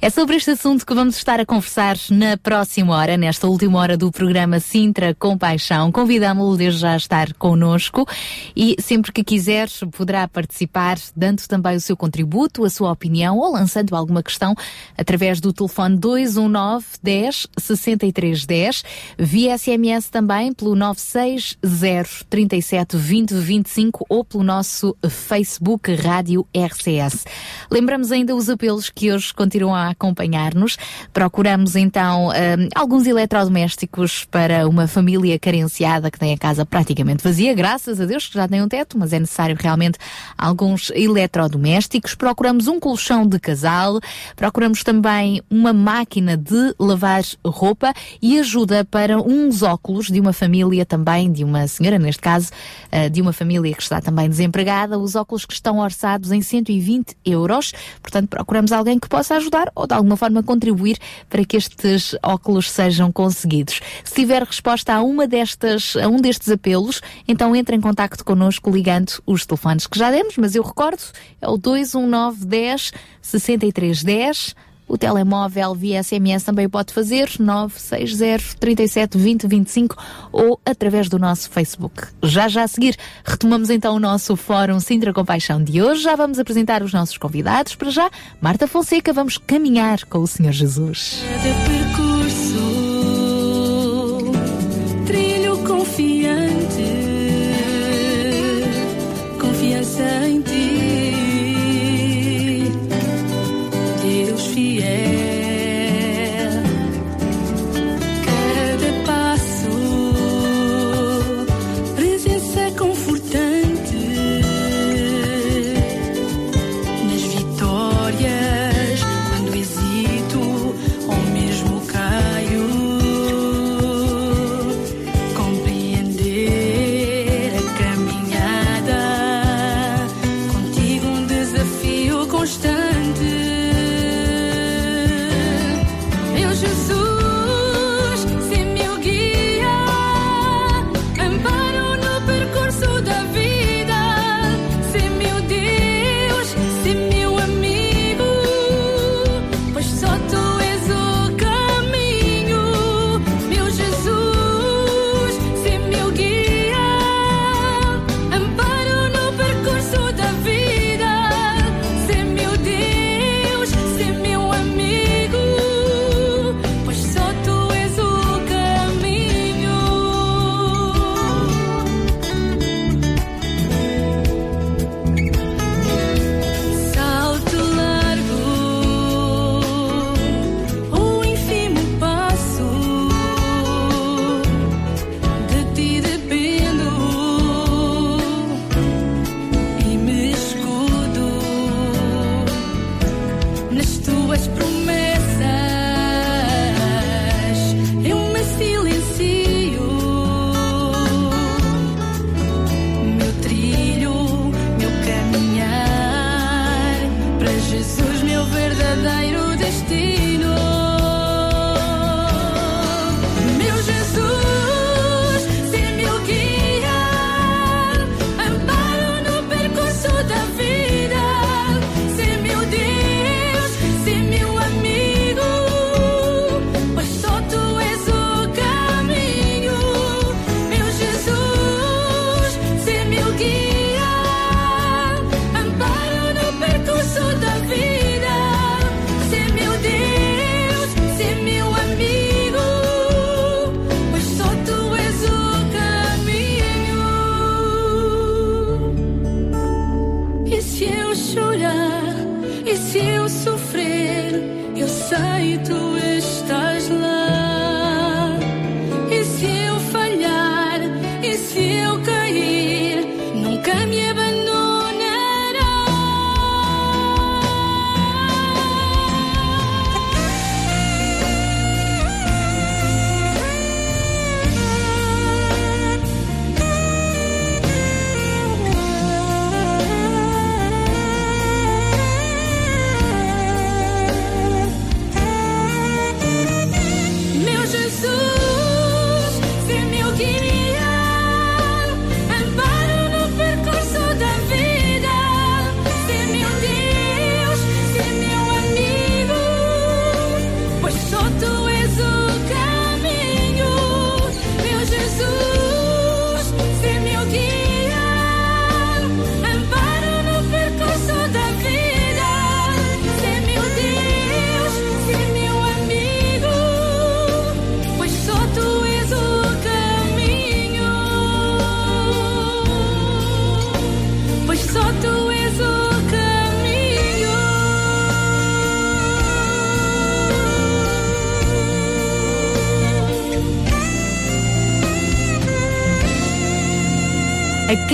[0.00, 3.96] É sobre este assunto que vamos estar a conversar na próxima hora, nesta última hora
[3.96, 5.90] do programa Sintra Compaixão.
[5.90, 8.06] Convidamos-lo desde já a estar connosco
[8.54, 13.50] e sempre que quiser poderá participar, dando também o seu contributo, a sua opinião ou
[13.50, 14.54] lançando alguma questão
[14.96, 18.84] através do telefone 219 10 63 10,
[19.18, 27.24] via SMS também pelo 960 37 20 25 ou pelo nosso Facebook Rádio RCS.
[27.70, 30.76] Lembramos ainda os apelos que hoje continuam a acompanhar-nos.
[31.12, 37.54] Procuramos então hum, alguns eletrodomésticos para uma família carenciada que tem a casa praticamente vazia,
[37.54, 39.98] graças a Deus que já tem um teto, mas é necessário realmente
[40.36, 42.14] alguns eletrodomésticos.
[42.14, 43.98] Procuramos um colchão de casal,
[44.36, 50.84] procuramos também uma máquina de lavar roupa e ajuda para uns óculos de uma família
[50.84, 52.50] também, de uma senhora, neste caso,
[52.92, 55.93] eh, de uma família que está também desempregada, os óculos que estão orçados
[56.32, 57.72] em 120 euros.
[58.02, 60.98] Portanto, procuramos alguém que possa ajudar ou de alguma forma contribuir
[61.28, 63.80] para que estes óculos sejam conseguidos.
[64.04, 68.70] Se tiver resposta a, uma destas, a um destes apelos, então entre em contato connosco
[68.70, 71.02] ligando os telefones que já demos, mas eu recordo,
[71.40, 72.92] é o 219 10
[73.22, 74.54] 63 10
[74.86, 79.96] o telemóvel via SMS também pode fazer 960 37 20 25
[80.32, 82.08] ou através do nosso Facebook.
[82.22, 86.02] Já já a seguir retomamos então o nosso Fórum Sintra Compaixão de hoje.
[86.02, 87.74] Já vamos apresentar os nossos convidados.
[87.74, 91.22] Para já, Marta Fonseca, vamos caminhar com o Senhor Jesus.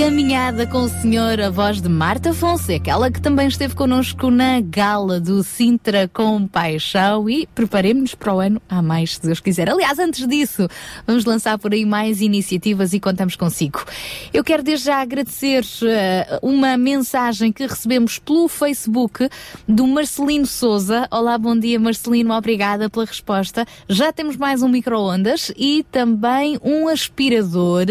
[0.01, 4.59] Caminhada com o senhor, a voz de Marta Fonseca, ela que também esteve connosco na
[4.59, 9.69] gala do Sintra com Paixão e preparemos-nos para o ano a mais, se Deus quiser.
[9.69, 10.67] Aliás, antes disso,
[11.05, 13.85] vamos lançar por aí mais iniciativas e contamos consigo.
[14.33, 19.29] Eu quero desde já agradecer eh, uma mensagem que recebemos pelo Facebook
[19.67, 21.07] do Marcelino Souza.
[21.11, 23.67] Olá, bom dia Marcelino, obrigada pela resposta.
[23.87, 27.85] Já temos mais um micro-ondas e também um aspirador.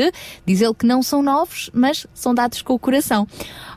[0.44, 3.26] Diz ele que não são novos, mas são dados com o coração.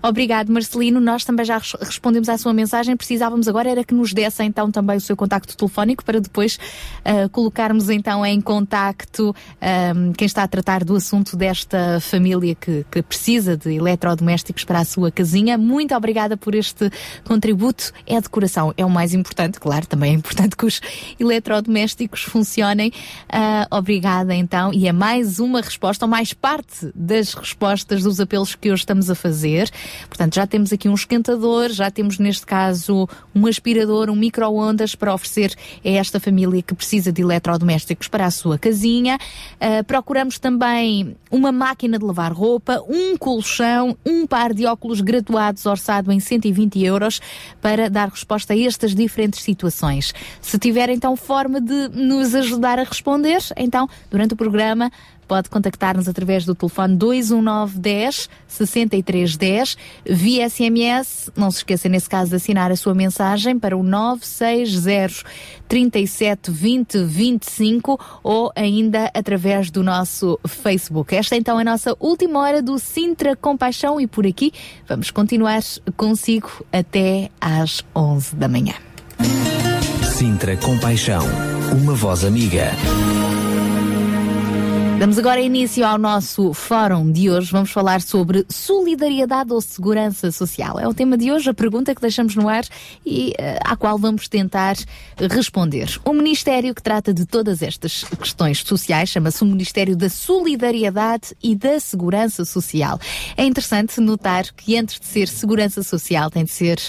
[0.02, 1.00] Obrigado, Marcelino.
[1.00, 2.96] Nós também já res- respondemos à sua mensagem.
[2.98, 6.60] Precisávamos agora era que nos desse então também o seu contacto telefónico para depois
[7.06, 12.86] ah, colocarmos então em contacto ahm, quem está a tratar do assunto desta família que,
[12.92, 15.58] que precisa de eletrodomésticos para a sua casinha.
[15.58, 16.92] Muito obrigada por este
[17.24, 17.92] contributo.
[18.06, 20.82] É de coração, é o mais importante, claro, também é importante que os
[21.20, 22.92] eletrodomésticos funcionem.
[23.30, 24.74] Ah, obrigada então.
[24.74, 29.10] E é mais uma resposta, ou mais parte das respostas dos apelos que hoje estamos
[29.10, 29.70] a fazer.
[30.08, 35.14] Portanto, já temos aqui um esquentador, já temos neste caso um aspirador, um micro-ondas para
[35.14, 35.54] oferecer
[35.84, 39.18] a esta família que precisa de eletrodomésticos para a sua casinha.
[39.60, 45.66] Ah, procuramos também uma máquina de lavar roupa, um colchão, um par de óculos graduados
[45.66, 47.20] orçado em 120 euros
[47.62, 50.14] para dar resposta a estas diferentes situações.
[50.42, 54.92] Se tiver então forma de nos ajudar a responder, então durante o programa
[55.28, 61.32] pode contactar-nos através do telefone 21910 6310 via SMS.
[61.36, 65.24] Não se esqueça, nesse caso, de assinar a sua mensagem para o 960
[65.68, 71.16] 37 20 25 ou ainda através do nosso Facebook.
[71.16, 74.52] Esta então é a nossa última hora do Sintra Compaixão e por aqui
[74.88, 75.62] vamos continuar
[75.98, 78.74] consigo até às 11 da manhã.
[80.04, 81.26] Sintra Compaixão,
[81.72, 82.72] uma voz amiga.
[85.04, 87.52] Damos agora início ao nosso fórum de hoje.
[87.52, 90.80] Vamos falar sobre solidariedade ou segurança social.
[90.80, 92.64] É o tema de hoje, a pergunta que deixamos no ar
[93.06, 94.78] e eh, à qual vamos tentar
[95.30, 96.00] responder.
[96.06, 101.54] O Ministério que trata de todas estas questões sociais chama-se o Ministério da Solidariedade e
[101.54, 102.98] da Segurança Social.
[103.36, 106.80] É interessante notar que antes de ser segurança social tem de ser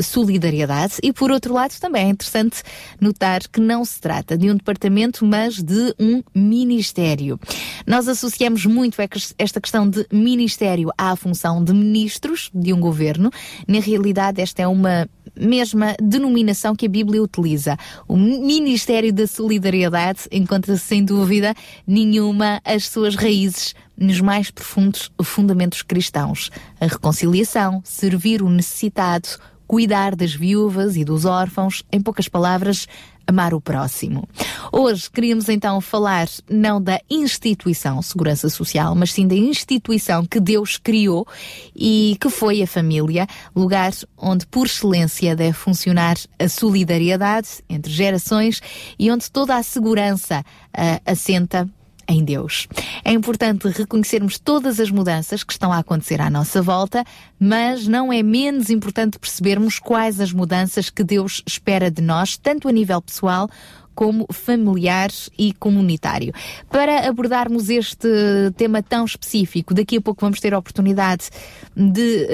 [0.00, 2.60] solidariedade e por outro lado também é interessante
[3.00, 7.38] notar que não se trata de um departamento, mas de um ministério.
[7.86, 8.98] Nós associamos muito
[9.38, 13.30] esta questão de ministério à função de ministros de um governo.
[13.66, 17.76] Na realidade, esta é uma mesma denominação que a Bíblia utiliza.
[18.06, 21.54] O Ministério da Solidariedade encontra sem dúvida
[21.86, 26.50] nenhuma as suas raízes nos mais profundos fundamentos cristãos.
[26.80, 29.28] A reconciliação, servir o necessitado,
[29.66, 32.86] cuidar das viúvas e dos órfãos, em poucas palavras,
[33.26, 34.28] amar o próximo.
[34.70, 40.76] Hoje queríamos então falar não da instituição Segurança Social, mas sim da instituição que Deus
[40.76, 41.26] criou
[41.74, 48.60] e que foi a família, lugar onde por excelência deve funcionar a solidariedade entre gerações
[48.98, 51.68] e onde toda a segurança uh, assenta
[52.12, 52.68] em Deus.
[53.04, 57.04] É importante reconhecermos todas as mudanças que estão a acontecer à nossa volta,
[57.38, 62.68] mas não é menos importante percebermos quais as mudanças que Deus espera de nós, tanto
[62.68, 63.48] a nível pessoal
[63.94, 66.32] como familiar e comunitário.
[66.70, 68.08] Para abordarmos este
[68.56, 71.28] tema tão específico, daqui a pouco vamos ter a oportunidade
[71.76, 72.26] de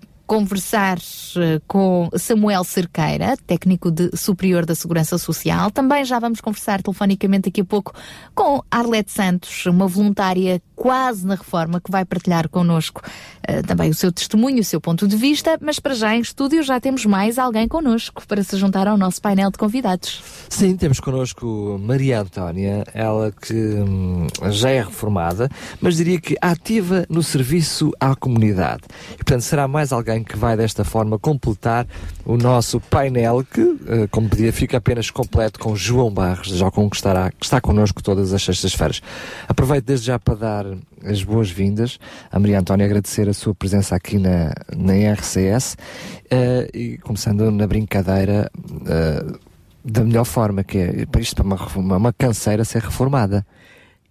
[0.00, 5.70] uh, conversar uh, com Samuel Cerqueira, técnico de superior da Segurança Social.
[5.70, 7.92] Também já vamos conversar telefonicamente daqui a pouco
[8.34, 13.00] com Arlete Santos, uma voluntária quase na reforma que vai partilhar connosco
[13.48, 16.62] uh, também o seu testemunho, o seu ponto de vista, mas para já em estúdio
[16.62, 20.22] já temos mais alguém connosco para se juntar ao nosso painel de convidados.
[20.50, 25.48] Sim, temos connosco Maria Antónia, ela que hum, já é reformada,
[25.80, 28.82] mas diria que ativa no serviço à comunidade.
[29.14, 31.86] E portanto será mais alguém que vai desta forma completar
[32.26, 37.30] o nosso painel que, uh, como pedia, fica apenas completo com João Barros, já estará,
[37.30, 39.00] que está connosco todas as sextas-feiras.
[39.48, 40.73] Aproveito desde já para dar
[41.04, 41.98] as boas-vindas
[42.30, 47.66] a Maria Antónia, agradecer a sua presença aqui na, na RCS uh, e começando na
[47.66, 49.38] brincadeira uh,
[49.84, 53.46] da melhor forma, que é para isto para uma, uma, uma canseira ser reformada.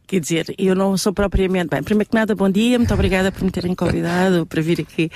[0.05, 1.69] Quer dizer, eu não sou propriamente.
[1.69, 5.09] Bem, primeiro que nada, bom dia, muito obrigada por me terem convidado para vir aqui.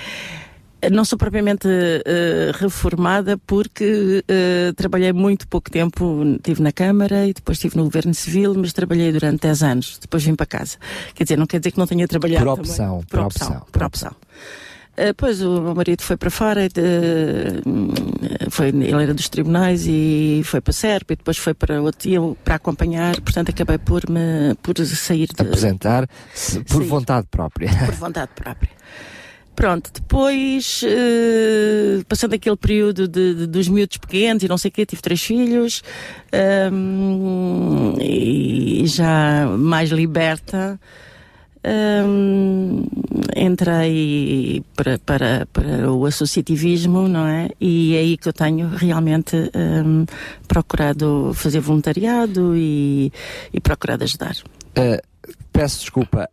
[0.91, 7.33] Não sou propriamente uh, reformada porque uh, trabalhei muito pouco tempo, estive na Câmara e
[7.33, 10.77] depois estive no Governo Civil, mas trabalhei durante 10 anos, depois vim para casa.
[11.15, 13.01] Quer dizer, não quer dizer que não tenha trabalhado por opção, também.
[13.05, 14.11] Por, por opção, opção, por opção.
[14.11, 16.61] Uh, Pois o meu marido foi para fora,
[18.49, 22.37] foi, ele era dos tribunais e foi para Sérvia, e depois foi para outro, eu
[22.43, 26.87] para acompanhar, portanto acabei por me por sair de, Apresentar se- por Sim.
[26.89, 27.69] vontade própria.
[27.85, 28.71] por vontade própria.
[29.57, 34.71] Pronto, depois, eh, passando aquele período de, de- dos miúdos pequenos e não sei o
[34.71, 35.81] quê, tive três filhos
[36.71, 40.79] hum, e já mais liberta,
[42.05, 42.85] hum,
[43.35, 47.49] entrei para, para, para o associativismo, não é?
[47.59, 49.35] E é aí que eu tenho realmente
[49.83, 50.05] hum,
[50.47, 53.11] procurado fazer voluntariado e,
[53.51, 54.35] e procurado ajudar.
[54.77, 55.01] Uh,
[55.57, 56.29] peço desculpa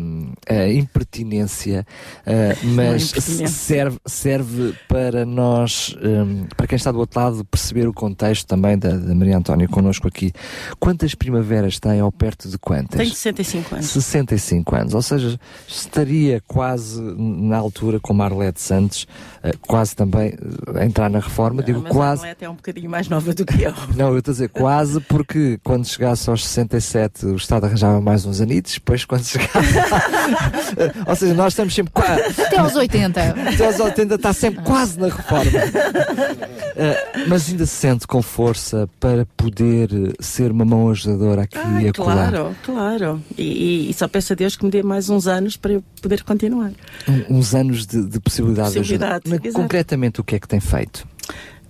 [0.00, 1.84] um, a impertinência,
[2.24, 3.10] uh, mas
[3.50, 8.78] serve, serve para nós, um, para quem está do outro lado, perceber o contexto também
[8.78, 10.32] da, da Maria Antónia connosco aqui.
[10.78, 13.00] Quantas primaveras tem ou perto de quantas?
[13.00, 13.86] Tenho 65 anos.
[13.86, 19.08] 65 anos, ou seja, estaria quase na altura com Marlete Santos,
[19.42, 22.20] uh, quase também uh, a entrar na reforma, digo Mas quase.
[22.20, 23.74] a Arlete é um bocadinho mais nova do que eu.
[23.96, 28.24] Não, eu estou a dizer quase porque quando chegasse aos 67 o Estado arranjava mais
[28.24, 29.50] uns anitos, depois quando chegasse.
[31.06, 32.40] Ou seja, nós estamos sempre quase.
[32.42, 33.20] Até aos 80.
[33.20, 35.50] Até aos 80 está sempre quase na reforma.
[36.80, 39.88] Eh, mas ainda se sente com força para poder
[40.20, 42.28] ser uma mão ajudadora aqui e acolá.
[42.28, 43.22] Claro, claro.
[43.36, 46.22] E, e- só peço a Deus que me dê mais uns anos para eu poder
[46.22, 46.70] continuar.
[47.08, 49.06] Um- uns anos de, de possibilidade, de ajuda.
[49.20, 49.54] Possibilidade, Mas.
[49.54, 51.04] Concretamente, o que é que tem feito?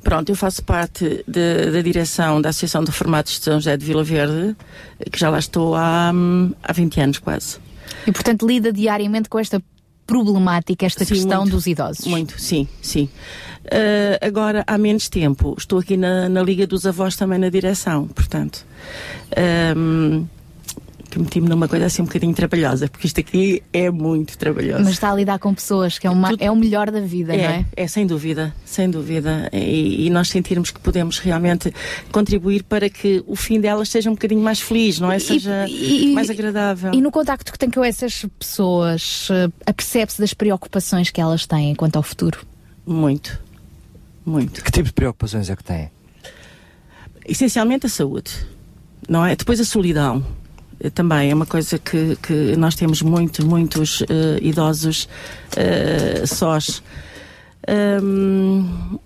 [0.03, 3.85] Pronto, eu faço parte de- da direção da Associação de Reformados de São José de
[3.85, 4.57] Vila Verde,
[5.11, 7.59] que já lá estou há, hum, há 20 anos quase.
[8.07, 9.63] E portanto lida diariamente com esta
[10.07, 11.53] problemática, esta Sim, questão muito.
[11.55, 12.07] dos idosos.
[12.07, 13.09] Muito, sim, sim.
[13.67, 18.07] Uh, agora, há menos tempo, estou aqui na, na Liga dos Avós também na direção,
[18.09, 18.65] portanto.
[19.77, 20.27] Um,
[21.19, 24.85] que meti-me numa coisa assim um bocadinho trabalhosa, porque isto aqui é muito trabalhoso.
[24.85, 27.45] Mas está a lidar com pessoas, que é, uma, é o melhor da vida, não
[27.45, 27.67] é?
[27.75, 29.51] É, sem dúvida, sem dúvida.
[29.53, 31.73] E, e nós sentirmos que podemos realmente
[32.13, 35.19] contribuir para que o fim delas seja um bocadinho mais feliz, não é?
[35.19, 36.93] Seja e- mais agradável.
[36.95, 41.75] E no contacto que tem com essas pessoas, eh, apercebe-se das preocupações que elas têm
[41.75, 42.47] quanto ao futuro?
[42.87, 43.41] Muito,
[44.25, 44.63] muito.
[44.63, 45.91] Que tipo de preocupações é que tem?
[47.27, 48.31] Essencialmente a saúde,
[49.09, 49.35] não é?
[49.37, 50.25] Depois a solidão.
[50.81, 55.09] Eh, Também é uma coisa que, que nós temos muito, muitos eh, idosos
[55.57, 56.83] eh, sós.
[57.67, 58.99] Ahm,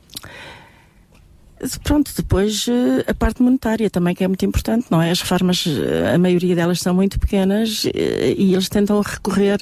[1.84, 5.10] Pronto, depois eh, a parte monetária também que é muito importante, não é?
[5.10, 9.58] As reformas, eh, a maioria delas são muito pequenas eh, e eles tentam recorrer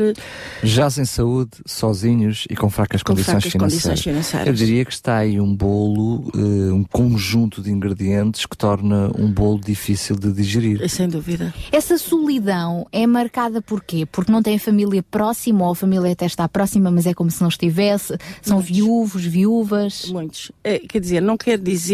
[0.62, 3.83] Já sem saúde, sozinhos e com fracas Com condições, fracas financeiras.
[3.83, 4.47] condições financeiras.
[4.47, 9.60] Eu diria que está aí um bolo, um conjunto de ingredientes que torna um bolo
[9.60, 10.89] difícil de digerir.
[10.89, 11.52] Sem dúvida.
[11.70, 14.07] Essa solidão é marcada por quê?
[14.10, 17.31] Porque não tem a família próxima ou a família até está próxima, mas é como
[17.31, 18.16] se não estivesse?
[18.41, 20.07] São viúvos, viúvas?
[20.10, 20.50] Muitos.
[20.65, 21.90] É, quer dizer, não quer dizer,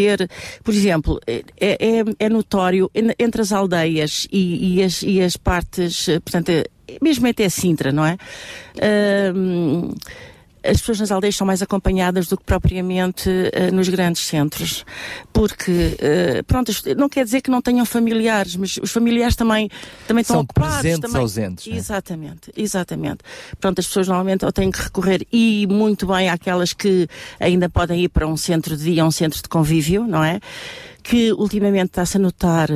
[0.63, 5.35] por exemplo, é, é, é notório en- entre as aldeias e, e as, e as
[5.37, 6.65] partes, eh, portanto, é-
[7.01, 8.17] mesmo até Sintra, não é?
[8.81, 9.93] Ahm,
[10.63, 14.85] as pessoas nas aldeias são mais acompanhadas do que propriamente eh, nos grandes centros.
[15.31, 19.69] Porque, eh, pronto, não quer dizer que não tenham familiares, mas os familiares também,
[20.07, 20.75] também estão São ocupados.
[20.77, 21.21] presentes também.
[21.21, 21.77] ausentes, não é?
[21.77, 23.19] Exatamente, exatamente.
[23.59, 27.07] Pronto, as pessoas normalmente ou têm que recorrer e muito bem àquelas que
[27.39, 30.39] ainda podem ir para um centro de dia, um centro de convívio, não é?
[31.03, 32.69] Que ultimamente está-se a notar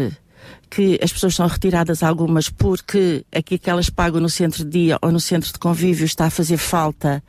[0.69, 4.98] que as pessoas são retiradas algumas porque aqui que elas pagam no centro de dia
[5.01, 7.22] ou no centro de convívio está a fazer falta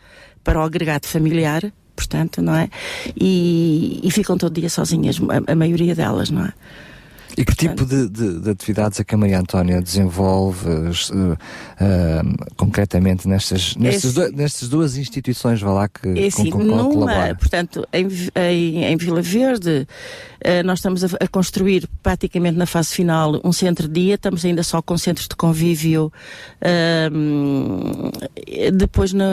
[0.44, 2.68] para o agregado familiar, portanto, não é?
[3.16, 6.52] E, e ficam todo dia sozinhas, a, a maioria delas, não é?
[7.36, 11.36] E que tipo de, de- de atividades é que a Maria Antónia desenvolve eh,
[11.80, 12.22] eh,
[12.56, 16.84] concretamente nestas, nestas, do- nestas duas instituições, vá lá, que É assim, com, com, numa,
[16.90, 17.34] colabora?
[17.34, 19.86] portanto, em, em, em Vila Verde,
[20.40, 24.44] eh, nós estamos a, a construir praticamente na fase final um centro de dia, estamos
[24.44, 26.12] ainda só com centros de convívio.
[28.72, 29.24] depois, na,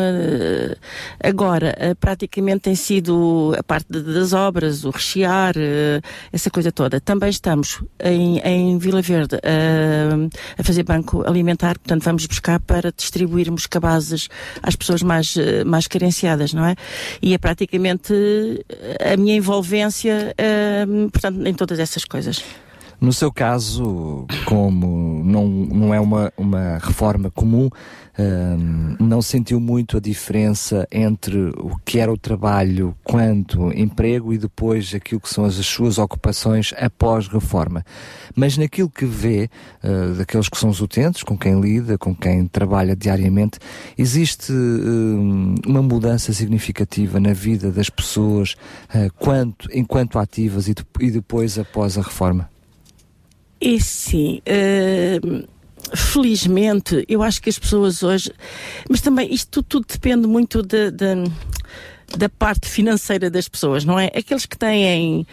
[1.23, 5.53] agora, praticamente tem sido a parte de- das obras, o rechear,
[6.31, 6.99] essa coisa toda.
[6.99, 12.91] Também estamos em, em Vila Verde ahm, a fazer banco alimentar, portanto, vamos buscar para
[12.91, 14.29] distribuirmos cabazes
[14.63, 16.75] às pessoas mais, eh, mais carenciadas, não é?
[17.21, 18.13] E é praticamente
[18.69, 22.43] eh, a minha envolvência, ahm, portanto, em todas essas coisas.
[23.01, 27.69] No seu caso, como não, não é uma, uma reforma comum,
[28.19, 34.37] hum, não sentiu muito a diferença entre o que era o trabalho quanto emprego e
[34.37, 37.85] depois aquilo que são as, as suas ocupações após reforma.
[38.35, 39.49] Mas naquilo que vê,
[39.81, 43.59] uh, daqueles que são os utentes, com quem lida, com quem trabalha diariamente,
[43.97, 48.55] existe hum, uma mudança significativa na vida das pessoas
[48.93, 52.49] uh, quanto, enquanto ativas e, de- e depois após a reforma?
[53.61, 55.19] E sim, eh,
[55.95, 58.31] felizmente, eu acho que as pessoas hoje.
[58.89, 61.31] Mas também isto tudo, depende muito de- de-
[62.17, 64.07] da parte financeira das pessoas, não é?
[64.15, 65.25] Aqueles que têm.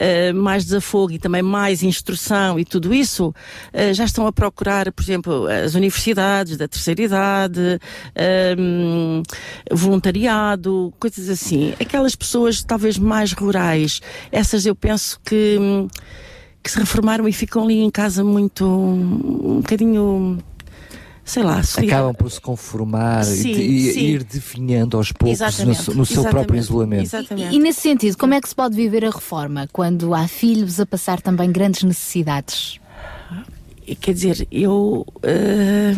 [0.00, 3.32] eh, mais desafogo e também mais instrução e tudo isso,
[3.72, 7.78] eh, já estão a procurar, por exemplo, as universidades da terceira idade,
[8.58, 9.22] hum,
[9.70, 11.74] voluntariado, coisas assim.
[11.80, 14.00] Aquelas pessoas talvez mais rurais,
[14.32, 15.56] essas eu penso que
[16.64, 20.38] que se reformaram e ficam ali em casa muito um bocadinho
[21.22, 21.60] sei lá.
[21.60, 24.00] Acabam por se conformar e Sim, e, sim.
[24.00, 27.52] ir definhando aos poucos no, Exatamente, no seu próprio exatamente, isolamento.
[27.52, 30.80] E, e nesse sentido, como é que se pode viver a reforma quando há filhos
[30.80, 32.80] a passar também grandes necessidades?
[33.86, 35.94] E, Quer dizer, eu eh,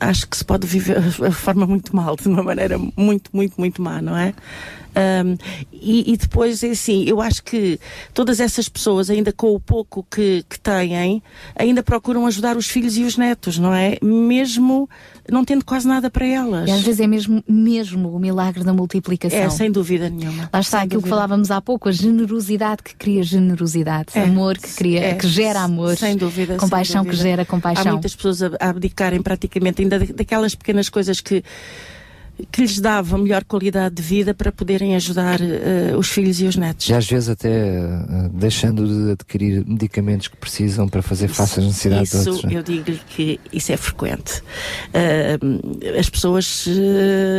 [0.00, 3.82] acho que se pode viver a forma muito mal, de uma maneira muito, muito, muito
[3.82, 4.32] má, não é?
[4.94, 5.36] Ahm,
[5.72, 7.78] e, e depois, é assim, eu acho que
[8.12, 11.22] todas essas pessoas, ainda com o pouco que, que têm,
[11.56, 13.96] ainda procuram ajudar os filhos e os netos, não é?
[14.02, 14.88] Mesmo
[15.30, 16.68] não tendo quase nada para elas.
[16.68, 19.38] E às vezes é mesmo, mesmo o milagre da multiplicação.
[19.38, 20.48] É, sem dúvida nenhuma.
[20.52, 21.08] Lá está Sem aquilo que dúvida.
[21.16, 25.60] falávamos há pouco, a generosidade que cria generosidade, É, amor que cria, é, que gera
[25.60, 27.28] amor, sem dúvida, sem compaixão que dúvida.
[27.28, 27.92] gera Há compaixão.
[27.92, 31.44] muitas pessoas a, abdicarem praticamente ainda da- daquelas pequenas coisas que
[32.52, 36.56] que lhes dava melhor qualidade de vida para poderem ajudar eh, os filhos e os
[36.56, 36.88] netos.
[36.88, 41.66] E às vezes até eh, deixando de adquirir medicamentos que precisam para fazer face às
[41.66, 42.50] necessidades de Isso, outros.
[42.52, 42.58] né?
[42.58, 44.42] eu digo-lhe que isso é frequente.
[44.94, 46.66] Ah, as pessoas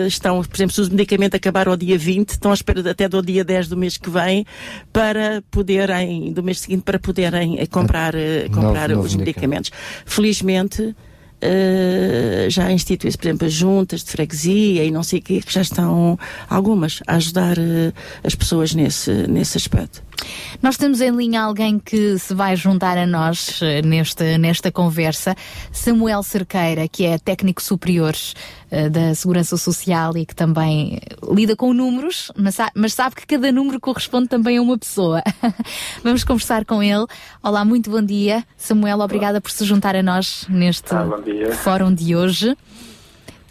[0.08, 3.22] estão, por exemplo, se o medicamento acabar ao dia 20, estão à espera até do
[3.22, 4.46] dia 10 do mês que vem
[4.92, 9.72] para poderem, do mês seguinte, para poderem comprar, eh, Novo- comprar novo os medicamentos.
[10.06, 10.96] Felizmente,
[11.42, 15.54] eh, já institui-se, por exemplo, as juntas de freguesia e não sei o quê, que
[15.54, 16.18] já estão
[16.50, 17.94] algumas a ajudar eh,
[18.24, 20.09] as pessoas nesse, nesse aspecto.
[20.62, 25.36] Nós temos em linha alguém que se vai juntar a nós eh, nesta, nesta conversa,
[25.72, 28.14] Samuel Cerqueira, que é técnico superior
[28.70, 31.00] eh, da Segurança Social e que também
[31.32, 35.24] lida com números, mas, sa- mas sabe que cada número corresponde também a uma pessoa.
[36.04, 37.06] Vamos conversar com ele.
[37.42, 38.44] Olá, muito bom dia.
[38.58, 41.06] Samuel, obrigada por se juntar a nós neste Ah,
[41.64, 42.58] fórum de hoje.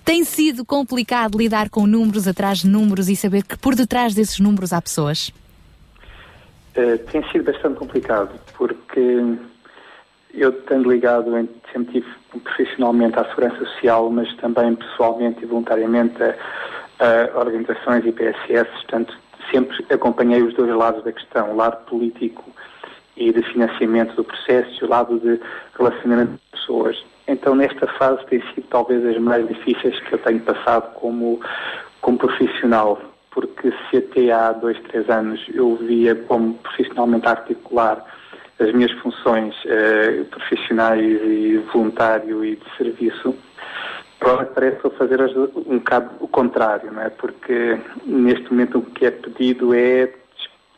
[0.04, 4.38] Tem sido complicado lidar com números atrás de números e saber que por detrás desses
[4.38, 5.30] números há pessoas?
[6.78, 9.20] Eh, tem sido bastante complicado, porque
[10.32, 12.06] eu tenho ligado, em- sempre tive
[12.44, 16.34] profissionalmente à Segurança Social, mas também pessoalmente e voluntariamente a,
[17.34, 19.12] a organizações e PSS, portanto,
[19.50, 22.44] sempre acompanhei os dois lados da questão, o lado político
[23.16, 25.40] e de financiamento do processo e o lado de
[25.76, 27.04] relacionamento de pessoas.
[27.26, 31.40] Então, nesta fase tem sido talvez as mais difíceis que eu tenho passado como,
[32.00, 33.00] como profissional,
[33.38, 38.04] porque se até há dois, três anos eu via como profissionalmente articular
[38.58, 43.32] as minhas funções eh, profissionais e voluntário e de serviço,
[44.20, 45.20] agora parece fazer
[45.54, 47.10] um bocado o contrário, não é?
[47.10, 50.12] Porque neste momento o que é pedido é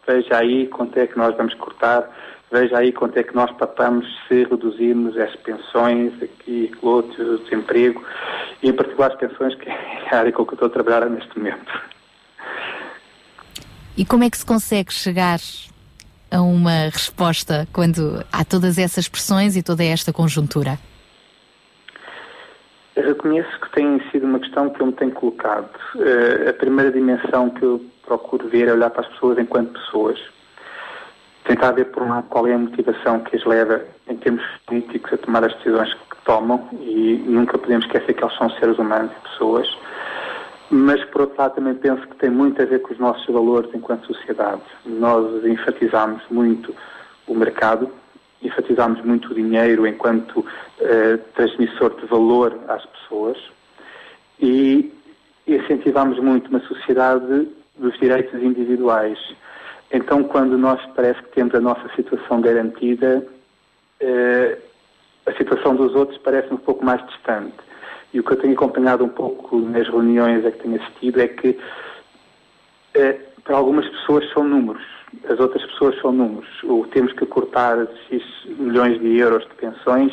[0.07, 2.15] veja aí quanto é que nós vamos cortar,
[2.53, 8.05] veja aí quanto é que nós papamos se reduzirmos as pensões, aqui, outro, o desemprego,
[8.63, 11.09] e em particular as pensões, que é a área com que eu estou a trabalhar
[11.09, 12.00] neste momento.
[13.97, 15.39] E como é que se consegue chegar
[16.31, 20.79] a uma resposta quando há todas essas pressões e toda esta conjuntura?
[22.97, 25.71] Eu reconheço que tem sido uma questão que eu me tenho colocado.
[25.99, 30.19] Eh, a primeira dimensão que eu procuro ver é olhar para as pessoas enquanto pessoas.
[31.45, 35.13] Tentar ver, por um lado, qual é a motivação que as leva, em termos políticos,
[35.13, 39.11] a tomar as decisões que tomam, e nunca podemos esquecer que eles são seres humanos
[39.13, 39.69] e pessoas.
[40.71, 43.71] Mas, por outro lado, também penso que tem muito a ver com os nossos valores
[43.75, 44.63] enquanto sociedade.
[44.87, 46.75] Nós enfatizamos muito
[47.27, 47.91] o mercado,
[48.41, 50.47] enfatizamos muito o dinheiro enquanto
[50.79, 53.37] eh, transmissor de valor às pessoas
[54.41, 54.93] e
[55.47, 59.19] incentivamos muito uma sociedade dos direitos individuais.
[59.93, 63.27] Então, quando nós parece que temos a nossa situação garantida,
[63.99, 64.57] eh,
[65.27, 67.70] a situação dos outros parece um pouco mais distante.
[68.13, 71.29] E o que eu tenho acompanhado um pouco nas reuniões a que tenho assistido é
[71.29, 71.59] que
[72.95, 74.83] eh, para algumas pessoas são números,
[75.29, 76.49] as outras pessoas são números.
[76.65, 77.89] O temos que cortar
[78.59, 80.13] milhões de euros de pensões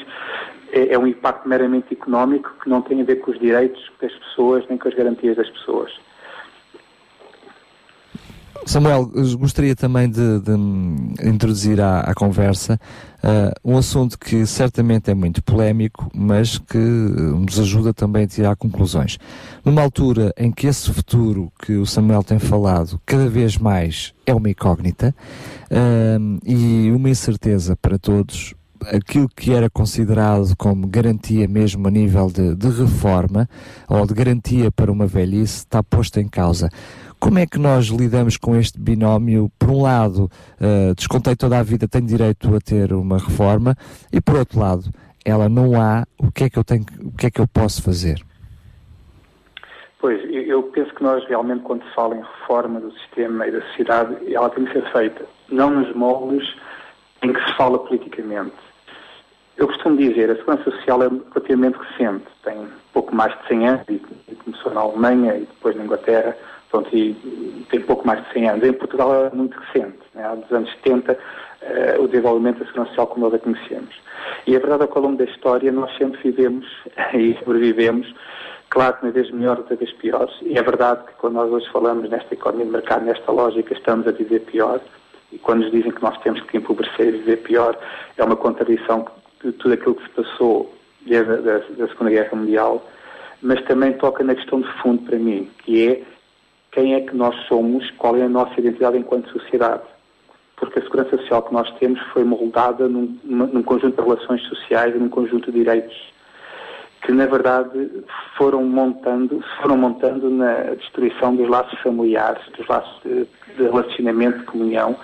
[0.72, 4.14] é, é um impacto meramente económico que não tem a ver com os direitos das
[4.14, 5.92] pessoas nem com as garantias das pessoas.
[8.66, 10.52] Samuel, gostaria também de, de,
[11.30, 12.80] introduzir à, à conversa
[13.24, 18.28] uh, um assunto que certamente é muito polémico, mas que uh, nos ajuda também a
[18.28, 19.18] tirar conclusões.
[19.64, 24.34] Numa altura em que esse futuro que o Samuel tem falado cada vez mais é
[24.34, 25.16] uma incógnita
[25.72, 28.54] uh, e uma incerteza para todos,
[28.86, 33.50] aquilo que era considerado como garantia mesmo a nível de, de reforma
[33.88, 36.70] ou de garantia para uma velhice está posto em causa.
[37.20, 39.52] Como é que nós lidamos com este binómio?
[39.58, 40.30] Por um lado,
[40.62, 43.76] uh, descontei toda a vida, tenho direito a ter uma reforma,
[44.14, 44.84] e por outro lado,
[45.26, 47.82] ela não há, o que é que eu tenho, o que é que eu posso
[47.82, 48.22] fazer?
[50.00, 53.62] Pois, eu- penso que nós realmente, quando se fala em reforma do sistema e da
[53.70, 56.48] sociedade, ela tem que ser feita, não nos moldes
[57.24, 58.54] em que se fala politicamente.
[59.58, 63.86] Eu costumo dizer, a segurança social é relativamente recente, tem pouco mais de 100 anos,
[63.90, 66.38] e começou na Alemanha e depois na Inglaterra,
[66.78, 67.14] pronto, e
[67.70, 68.68] tem pouco mais de 100 anos.
[68.68, 70.26] Em Portugal é muito recente, né?
[70.26, 71.18] há dos anos 70,
[71.62, 73.96] eh, o desenvolvimento da segurança social como nós a conhecemos.
[74.46, 76.66] E a verdade é que ao longo da história nós sempre vivemos
[77.14, 78.14] e sobrevivemos,
[78.70, 81.70] claro que uma vez melhor, outra vez pior, e é verdade que quando nós hoje
[81.72, 84.80] falamos nesta economia de mercado, nesta lógica, estamos a viver pior,
[85.32, 87.78] e quando nos dizem que nós temos que empobrecer e viver pior,
[88.18, 89.06] é uma contradição
[89.44, 90.74] de tudo aquilo que se passou
[91.06, 92.86] desde a da Segunda Guerra Mundial,
[93.42, 96.02] mas também toca na questão de fundo para mim, que é
[96.78, 99.82] quem é que nós somos, qual é a nossa identidade enquanto sociedade.
[100.58, 104.94] Porque a segurança social que nós temos foi moldada num, num conjunto de relações sociais
[104.96, 106.14] e num conjunto de direitos
[107.02, 108.04] que, na verdade,
[108.38, 113.26] foram montando, foram montando na destruição dos laços familiares, dos laços de,
[113.56, 114.96] de relacionamento, de comunhão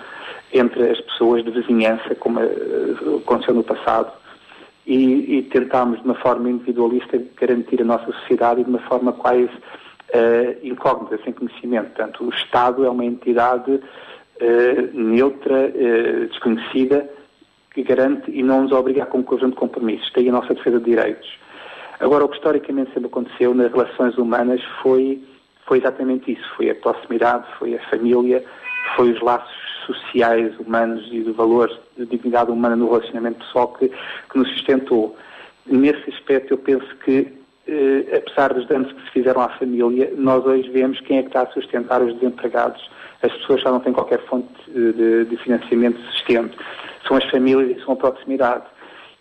[0.52, 4.12] entre as pessoas de vizinhança, como eh, aconteceu no passado,
[4.86, 9.12] e, e tentámos, de uma forma individualista, garantir a nossa sociedade e de uma forma
[9.12, 9.50] quase
[10.12, 11.90] eh, incógnita, sem conhecimento.
[11.90, 13.80] Portanto, o Estado é uma entidade
[14.40, 17.08] eh, neutra, eh, desconhecida,
[17.72, 20.10] que garante e não nos obriga a um conjunto de compromissos.
[20.12, 21.28] Tem a nossa defesa de direitos.
[22.00, 25.22] Agora, o que historicamente sempre aconteceu nas relações humanas foi,
[25.66, 26.44] foi exatamente isso.
[26.56, 28.44] Foi a proximidade, foi a família,
[28.96, 33.88] foi os laços sociais, humanos e de valores de dignidade humana no relacionamento pessoal que,
[33.88, 35.16] que nos sustentou.
[35.66, 37.32] Nesse aspecto, eu penso que,
[37.66, 41.28] eh, apesar dos danos que se fizeram à família, nós hoje vemos quem é que
[41.28, 42.88] está a sustentar os desempregados.
[43.22, 46.56] As pessoas já não têm qualquer fonte eh, de, de financiamento sustento.
[47.06, 48.64] São as famílias e são a proximidade.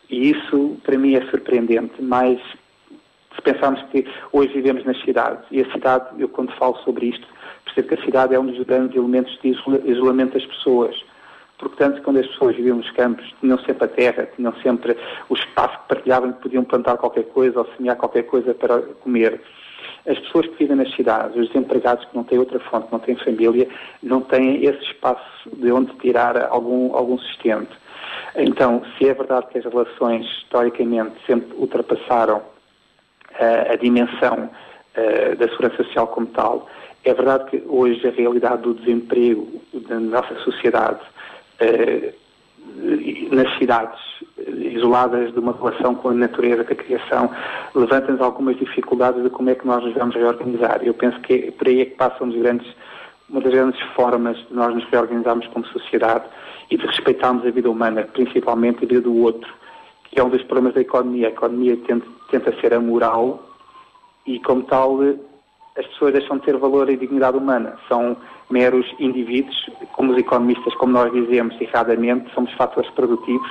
[0.10, 2.40] E isso, para mim, é surpreendente, mas
[3.36, 7.26] se pensarmos que hoje vivemos nas cidades, e a cidade, eu quando falo sobre isto,
[7.66, 10.96] percebo que a cidade é um dos grandes elementos de isola- isolamento das pessoas.
[11.64, 14.98] Portanto, quando as pessoas viviam nos campos, tinham sempre a terra, tinham sempre
[15.30, 19.40] o espaço que partilhavam, que podiam plantar qualquer coisa ou semear qualquer coisa para comer.
[20.06, 23.16] As pessoas que vivem nas cidades, os desempregados que não têm outra fonte, não têm
[23.16, 23.70] família,
[24.02, 27.74] não têm esse espaço de onde tirar algum, algum sustento.
[28.36, 32.42] Então, se é verdade que as relações, historicamente, sempre ultrapassaram
[33.40, 34.50] eh, a dimensão
[34.96, 36.68] eh, da segurança social como tal,
[37.06, 41.00] é verdade que hoje a realidade do desemprego da nossa sociedade
[43.32, 44.00] nas cidades
[44.38, 47.30] eh, isoladas de uma relação com a natureza, com a criação,
[47.76, 50.82] levanta-nos algumas dificuldades de como é que nós nos vamos reorganizar.
[50.84, 52.68] Eu penso que é por aí é que passam grandes,
[53.30, 56.26] uma das grandes formas de nós nos reorganizarmos como sociedade
[56.70, 59.52] e de respeitarmos a vida humana, principalmente a vida do outro,
[60.06, 61.28] que é um dos problemas da economia.
[61.28, 63.44] A economia tenta, tenta ser amoral
[64.26, 65.16] e, como tal, eh,
[65.78, 67.78] as pessoas deixam de ter valor e dignidade humana.
[67.88, 68.16] São
[68.50, 69.56] meros indivíduos,
[69.94, 73.50] como os economistas, como nós dizemos erradamente, somos fatores produtivos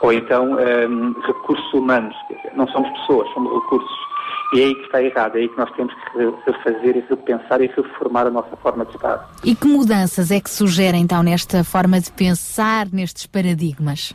[0.00, 2.14] ou então ehm, recursos humanos.
[2.28, 4.08] Dizer, não somos pessoas, somos recursos.
[4.54, 7.04] E é aí que está errado, é aí que nós temos que re- refazer e
[7.08, 9.28] repensar e reformar a nossa forma de estar.
[9.44, 14.14] E que mudanças é que sugere então nesta forma de pensar, nestes paradigmas?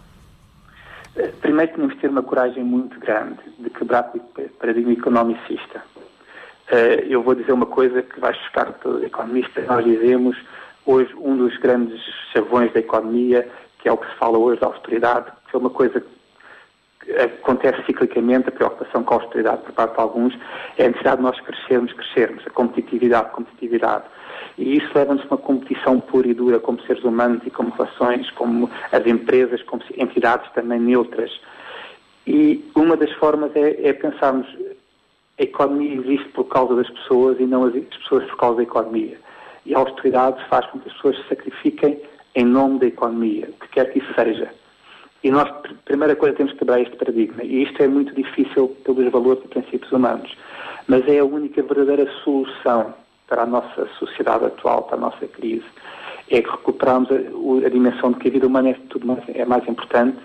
[1.16, 4.20] Eh, Primeiro tínhamos que ter uma coragem muito grande de quebrar o
[4.60, 5.84] paradigma economicista.
[6.74, 9.62] Eh, Eu vou dizer uma coisa que vai chocar todo o economista.
[9.62, 10.36] Nós dizemos
[10.88, 12.02] hoje um dos grandes
[12.34, 15.70] chavões da economia, que é o que se fala hoje da austeridade, que é uma
[15.70, 20.34] coisa que acontece ciclicamente, a preocupação com a austeridade por parte de alguns,
[20.80, 24.06] é a necessidade de nós crescermos, crescermos, a competitividade, competitividade.
[24.58, 28.32] E isso leva-nos a uma competição pura e dura como seres humanos e como relações,
[28.32, 31.40] como as empresas, como entidades também neutras.
[32.26, 34.48] E uma das formas é, é pensarmos
[35.40, 38.64] a economia existe por causa das pessoas e não as as pessoas por causa da
[38.64, 39.18] economia.
[39.66, 42.00] E a austeridade faz com que as pessoas se sacrifiquem
[42.36, 44.50] em nome da economia, o que quer que isso seja.
[45.24, 47.44] E nós, pr- primeira coisa, temos que quebrar este paradigma.
[47.44, 50.36] E isto é muito difícil pelos valores e princípios humanos.
[50.88, 52.94] Mas é a única verdadeira solução
[53.28, 55.64] para a nossa sociedade atual, para a nossa crise.
[56.30, 59.46] É que recuperarmos a, a dimensão de que a vida humana é, tudo mais, é
[59.46, 60.18] mais importante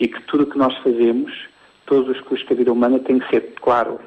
[0.00, 1.30] e que tudo o que nós fazemos,
[1.84, 4.00] todos os custos que a vida humana têm que ser, claro,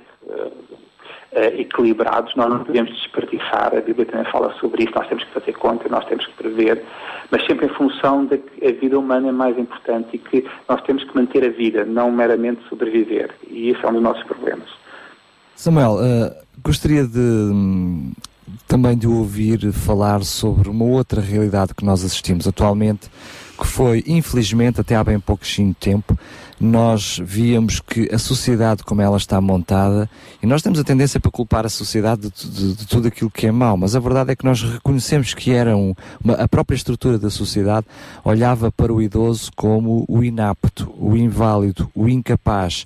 [1.33, 5.53] equilibrados, nós não podemos desperdiçar, a Bíblia também fala sobre isso, nós temos que fazer
[5.53, 6.83] conta, nós temos que prever,
[7.29, 10.81] mas sempre em função de que a vida humana é mais importante e que nós
[10.83, 13.31] temos que manter a vida, não meramente sobreviver.
[13.49, 14.67] E esse é um dos nossos problemas.
[15.55, 17.51] Samuel, eh, gostaria de
[18.67, 23.09] também de ouvir falar sobre uma outra realidade que nós assistimos atualmente,
[23.59, 26.17] que foi, infelizmente, até há bem pouquinho tempo,
[26.61, 30.07] nós víamos que a sociedade como ela está montada,
[30.43, 33.47] e nós temos a tendência para culpar a sociedade de, de- de tudo aquilo que
[33.47, 36.75] é mau, mas a verdade é que nós reconhecemos que era um- uma- a própria
[36.75, 37.87] estrutura da sociedade
[38.23, 42.85] olhava para o idoso como o inapto, o inválido, o incapaz,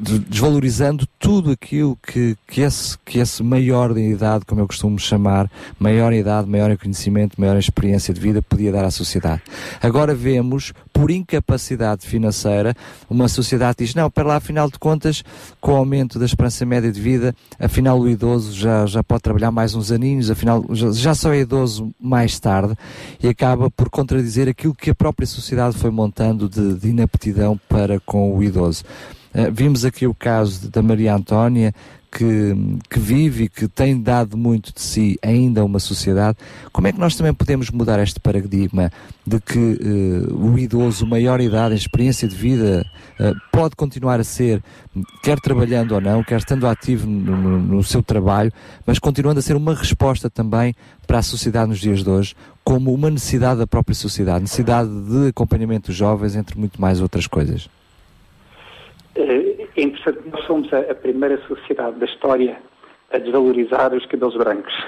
[0.00, 4.98] de- desvalorizando tudo aquilo que, que, esse, que esse maior de idade, como eu costumo
[4.98, 9.42] chamar, maior idade, maior conhecimento, maior experiência de vida podia dar à sociedade.
[9.82, 12.74] Agora vemos, por incapacidade financeira,
[13.08, 15.22] uma sociedade diz, não, para lá, afinal de contas,
[15.60, 19.50] com o aumento da esperança média de vida, afinal o idoso já, já pode trabalhar
[19.50, 22.74] mais uns aninhos, afinal já, já só é idoso mais tarde
[23.22, 27.98] e acaba por contradizer aquilo que a própria sociedade foi montando de, de inaptidão para
[28.00, 28.57] com o idoso.
[29.34, 31.74] Eh, vimos aqui o caso da Maria Antónia,
[32.10, 32.56] que,
[32.88, 36.38] que vive e que tem dado muito de si ainda a uma sociedade.
[36.72, 38.90] Como é que nós também podemos mudar este paradigma
[39.26, 42.86] de que eh, o idoso, maior idade, experiência de vida,
[43.20, 44.62] eh, pode continuar a ser,
[45.22, 48.50] quer trabalhando ou não, quer estando ativo no, no- no seu trabalho,
[48.86, 50.74] mas continuando a ser uma resposta também
[51.06, 55.28] para a sociedade nos dias de hoje, como uma necessidade da própria sociedade, necessidade de
[55.28, 57.68] acompanhamento dos jovens, entre muito mais outras coisas.
[59.14, 62.58] Eh, É interessante, nós somos a, primeira sociedade da história
[63.12, 64.74] a desvalorizar os cabelos brancos.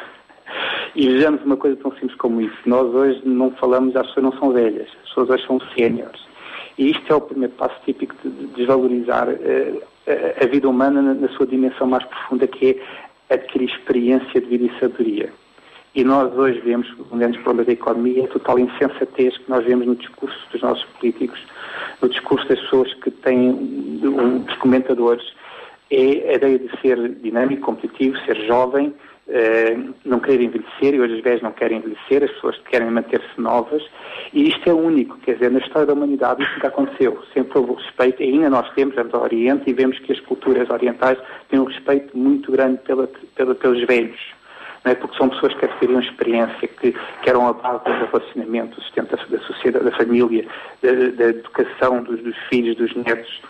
[0.97, 2.57] E vejamos uma coisa tão simples como isso.
[2.67, 6.21] Nós hoje não falamos, as pessoas não são velhas, as pessoas hoje são séniores.
[6.77, 9.73] E isto é o primeiro passo típico de de desvalorizar eh,
[10.09, 12.71] a, a vida humana na, na sua dimensão mais profunda, que
[13.29, 15.33] é adquirir experiência de vida e sabedoria.
[15.95, 19.65] E nós hoje vemos, um grande problema da economia, é a total insensatez que nós
[19.65, 21.41] vemos no discurso dos nossos políticos,
[22.03, 23.53] no discurso das pessoas que têm,
[24.47, 25.25] dos comentadores,
[25.91, 28.95] é a ideia de ser dinâmico, competitivo, ser jovem,
[29.29, 33.41] eh, não querer envelhecer, e hoje os velhos não querem envelhecer, as pessoas querem manter-se
[33.41, 33.83] novas,
[34.33, 37.73] e isto é único, quer dizer, na história da humanidade isso nunca aconteceu, sempre houve
[37.73, 41.19] o respeito, e ainda nós temos, vamos ao Oriente e vemos que as culturas orientais
[41.49, 44.21] têm um respeito muito grande pela, pela- pelos velhos,
[44.85, 44.95] não é?
[44.95, 49.17] porque são pessoas que adquiriram experiência, que, que eram a base do relacionamento, do sustento
[49.17, 50.47] da, da sociedade, da família,
[50.83, 53.41] da, da educação dos, dos filhos, dos netos.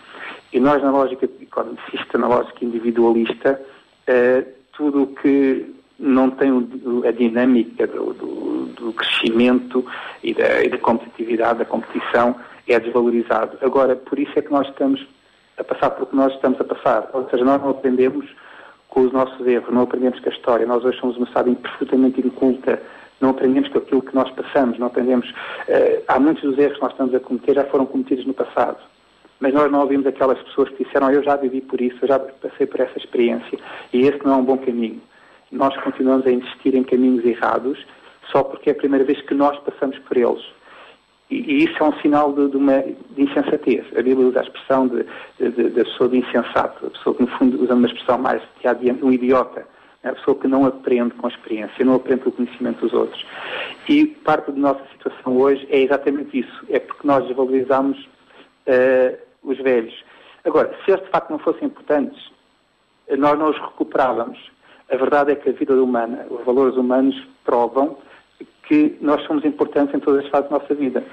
[0.53, 3.61] E nós, na lógica economicista, na lógica individualista,
[4.07, 4.43] eh,
[4.73, 5.65] tudo o que
[5.97, 9.85] não tem o- a dinâmica do, do- do crescimento
[10.23, 12.35] e da, e da competitividade, da competição,
[12.67, 13.57] é desvalorizado.
[13.61, 15.05] Agora, por isso é que nós estamos
[15.57, 17.09] a passar pelo que nós estamos a passar.
[17.13, 18.25] Ou seja, nós não aprendemos
[18.91, 20.67] com os nossos erros, não aprendemos com a história.
[20.67, 22.79] Nós hoje somos uma sociedade absolutamente inculta,
[23.21, 25.33] não aprendemos com aquilo que nós passamos, não aprendemos.
[25.67, 28.77] eh, há muitos dos erros que nós estamos a cometer já foram cometidos no passado.
[29.39, 32.19] Mas nós não ouvimos aquelas pessoas que disseram eu já vivi por isso, eu já
[32.19, 33.57] passei por essa experiência
[33.93, 35.01] e esse não é um bom caminho.
[35.51, 37.83] Nós continuamos a insistir em caminhos errados
[38.29, 40.43] só porque é a primeira vez que nós passamos por eles.
[41.31, 43.85] E, isso é um sinal de, de uma de insensatez.
[43.97, 45.05] A Bíblia usa a expressão de,
[45.39, 48.91] de, da pessoa de insensato, a pessoa que, no fundo, usando uma expressão mais de
[49.03, 49.65] um idiota.
[50.03, 53.23] É a pessoa que não aprende com a experiência, não aprende o conhecimento dos outros.
[53.87, 56.65] E parte da nossa situação hoje é exatamente isso.
[56.69, 58.09] É porque nós desvalorizamos
[58.65, 59.93] eh, os velhos.
[60.43, 62.31] Agora, se eles de facto não fossem importantes,
[63.15, 64.39] nós não os recuperávamos.
[64.91, 67.97] A verdade é que a vida humana, os valores humanos provam
[68.63, 71.03] que nós somos importantes em todas as fases da nossa vida.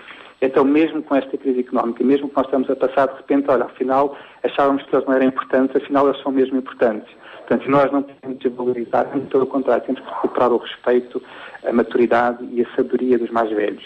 [0.41, 3.65] Então, mesmo com esta crise económica, mesmo que nós estamos a passar, de repente, olha,
[3.65, 7.13] afinal, achávamos que eles não eram importantes, afinal, eles são mesmo importantes.
[7.39, 11.23] Portanto, nós não podemos desvalorizar, pelo contrário, temos que recuperar o respeito,
[11.67, 13.85] a maturidade e a sabedoria dos mais velhos.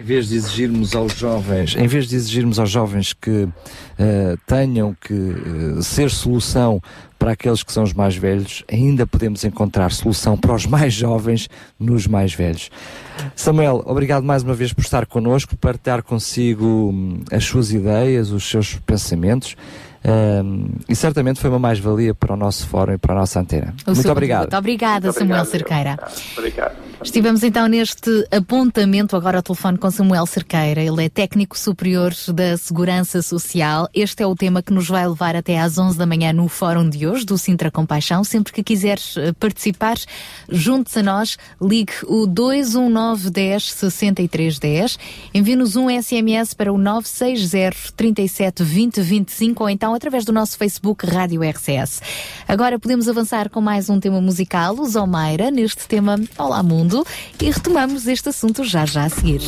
[0.00, 3.46] Em vez de exigirmos aos jovens, em vez de exigirmos aos jovens que
[3.98, 6.80] eh, tenham que eh, ser solução
[7.18, 11.50] para aqueles que são os mais velhos, ainda podemos encontrar solução para os mais jovens
[11.78, 12.70] nos mais velhos.
[13.36, 18.48] Samuel, obrigado mais uma vez por estar connosco, partilhar consigo hum, as suas ideias, os
[18.48, 19.54] seus pensamentos.
[20.02, 23.74] Ahm, e certamente foi uma mais-valia para o nosso fórum e para a nossa antena.
[23.86, 24.44] O Muito obrigado.
[24.44, 24.56] contributo.
[24.56, 25.98] Obrigada, Samuel Cerqueira.
[26.36, 26.90] Obrigado.
[27.02, 30.82] Estivemos então neste apontamento agora ao telefone com Samuel Cerqueira.
[30.82, 33.88] Ele é técnico superior da Segurança Social.
[33.94, 36.88] Este é o tema que nos vai levar até às 11 da manhã no fórum
[36.88, 38.22] de hoje do Sintra Compaixão.
[38.22, 39.96] Sempre que quiseres eh, participar,
[40.50, 44.98] junte-se a nós, ligue o 219 10 63 10,
[45.32, 51.06] envie-nos um SMS para o 960 37 20 25 ou então através do nosso Facebook
[51.06, 52.00] Rádio RCS.
[52.46, 57.04] Agora podemos avançar com mais um tema musical, o Zomaira, neste tema Olá Mundo,
[57.40, 59.40] e retomamos este assunto já já a seguir.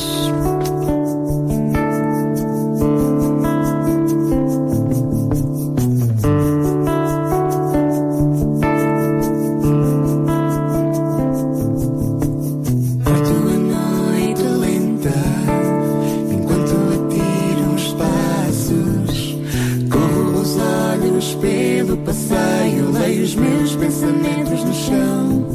[22.13, 25.47] Passeio, leio os meus pensamentos no chão.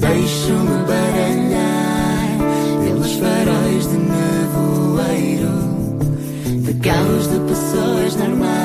[0.00, 2.38] Deixo-me baralhar
[2.82, 5.52] pelos faróis de nevoeiro,
[6.62, 8.55] de carros de pessoas normais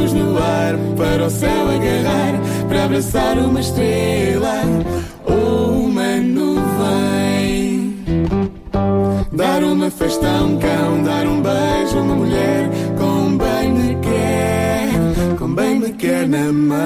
[0.00, 4.62] braços no ar para o céu agarrar, para abraçar uma estrela
[5.24, 7.96] ou uma nuvem.
[9.32, 13.96] Dar uma festa a um cão, dar um beijo a uma mulher com bem me
[13.96, 16.80] quer, com bem me quer na mão.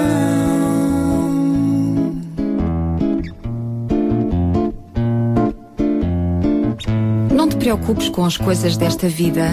[7.31, 9.51] Não te preocupes com as coisas desta vida,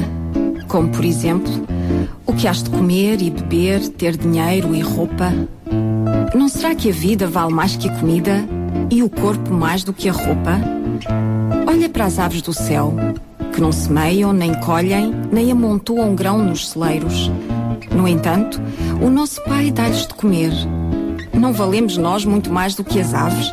[0.68, 1.52] como por exemplo,
[2.26, 5.32] o que has de comer e beber, ter dinheiro e roupa.
[6.34, 8.44] Não será que a vida vale mais que a comida
[8.90, 10.60] e o corpo mais do que a roupa?
[11.66, 12.94] Olha para as aves do céu,
[13.52, 17.30] que não semeiam, nem colhem, nem amontoam grão nos celeiros.
[17.94, 18.60] No entanto,
[19.00, 20.52] o nosso Pai dá-lhes de comer.
[21.32, 23.52] Não valemos nós muito mais do que as aves?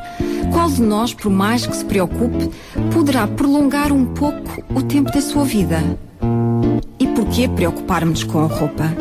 [0.51, 2.49] Qual de nós, por mais que se preocupe,
[2.93, 5.81] poderá prolongar um pouco o tempo da sua vida?
[6.99, 8.93] E por que preocupar-nos com a roupa?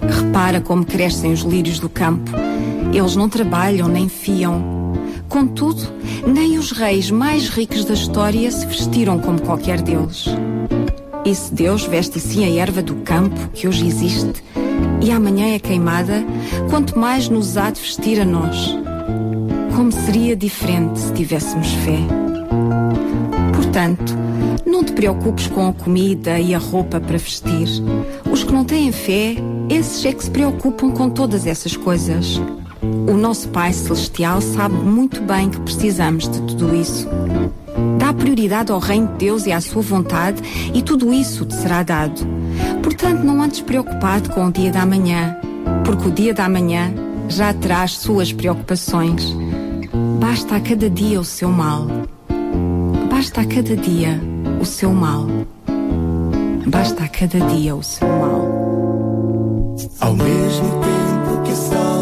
[0.00, 2.30] Repara como crescem os lírios do campo.
[2.92, 4.92] Eles não trabalham nem fiam.
[5.28, 5.82] Contudo,
[6.26, 10.26] nem os reis mais ricos da história se vestiram como qualquer deles.
[11.24, 14.42] E se Deus veste assim a erva do campo que hoje existe
[15.00, 16.24] e amanhã é queimada,
[16.70, 18.76] quanto mais nos há de vestir a nós.
[19.74, 21.98] Como seria diferente se tivéssemos fé?
[23.54, 24.16] Portanto,
[24.78, 27.66] não te preocupes com a comida e a roupa para vestir.
[28.30, 29.34] Os que não têm fé,
[29.68, 32.40] esses é que se preocupam com todas essas coisas.
[32.80, 37.08] O nosso Pai Celestial sabe muito bem que precisamos de tudo isso.
[37.98, 40.40] Dá prioridade ao reino de Deus e à sua vontade,
[40.72, 42.24] e tudo isso te será dado.
[42.80, 45.36] Portanto, não andes preocupado com o dia da manhã,
[45.84, 46.94] porque o dia da manhã
[47.28, 49.36] já traz suas preocupações.
[50.20, 51.88] Basta a cada dia o seu mal.
[53.10, 55.26] Basta a cada dia o seu mal.
[56.66, 58.48] Basta a cada dia o seu mal.
[60.00, 61.97] Ao mesmo tempo que o sol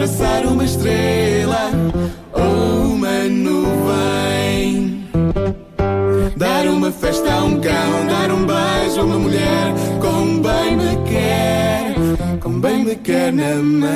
[0.00, 1.70] abraçar uma estrela
[2.32, 5.04] ou uma nuvem.
[6.36, 11.10] Dar uma festa a um cão, dar um beijo a uma mulher com bem me
[11.10, 11.94] quer,
[12.40, 13.90] com bem me quer na mão.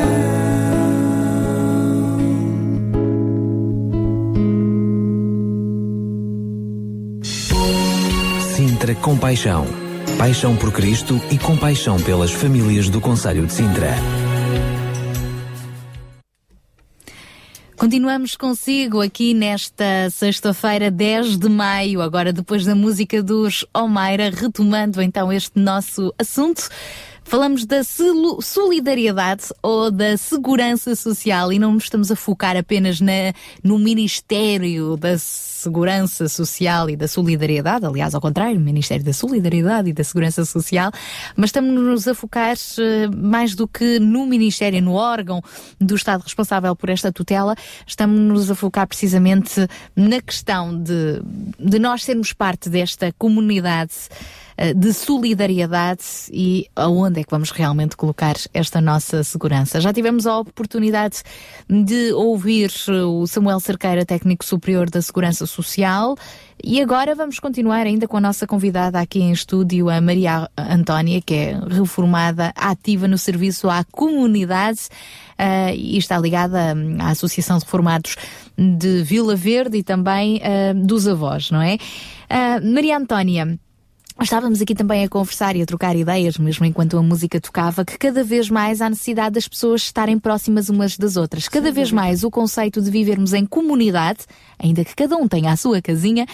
[8.54, 9.66] Sintra Compaixão.
[10.18, 13.94] Paixão por Cristo e compaixão pelas famílias do Conselho de Sintra.
[18.04, 25.00] Continuamos consigo aqui nesta sexta-feira, 10 de maio, agora depois da música dos Almeida, retomando
[25.00, 26.68] então este nosso assunto.
[27.24, 27.80] Falamos da
[28.40, 34.96] solidariedade ou da segurança social e não nos estamos a focar apenas na, no Ministério
[34.96, 40.44] da Segurança Social e da Solidariedade, aliás, ao contrário, Ministério da Solidariedade e da Segurança
[40.44, 40.92] Social,
[41.34, 45.42] mas estamos a focar eh, mais do que no Ministério, no órgão
[45.80, 51.22] do Estado responsável por esta tutela, estamos a focar precisamente na questão de,
[51.58, 53.94] de nós sermos parte desta comunidade
[54.76, 59.80] de solidariedade e aonde é que vamos realmente colocar esta nossa segurança.
[59.80, 61.22] Já tivemos a oportunidade
[61.68, 66.16] de ouvir eh, o Samuel Cerqueira, técnico superior da Segurança Social,
[66.62, 71.20] e agora vamos continuar ainda com a nossa convidada aqui em estúdio, a Maria Antónia,
[71.20, 74.88] que é reformada, ativa no serviço à comunidade
[75.36, 78.16] eh, e está ligada hum, à Associação de Reformados
[78.56, 81.76] de Vila Verde e também eh, dos avós, não é?
[82.30, 83.58] Ah, Maria Antónia,
[84.20, 87.98] Estávamos aqui também a conversar e a trocar ideias, mesmo enquanto a música tocava, que
[87.98, 91.48] cada vez mais há necessidade das pessoas estarem próximas umas das outras.
[91.48, 94.20] Cada vez mais o conceito de vivermos em comunidade,
[94.58, 96.26] ainda que cada um tenha a sua casinha,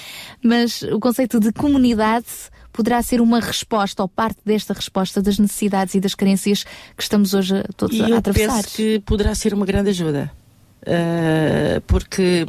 [0.44, 2.26] mas o conceito de comunidade
[2.73, 6.65] poderá ser uma resposta ou parte desta resposta das necessidades e das carências
[6.97, 8.62] que estamos hoje todos E a eu atravessar.
[8.62, 10.31] penso que poderá ser uma grande ajuda.
[10.83, 12.47] Uh, porque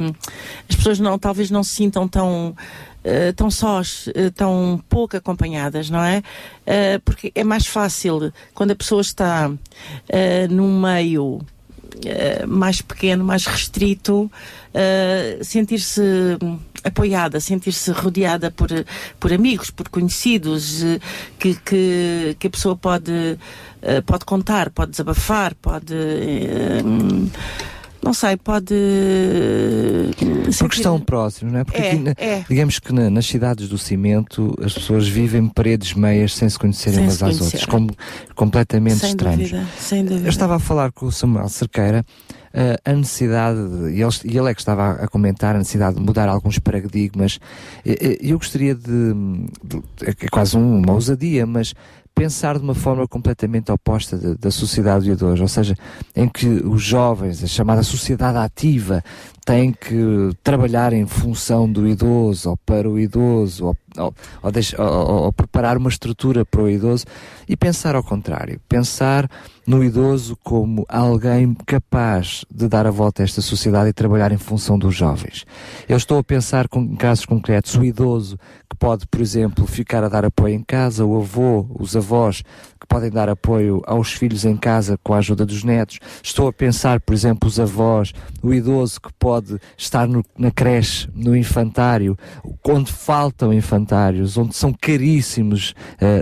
[0.68, 2.56] as pessoas não, talvez não se sintam tão,
[3.04, 6.22] uh, tão sós, uh, tão pouco acompanhadas, não é?
[6.66, 9.50] Uh, porque é mais fácil quando a pessoa está
[10.50, 11.40] num meio
[12.48, 14.30] mais pequeno, mais restrito,
[15.42, 16.00] sentir-se
[16.82, 18.68] apoiada, sentir-se rodeada por,
[19.20, 20.82] por amigos, por conhecidos,
[21.38, 23.38] que, que, que a pessoa pode,
[24.06, 25.94] pode contar, pode desabafar, pode.
[28.04, 28.74] Não sei, pode.
[30.58, 31.64] Porque estão próximos, não é?
[31.64, 32.44] Porque É, aqui, é.
[32.48, 36.94] digamos que na- nas cidades do cimento as pessoas vivem paredes meias sem se conhecerem
[36.98, 37.44] Sem umas se às conhecer.
[37.44, 37.90] outras, como
[38.34, 39.50] completamente Sem estranhos.
[39.50, 40.26] dúvida, sem dúvida.
[40.26, 42.04] Eu estava a falar com o Samuel Cerqueira
[42.54, 45.58] eh, a necessidade, de, e, ele, e ele é que estava a, a comentar a
[45.58, 47.38] necessidade de mudar alguns paradigmas.
[47.86, 49.14] Eh, eh, Eu gostaria de,
[49.64, 51.72] de- é quase um- uma ousadia, mas
[52.14, 55.74] pensar de uma forma completamente oposta de- da sociedade de hoje, ou seja,
[56.14, 59.02] em que os jovens, a chamada sociedade ativa,
[59.44, 64.14] têm que trabalhar em função do idoso ou para o idoso ou, ou-
[64.78, 67.04] ou- ou preparar uma estrutura para o idoso
[67.48, 69.28] e pensar ao contrário, pensar
[69.66, 74.38] no idoso como alguém capaz de dar a volta a esta sociedade e trabalhar em
[74.38, 75.44] função dos jovens.
[75.88, 78.38] Eu estou a pensar com em casos concretos, o idoso
[78.70, 82.42] que pode, por exemplo, ficar a dar apoio em casa, o avô, os avós
[82.82, 86.00] que podem dar apoio aos filhos em casa com a ajuda dos netos.
[86.20, 88.12] Estou a pensar, por exemplo, os avós,
[88.42, 92.18] o idoso que pode estar no- na creche, no infantário,
[92.66, 95.74] onde faltam infantários, onde são caríssimos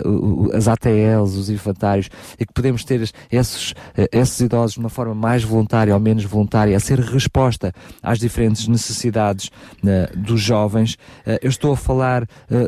[0.04, 4.80] o- as ATLs, os infantários, e que podemos ter es- esses, eh, esses idosos de
[4.80, 7.72] uma forma mais voluntária ou menos voluntária, a ser resposta
[8.02, 9.50] às diferentes necessidades
[9.86, 10.98] eh, dos jovens.
[11.40, 12.26] Eu estou a falar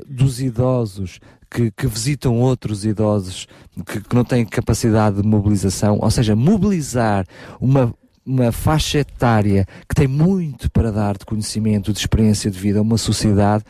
[0.09, 1.21] dos idosos
[1.53, 3.47] que, que visitam outros idosos
[3.87, 7.27] que, que não têm capacidade de mobilização, ou seja, mobilizar
[7.61, 12.79] uma, uma faixa etária que tem muito para dar de conhecimento, de experiência de vida
[12.79, 13.65] a uma sociedade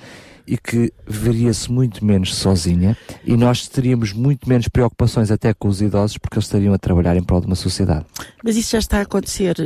[0.46, 5.80] e que veria-se muito menos sozinha e nós teríamos muito menos preocupações até com os
[5.80, 8.04] idosos porque eles estariam a trabalhar em prol de uma sociedade.
[8.44, 9.56] Mas isso já está a acontecer.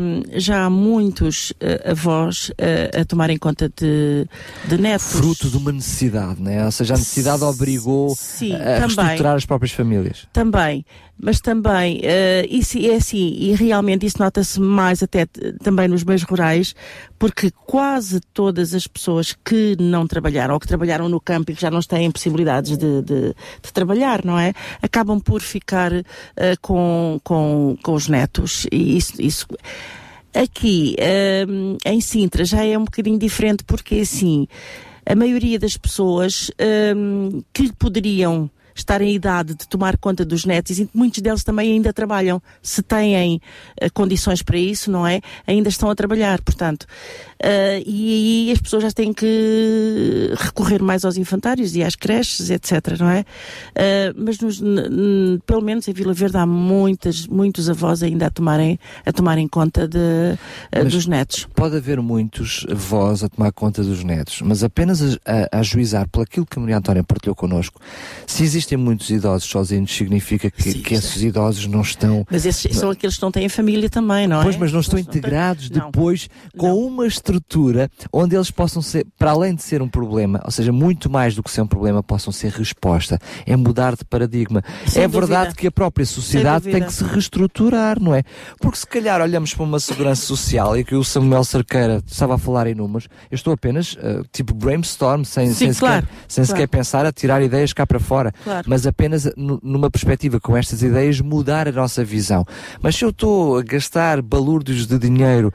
[0.00, 4.26] Hum, já há muitos uh, avós uh, a tomarem conta de,
[4.66, 5.12] de netos.
[5.12, 6.64] Fruto de uma necessidade, né?
[6.64, 8.78] ou seja, a necessidade obrigou Sim, a também.
[8.80, 10.26] reestruturar as próprias famílias.
[10.32, 10.84] Também,
[11.20, 15.26] mas também, eh, isso é assim, e realmente isso nota-se mais até
[15.62, 16.74] também nos meios rurais,
[17.18, 21.60] porque quase todas as pessoas que não trabalharam, ou que trabalharam no campo e que
[21.60, 24.52] já não têm possibilidades de, de, de trabalhar, não é?
[24.80, 28.66] Acabam por ficar eh, com, com, com os netos.
[28.70, 29.46] E isso, isso
[30.34, 30.94] Aqui,
[31.48, 34.46] hum, em Sintra, já é um bocadinho diferente, porque assim,
[35.04, 36.50] a maioria das pessoas
[36.94, 38.50] hum, que poderiam
[38.80, 42.82] estar em idade de tomar conta dos netos, e muitos deles também ainda trabalham, se
[42.82, 43.40] têm
[43.80, 45.20] eh, condições para isso, não é?
[45.46, 46.86] Ainda estão a trabalhar, portanto.
[47.40, 52.50] Eh, e aí as pessoas já têm que recorrer mais aos infantários e às creches,
[52.50, 53.24] etc, não é?
[53.74, 54.60] Eh, mas nos-
[55.46, 59.86] pelo menos em Vila Verde há muitas, muitos avós ainda a tomarem, a tomarem conta
[59.86, 59.98] de,
[60.72, 61.46] Mas dos netos.
[61.54, 65.06] Pode haver muitos avós a tomar conta dos netos, mas apenas a,
[65.52, 67.80] a, a juizar por aquilo que a Maria Antónia partilhou connosco,
[68.26, 72.26] se existem muitos idosos sozinhos, significa que, que esses idosos não estão.
[72.30, 74.42] Mas esses são aqueles que não têm família também, não é?
[74.42, 79.54] Pois, mas não estão integrados depois com uma estrutura onde eles possam ser, para além
[79.54, 82.50] de ser um problema, ou seja, muito mais do que ser um problema, possam ser
[82.52, 83.18] resposta.
[83.46, 84.62] É mudar de paradigma.
[84.86, 85.54] Sem é verdade dúvida.
[85.60, 88.22] que a própria sociedade tem que se reestruturar, não é?
[88.60, 92.38] Porque se calhar olhamos para uma segurança social e que o Samuel Cerqueira estava a
[92.38, 96.44] falar em números, eu estou apenas, eh, tipo brainstorm, sem, Sim, sem, claro, sequer, sem
[96.44, 96.56] claro.
[96.60, 98.64] sequer pensar a tirar ideias cá para fora, Claro.
[98.68, 102.44] mas apenas nu- numa perspectiva com estas ideias mudar a nossa visão.
[102.82, 105.52] Mas se eu estou a gastar balúrdios de dinheiro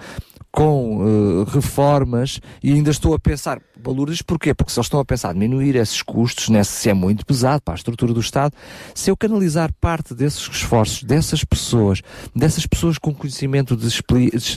[0.55, 1.01] com
[1.47, 4.53] eh, reformas e ainda estou a pensar, balúrdios porquê?
[4.53, 7.73] Porque se eles estão a pensar diminuir esses custos, né, se é muito pesado para
[7.73, 8.53] a estrutura do Estado,
[8.93, 12.01] se eu canalizar parte desses esforços, dessas pessoas,
[12.35, 13.87] dessas pessoas com conhecimento de,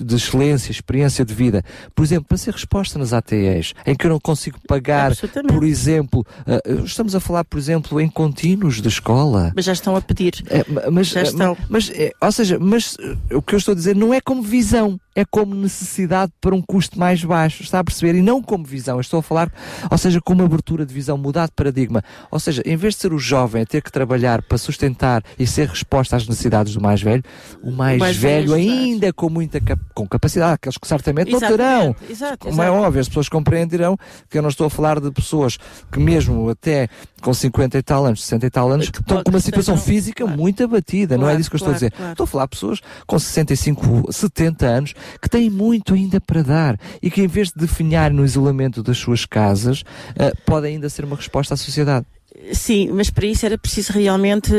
[0.05, 1.63] de excelência, experiência de vida,
[1.95, 5.13] por exemplo, para ser resposta nas ATEs, em que eu não consigo pagar,
[5.49, 9.51] por exemplo, eh, estamos a falar, por exemplo, em contínuos de escola.
[9.57, 10.45] Mas já estão a pedir.
[10.51, 11.57] É, ma- mas, Já eh, estão.
[11.71, 12.99] mas, eh, ou seja, mas
[13.33, 16.63] o que eu estou a dizer não é como visão, é como necessidade para um
[16.63, 18.17] custo mais baixo, está a perceber?
[18.19, 19.51] E não como visão, eu estou a falar,
[19.91, 22.05] ou seja, como abertura de visão, mudar de paradigma.
[22.31, 25.47] Ou seja, em vez de ser o jovem a ter que trabalhar para sustentar e
[25.47, 27.23] ser resposta às necessidades do mais velho,
[27.63, 31.41] o mais, mais velho velho ainda com muita cap- com capacidade, aqueles que certamente não
[31.41, 31.57] terão.
[31.57, 33.97] Exatamente, exato, Como é óbvio, as pessoas compreenderão
[34.29, 35.57] que eu não estou a falar de pessoas
[35.91, 36.89] que mesmo até
[37.23, 40.63] com 50 e tal anos, 60 e tal anos, estão com uma situação física muito
[40.63, 41.97] abatida, não é Claro, disso que eu estou a claro, dizer.
[41.97, 42.13] claro.
[42.13, 46.81] Estou a falar de pessoas com 65, 70 anos que têm muito ainda para dar
[47.03, 49.85] e que em vez de definhar no isolamento das suas casas,
[50.17, 52.07] eh, podem ainda ser uma resposta à sociedade.
[52.53, 54.53] Sim, mas para isso era preciso realmente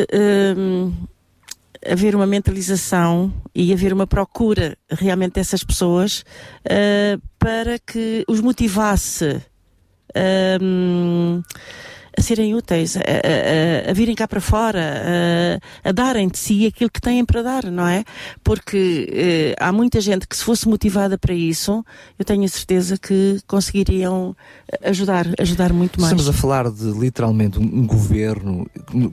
[0.58, 0.92] hum,
[1.86, 6.24] haver uma mentalização e haver uma procura realmente dessas pessoas
[6.70, 9.42] ah, para que os motivasse
[10.62, 11.42] hum,
[12.18, 16.66] a serem úteis, a, a- a- virem cá para fora, a, a darem de si
[16.66, 18.04] aquilo que têm para dar, não é?
[18.44, 21.86] Porque eh, há muita gente que se fosse motivada para isso,
[22.18, 24.36] eu tenho a certeza que conseguiriam
[24.84, 26.12] ajudar, ajudar muito mais.
[26.12, 28.68] Estamos a falar de literalmente um, governo,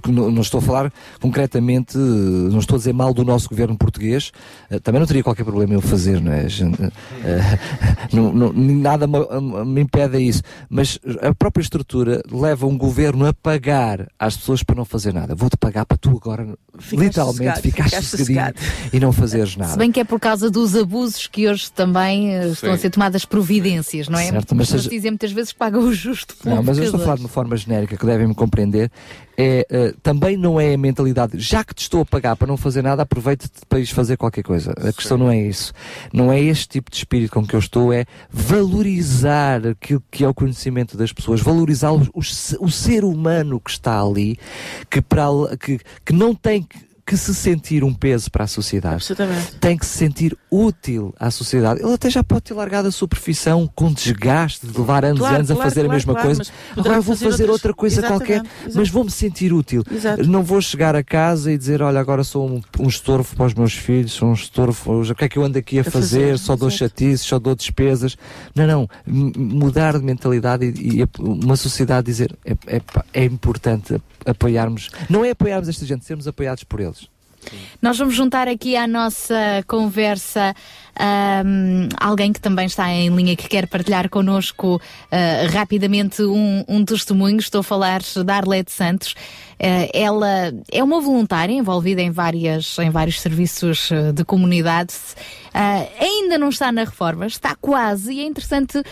[0.08, 4.32] não, estou a falar concretamente, não estou a dizer mal do nosso governo português,
[4.70, 6.46] eh, também não teria qualquer problema eu fazer, não é?
[6.46, 7.58] Eh,
[8.14, 12.93] não- não- nada me impede a isso, mas a própria estrutura leva um governo
[13.28, 15.34] a pagar às pessoas para não fazer nada.
[15.34, 18.54] Vou-te pagar para tu agora, Ficares literalmente, sossegado, ficar ficares sossegadinho
[18.92, 19.72] e não fazeres nada.
[19.72, 22.82] Se bem que é por causa dos abusos que hoje também eh, estão a Sim.
[22.82, 24.30] ser tomadas providências, não é?
[24.30, 27.00] Certo, mas Nós seja- dizemos muitas vezes que paga o justo Não, mas eu estou
[27.00, 28.90] a falar de uma forma genérica que devem me compreender.
[29.36, 32.56] É, eh, também não é a mentalidade, já que te estou a pagar para não
[32.56, 34.72] fazer nada, aproveita-te para ires fazer qualquer coisa.
[34.78, 35.72] A questão não é isso.
[36.12, 40.28] Não é este tipo de espírito com que eu estou, é valorizar aquilo que é
[40.28, 44.38] o conhecimento das pessoas, valorizar o, o se- o ser humano que está ali,
[44.90, 45.24] que, para,
[45.58, 49.04] que, que não tem que que se sentir um peso para a sociedade.
[49.60, 51.82] Tem que se sentir útil à sociedade.
[51.82, 55.34] Ele até já pode ter largado a sua profissão com desgaste de levar anos Claro,
[55.34, 56.38] e anos a claro, fazer a claro, mesma claro, coisa.
[56.40, 58.76] mas poderá Agora vou fazer fazer outras- outra coisa Exatamente, qualquer, exato.
[58.78, 59.82] mas vou-me sentir útil.
[59.92, 60.24] Exato.
[60.26, 63.54] Não vou chegar a casa e dizer, olha, agora sou um, um estorvo para os
[63.54, 66.20] meus filhos, sou um estorvo, o que é que eu ando aqui a, A fazer?
[66.32, 68.16] fazer, Só dou chatices, só dou despesas.
[68.54, 68.88] Não, não.
[69.06, 72.80] Mudar de mentalidade e, e a- uma sociedade dizer, é, é,
[73.12, 77.08] é importante apoiarmos, não é apoiarmos esta gente, sermos apoiados por eles.
[77.80, 80.54] Nós vamos juntar aqui à nossa conversa
[80.98, 84.80] ahm, alguém que também está em linha que quer partilhar connosco
[85.10, 87.38] ah, rapidamente um, um testemunho.
[87.38, 89.14] Estou a falar da Arlete Santos.
[89.60, 94.94] Ah, ela é uma voluntária envolvida em, várias, em vários serviços ah, de comunidade.
[95.52, 98.82] Ah, ainda não está na reforma, está quase, e é interessante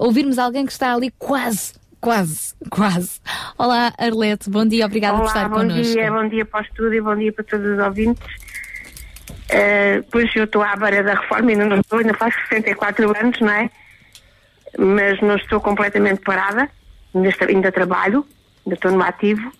[0.00, 1.79] ouvirmos alguém que está ali quase.
[2.00, 3.20] Quase, quase.
[3.58, 5.82] Olá, Arlete, bom dia, obrigada por Olá, estar bom connosco.
[5.82, 8.26] dia, bom dia para o estúdio, bom dia para todos os ouvintes.
[9.50, 13.38] Eh, pois eu estou à beira da reforma, ainda não estou, ainda faço 64 anos,
[13.40, 13.70] não é?
[14.78, 16.70] Mas não estou completamente parada,
[17.14, 18.26] ainda, trabalho,
[18.64, 19.52] ainda estou no ativo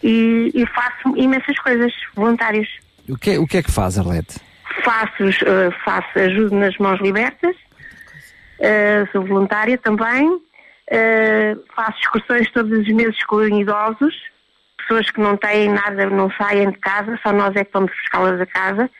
[0.00, 2.68] e, e faço imensas coisas voluntárias.
[3.08, 4.38] O que é, o que, é que faz, Arlete?
[4.84, 7.56] Faço, eh, faço ajudo nas mãos libertas,
[8.60, 10.40] eh, sou voluntária também,
[10.92, 14.14] eh, faço excursões todos os meses com idosos,
[14.76, 18.38] pessoas que não têm nada, não saem de casa, só nós é que vamos buscá-las
[18.40, 18.90] a casa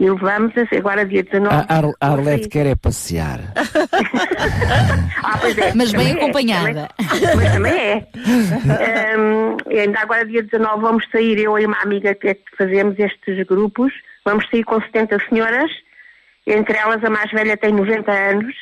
[0.00, 1.54] e levamos, agora dia 19.
[1.54, 3.40] A, Ar- a Arlete quer é passear.
[5.26, 5.72] Ah, pois é.
[5.74, 6.88] Mas bem é, acompanhada.
[6.98, 8.06] também- mas também é.
[9.14, 12.42] Ahm, e ainda agora, dia 19, vamos sair, eu e uma amiga que é que
[12.58, 13.92] fazemos estes grupos,
[14.24, 15.70] vamos sair com 70 senhoras,
[16.46, 18.54] entre elas a mais velha tem 90 anos.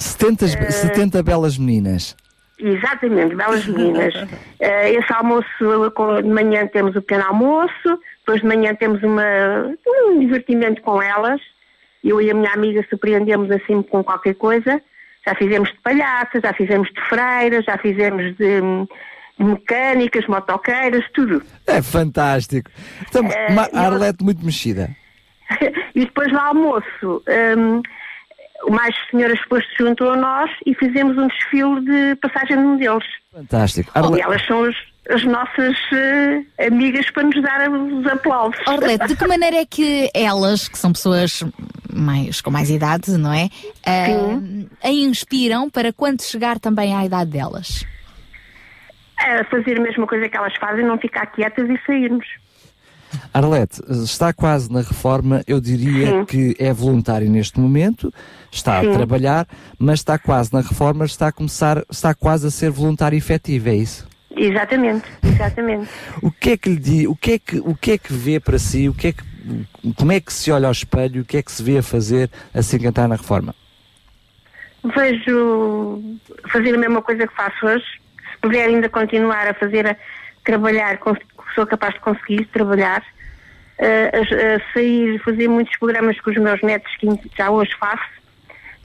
[0.00, 2.16] 70, Eh, 70 belas meninas.
[2.58, 4.14] Exatamente, belas meninas.
[4.60, 5.46] Eh, esse almoço,
[6.22, 9.22] de manhã temos o pequeno almoço, depois de manhã temos uma,
[9.86, 11.40] um divertimento com elas.
[12.04, 14.80] Eu e a minha amiga surpreendemos assim com qualquer coisa.
[15.26, 18.60] Já fizemos de palhaças, já fizemos de freiras, já fizemos de,
[19.38, 21.42] mecânicas, motoqueiras, tudo.
[21.66, 22.70] É fantástico.
[23.08, 24.90] Então, Eh, e a ela- Arlete muito mexida.
[25.94, 27.22] e depois do almoço,
[27.56, 27.82] hum,
[28.68, 33.04] mais senhoras depois se juntou a nós e fizemos um desfile de passagem de modelos.
[33.32, 33.90] Fantástico.
[33.94, 34.76] E Arle- elas são as,
[35.08, 38.60] as nossas eh, amigas para nos dar os aplausos.
[38.66, 41.42] Arlete, de que maneira é que elas, que são pessoas
[41.92, 43.48] mais, com mais idade, não é?
[43.86, 47.84] Ah, a inspiram para quando chegar também à idade delas?
[49.22, 52.26] É fazer a mesma coisa que elas fazem, não ficar quietas e sairmos.
[53.32, 58.12] Arlete, está quase na reforma, eu diria que é voluntário neste momento,
[58.50, 58.90] está Sim.
[58.90, 59.46] a trabalhar,
[59.78, 63.74] mas está quase na reforma, está a começar, está quase a ser voluntário efetivo, é
[63.74, 64.08] isso?
[64.36, 65.88] Exatamente, exatamente.
[66.22, 68.38] O que é que lhe di, o que é que, o que é que vê
[68.38, 69.22] para si, o que é que,
[69.96, 72.30] como é que se olha ao espelho, o que é que se vê a fazer
[72.54, 73.54] assim que entrar na reforma?
[74.96, 76.00] Vejo
[76.50, 77.84] fazer a mesma coisa que faço hoje.
[78.32, 79.96] Se puder ainda continuar a fazer, a
[80.44, 81.18] trabalhar, cons-
[81.54, 83.02] sou capaz de conseguir trabalhar,
[83.78, 87.06] a sair, fazer muitos programas com os meus netos que
[87.36, 88.20] já hoje faço.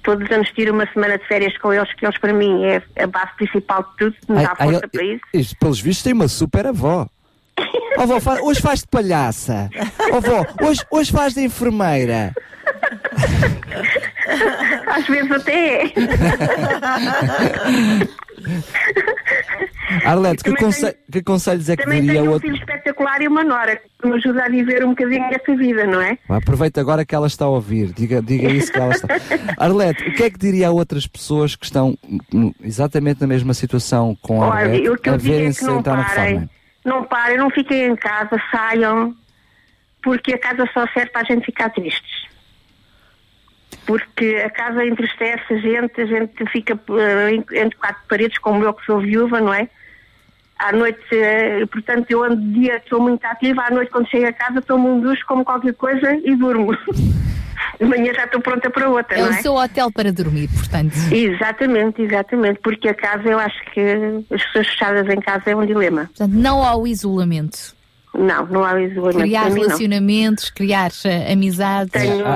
[0.03, 2.81] Todos os anos tiro uma semana de férias com eles, que eles para mim é
[3.01, 5.21] a base principal de tudo, me dá Ai, ai, força para isso.
[5.33, 7.07] isto, pelos vistos, tem uma super avó.
[7.97, 9.69] Oh, fa- hoje faz de palhaça.
[10.11, 12.33] Oh, avó, hoje, hoje faz de enfermeira.
[14.87, 15.93] Às vezes até é.
[20.03, 22.47] Arlete, que, conse- que conselhos é que Também diria tenho um outra?
[22.49, 26.01] filho espetacular e uma nora que me ajuda a viver um bocadinho esta vida, não
[26.01, 26.17] é?
[26.29, 27.93] Aproveita agora que ela está a ouvir.
[27.93, 29.07] Diga, diga isso que ela está.
[29.57, 31.97] Arlete, o que é que diria a outras pessoas que estão
[32.61, 35.97] exatamente na mesma situação com a Olha, Arlete o que a é verem-se não entrar
[35.97, 36.49] na parem, reforma?
[36.83, 39.15] não parem, não fiquem em casa, saiam,
[40.03, 42.25] porque a casa só serve para a gente ficar tristes.
[43.85, 46.79] Porque a casa entristece a gente, a gente fica
[47.31, 49.69] em- entre quatro paredes, como eu que sou viúva, não é?
[50.57, 54.25] À noite, eh, portanto, eu ando de dia, sou muito ativa, à noite quando chego
[54.27, 56.71] a casa tomo um duche, como qualquer coisa e durmo.
[57.79, 59.41] De manhã já estou pronta para outra, É não o é?
[59.41, 60.93] seu hotel para dormir, portanto.
[61.11, 63.81] Exatamente, exatamente, porque a casa eu acho que
[64.33, 66.05] as pessoas fechadas em casa é um dilema.
[66.05, 67.74] Portanto, não ao isolamento.
[68.17, 69.19] Não, não há isolamento.
[69.19, 69.61] Criar mim, não.
[69.61, 71.91] relacionamentos, criar eh, amizades.
[71.91, 72.35] Tenho A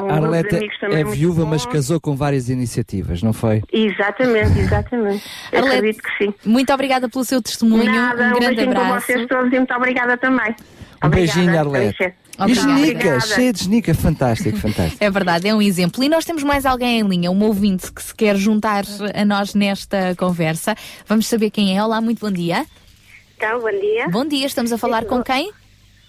[0.80, 3.62] também é viúva, mas casou com várias iniciativas, não foi?
[3.72, 5.24] Exatamente, exatamente.
[5.52, 6.34] Eu Arlete, acredito que sim.
[6.46, 7.86] Muito obrigada pelo seu testemunho.
[7.86, 9.08] Nada, um um grande para abraço.
[9.08, 10.56] vocês todos e muito obrigada também.
[11.02, 12.14] Um Obrigada, beijinho, Arlete.
[12.48, 13.20] E genica, Obrigada.
[13.22, 15.04] cheia de genica, fantástico, fantástico.
[15.04, 16.02] É verdade, é um exemplo.
[16.04, 19.54] E nós temos mais alguém em linha, um ouvinte que se quer juntar a nós
[19.54, 20.76] nesta conversa.
[21.06, 21.84] Vamos saber quem é.
[21.84, 22.66] Olá, muito bom dia.
[23.36, 24.08] Então, bom dia.
[24.10, 25.52] Bom dia, estamos a falar com quem?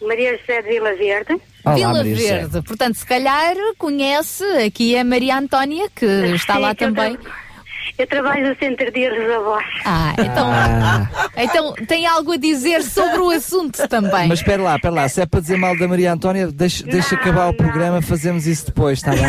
[0.03, 1.41] Maria José de Vila Verde.
[1.65, 2.39] Olá, Vila Maria José.
[2.39, 2.63] Verde.
[2.63, 7.19] Portanto, se calhar conhece aqui a Maria Antónia, que está Sim, lá também.
[7.99, 9.65] Eu trabalho no Centro de Avós.
[9.85, 10.51] Ah, então,
[11.37, 14.27] então tem algo a dizer sobre o assunto também.
[14.27, 17.15] Mas espera lá, espera lá, se é para dizer mal da Maria Antónia, deixa, deixa
[17.15, 19.23] acabar o programa, fazemos isso depois, está bem?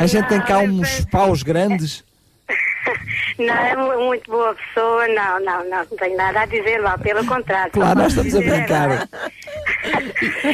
[0.00, 2.02] A gente tem cá uns paus grandes.
[3.38, 5.06] Não, é mu- muito boa pessoa.
[5.08, 5.78] Não, não, não.
[5.78, 7.70] Não tenho nada a dizer lá, pelo contrário.
[7.72, 9.08] Claro, nós estamos a brincar.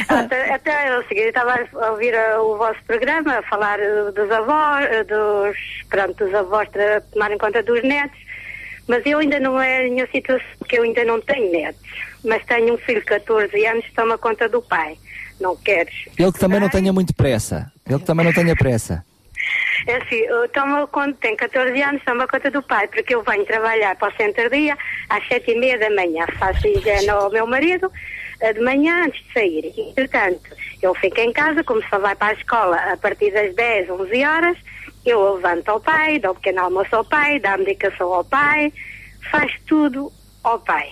[0.07, 3.79] Até, até é o seguinte, eu estava a ouvir uh, o vosso programa, a falar
[3.79, 5.57] uh, dos avós, uh, dos,
[5.89, 6.69] pronto, dos avós
[7.11, 8.17] tomarem conta dos netos,
[8.87, 11.81] mas eu ainda não é a minha situação, porque eu ainda não tenho netos,
[12.23, 14.97] mas tenho um filho de 14 anos que toma conta do pai.
[15.39, 15.93] Não queres?
[16.17, 17.71] Ele que também não tenha muito pressa.
[17.85, 19.03] Ele que também não tenha pressa.
[19.87, 23.45] É assim, eu tomo conta, tem 14 anos, toma conta do pai, porque eu venho
[23.45, 24.75] trabalhar para o centro dia
[25.09, 26.25] às sete e meia da manhã.
[26.39, 27.91] Faço higiene ao meu marido
[28.41, 29.73] eh, de manhã antes de sair.
[29.77, 30.41] Entretanto,
[30.81, 34.25] eu fico em casa, como só vai para a escola a partir das 10, 11
[34.25, 34.57] horas,
[35.05, 38.73] eu levanto ao pai, dou um pequeno almoço ao pai, dou a medicação ao pai,
[39.29, 40.11] faz tudo
[40.43, 40.87] ao pai.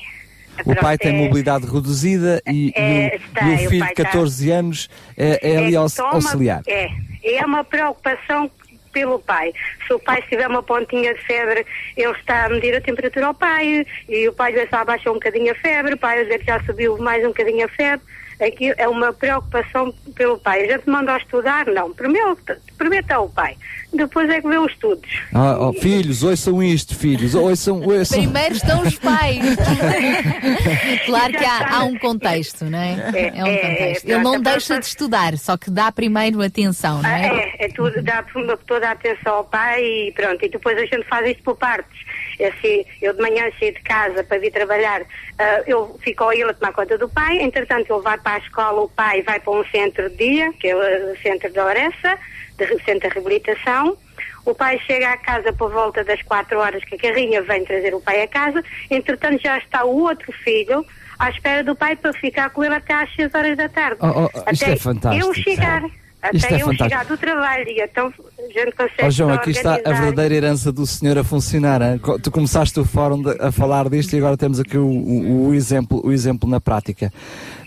[0.68, 3.94] O pai tem é- mobilidade reduzida e, é, e o, está, e o filho de
[3.96, 6.62] 14 anos é, é ali que aux- auxiliar.
[6.68, 6.90] É,
[7.24, 8.50] é uma preocupação
[8.94, 9.52] pelo pai.
[9.88, 11.66] Se o pai tiver uma pontinha de febre,
[11.98, 15.16] ele está a medir a temperatura ao pai e o pai já está abaixar um
[15.16, 18.06] bocadinho a febre, o pai já subiu mais um bocadinho a febre,
[18.44, 20.64] é que é uma preocupação pelo pai.
[20.66, 21.66] A gente manda estudar?
[21.68, 21.94] Não.
[21.94, 22.38] Primeiro,
[22.78, 23.56] primeiro está o pai,
[23.94, 25.10] depois é que vê os estudos.
[25.34, 28.20] Ah, oh, filhos, ouçam isto, filhos, ouçam, ouçam.
[28.20, 29.40] Primeiro estão os pais.
[31.06, 32.94] claro que há, há um contexto, não é?
[33.36, 34.10] É um é, contexto.
[34.10, 37.56] é, Ele não deixa de estudar, só que dá primeiro atenção, não é?
[37.60, 38.24] É, é tudo, dá
[38.68, 42.04] toda a atenção ao pai e pronto, e depois a gente faz isto por partes.
[42.40, 45.02] É assim, eu de manhã saio de casa para vir trabalhar,
[45.38, 48.38] ah, eu fico a ele a tomar conta do pai, entretanto ele vai para a
[48.40, 52.18] escola, o pai vai para um centro de dia, que é o centro da Oressa,
[52.58, 53.98] de centro de reabilitação.
[54.46, 57.94] O pai chega à casa por volta das quatro horas que a carrinha vem trazer
[57.94, 60.86] o pai a casa, entretanto já está o outro filho
[61.18, 63.98] à espera do pai para ficar com ele até às seis horas da tarde.
[64.02, 65.26] Oh, oh, isto até é fantástico.
[65.26, 65.84] eu chegar.
[66.24, 66.84] Até é eu fantástico.
[66.90, 68.08] chegar do trabalho e então
[68.40, 71.82] a gente consegue Ó João, aqui está a verdadeira herança do senhor a funcionar.
[71.82, 72.00] hein?
[72.22, 75.54] Tu começaste o fórum de- a falar disto e agora temos aqui o, o- o
[75.54, 77.12] exemplo, o exemplo na prática.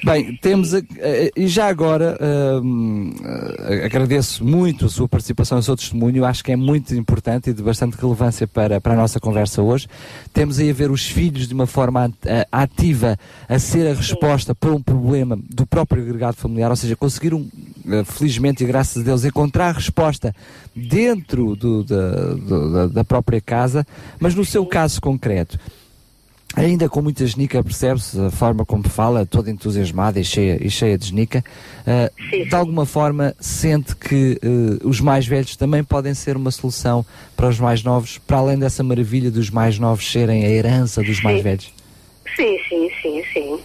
[0.06, 0.78] Bem, temos a-
[1.36, 6.24] e já agora eh, agradeço muito a sua participação o seu testemunho.
[6.24, 9.88] Acho que é muito importante e de bastante relevância para, para a nossa conversa hoje.
[10.32, 13.18] Temos aí a ver os filhos de uma forma at- ativa
[13.48, 17.44] a ser a resposta para um problema do próprio agregado familiar, ou seja, conseguiram,
[17.88, 20.32] eh, felizmente e graças a Deus, encontrar resposta
[20.72, 23.84] dentro do- da- da própria casa,
[24.20, 25.58] mas no seu caso concreto.
[26.56, 30.96] Ainda com muita genica, percebe-se a forma como fala, toda entusiasmada e cheia, e cheia
[30.96, 31.44] de genica.
[31.86, 32.10] eh,
[32.44, 37.04] de alguma forma, sente que eh, os mais velhos também podem ser uma solução
[37.36, 41.22] para os mais novos, para além dessa maravilha dos mais novos serem a herança dos
[41.22, 41.42] mais Sim.
[41.42, 41.74] velhos.
[42.34, 43.60] Sim, sim, sim, sim.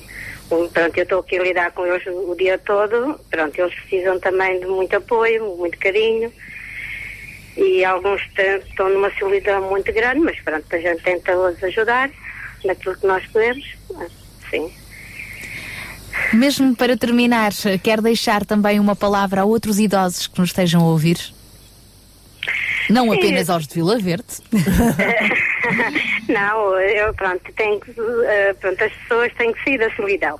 [0.52, 3.18] Um, Pronto, eu estou aqui a lidar com eles o dia todo.
[3.30, 6.30] Pronto, eles precisam também de muito apoio, muito carinho.
[7.56, 12.10] E alguns estão numa solidão muito grande, mas pronto, a gente tenta os ajudar
[12.66, 13.66] naquilo que nós podemos.
[13.96, 14.08] Ah,
[14.50, 14.72] Sim.
[16.34, 20.86] Mesmo para terminar, quer deixar também uma palavra a outros idosos que nos estejam a
[20.86, 21.18] ouvir?
[22.90, 23.18] Não Sim.
[23.18, 24.26] apenas aos de Vila Verde.
[26.28, 27.94] Não, eu pronto, tenho que,
[28.26, 30.40] eh, pronto, as pessoas têm que sair da solidão.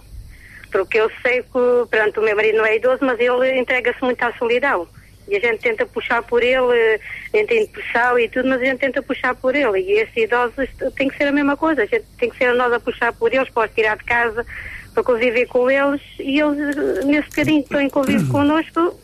[0.72, 4.22] Porque eu sei que, pronto, o meu marido não é idoso, mas ele entrega-se muito
[4.24, 4.88] à solidão.
[5.32, 7.00] E a gente tenta puxar por ele, eh,
[7.34, 9.80] entra em depressão e tudo, mas a gente tenta puxar por ele.
[9.80, 11.84] E esses idosos tem que ser a mesma coisa.
[11.84, 14.46] A gente tem que ser nós a puxar por eles, para os tirar de casa,
[14.94, 16.02] para conviver com eles.
[16.20, 19.00] E eles, eh, nesse bocadinho que estão em convívio connosco,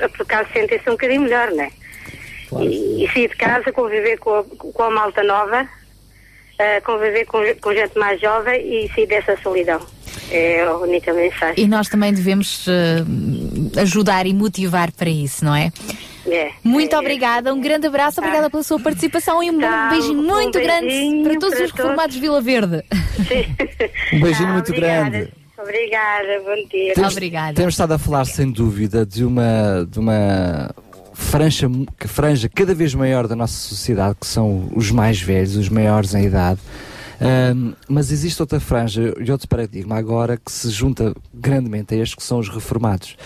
[0.00, 1.70] eh, por acaso sentem-se um bocadinho melhor, não é?
[2.62, 5.68] E, e sair de casa, conviver com a, com a malta nova,
[6.58, 9.80] eh, conviver com, com gente mais jovem e sair dessa solidão.
[10.30, 11.62] É a única mensagem.
[11.62, 13.04] E nós também devemos eh,
[13.78, 15.72] ajudar e motivar para isso, não é?
[16.26, 16.50] É.
[16.64, 20.58] Muito obrigada, um grande abraço, obrigada pela sua participação e um Tá, beijinho um muito
[20.58, 22.82] grande beijinho para todos para os reformados de Vila Verde.
[24.12, 25.10] Um beijinho Tá, muito obrigada.
[25.10, 25.32] grande.
[25.58, 26.94] Obrigada, bom dia.
[26.94, 27.14] Temos,
[27.54, 30.70] Temos estado a falar, sem dúvida, de uma, de uma
[31.14, 35.68] franja, que franja cada vez maior da nossa sociedade, que são os mais velhos, os
[35.68, 36.60] maiores em idade.
[37.20, 42.14] Ahm, mas existe outra franja e outro paradigma agora que se junta grandemente a estes
[42.14, 43.16] que são os reformados.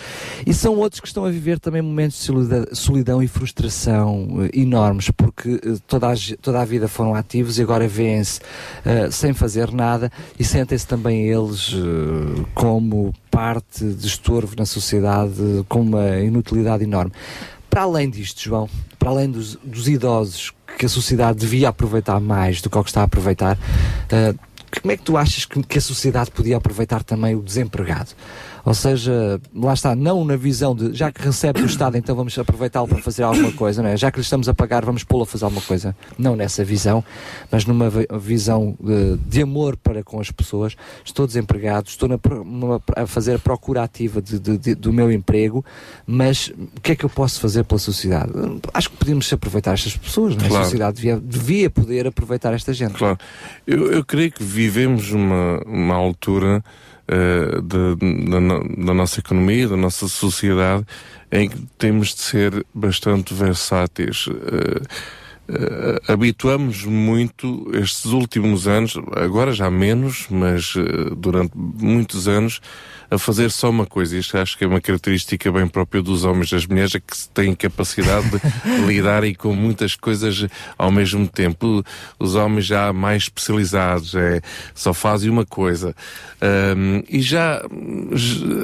[0.47, 5.11] E são outros que estão a viver também momentos de solidão e frustração eh, enormes,
[5.11, 8.41] porque eh, toda a, toda a vida foram ativos e agora vêem-se
[8.85, 15.65] eh, sem fazer nada e sentem-se também eles eh, como parte de estorvo na sociedade,
[15.69, 17.13] com uma inutilidade enorme.
[17.69, 22.61] Para além disto, João, para além dos, dos idosos que a sociedade devia aproveitar mais
[22.61, 23.59] do que o que está a aproveitar,
[24.11, 24.35] eh,
[24.81, 28.11] como é que tu achas que, que a sociedade podia aproveitar também o desempregado?
[28.65, 32.39] Ou seja, lá está, não na visão de já que recebe do Estado, então vamos
[32.39, 33.97] aproveitá-lo para fazer alguma coisa, não é?
[33.97, 35.97] Já que lhe estamos a pagar, vamos pô-lo a fazer alguma coisa.
[36.19, 37.03] Não nessa visão,
[37.51, 40.77] mas numa vi- visão de, de amor para com as pessoas.
[41.05, 45.11] Estou desempregado, estou na numa- a fazer a procura ativa de- de- de- do meu
[45.11, 45.65] emprego,
[46.07, 48.31] mas o que é que eu posso fazer pela sociedade?
[48.75, 50.49] Acho que podíamos aproveitar estas pessoas, não é?
[50.49, 50.63] Claro.
[50.63, 52.95] A sociedade devia, devia poder aproveitar esta gente.
[52.95, 53.19] Claro.
[53.67, 56.63] Eu, eu creio que vivemos uma, uma altura
[57.11, 60.87] eh, de- da, da nossa economia, da nossa sociedade,
[61.33, 64.27] em que temos de ser bastante versáteis.
[64.29, 64.83] Eh,
[65.49, 70.75] eh, habituamos muito estes últimos anos, agora já menos, mas
[71.17, 72.61] durante muitos anos,
[73.11, 74.17] a fazer só uma coisa.
[74.17, 77.17] Isto acho que é uma característica bem própria dos homens e das mulheres, é que
[77.17, 78.41] se têm capacidade de
[78.87, 80.47] lidar e com muitas coisas
[80.79, 81.85] ao mesmo tempo.
[82.19, 84.41] Os homens já mais especializados, é,
[84.75, 85.95] só fazem uma coisa.
[86.41, 87.63] Ahm, e já,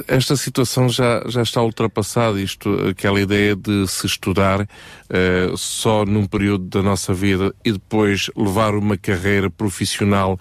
[0.07, 4.67] esta situação já, já está ultrapassada, isto, aquela ideia de se estudar
[5.09, 10.37] eh, só num período da nossa vida e depois levar uma carreira profissional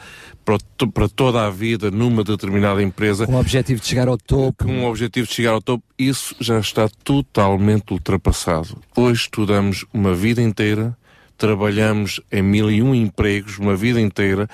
[0.47, 3.27] para, to- para toda a vida numa determinada empresa.
[3.27, 4.65] Com o objetivo de chegar ao topo.
[4.65, 8.79] Com o objetivo de chegar ao topo, isso já está totalmente ultrapassado.
[8.97, 10.97] Hoje estudamos uma vida inteira,
[11.37, 14.49] trabalhamos em mil e um empregos uma vida inteira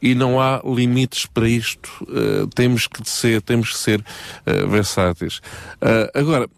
[0.00, 1.88] e não há limites para isto.
[2.02, 5.38] Uh, temos que ser, temos que ser uh, versáteis.
[5.80, 6.48] Uh, agora,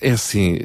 [0.00, 0.58] é assim,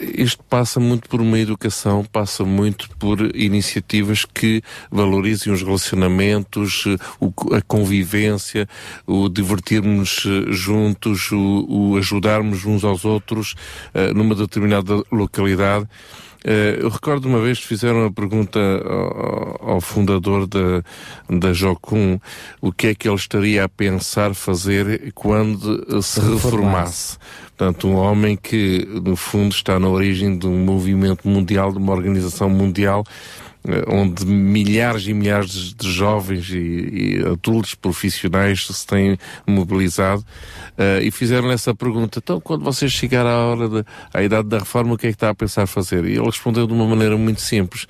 [0.00, 6.86] isto passa muito por uma educação, passa muito por iniciativas que valorizem os relacionamentos,
[7.20, 8.66] o- a convivência,
[9.06, 13.54] o divertirmos juntos, o, o ajudarmos uns aos outros
[14.14, 15.86] numa determinada localidade.
[16.44, 20.82] Eh, eu recordo uma vez que fizeram uma pergunta ao, ao fundador da,
[21.28, 22.20] da Jocum
[22.60, 27.16] o que é que ele estaria a pensar fazer quando se Reformasse.
[27.56, 31.92] Portanto, um homem que, no fundo, está na origem de um movimento mundial, de uma
[31.92, 33.04] organização mundial,
[33.88, 40.24] onde milhares e milhares de- jovens e, e adultos profissionais se têm mobilizado
[40.76, 42.18] eh, e fizeram essa pergunta.
[42.22, 45.30] Então, quando você chegar à hora da idade da reforma, o que é que está
[45.30, 46.04] a pensar fazer?
[46.04, 47.86] E ele respondeu de uma maneira muito simples.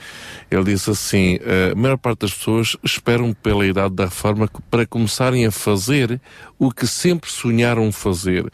[0.50, 4.86] Ele disse assim: eh, a maior parte das pessoas esperam pela idade da reforma para
[4.86, 6.20] começarem a fazer
[6.58, 8.50] o que sempre sonharam fazer,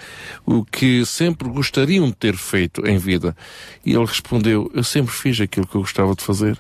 [0.47, 3.37] o que sempre gostariam de ter feito em vida.
[3.85, 6.57] E ele respondeu: Eu sempre fiz aquilo que eu gostava de fazer.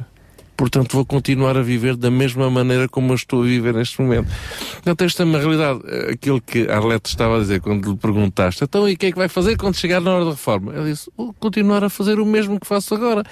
[0.60, 4.28] Portanto, vou continuar a viver da mesma maneira como eu estou a viver neste momento.
[4.74, 5.80] Portanto, esta é uma realidade.
[6.12, 9.16] Aquilo que Arlete estava a dizer quando lhe perguntaste, então e o que é que
[9.16, 10.74] vai fazer quando chegar na hora da reforma?
[10.76, 13.22] Ele disse, vou continuar a fazer o mesmo que faço agora.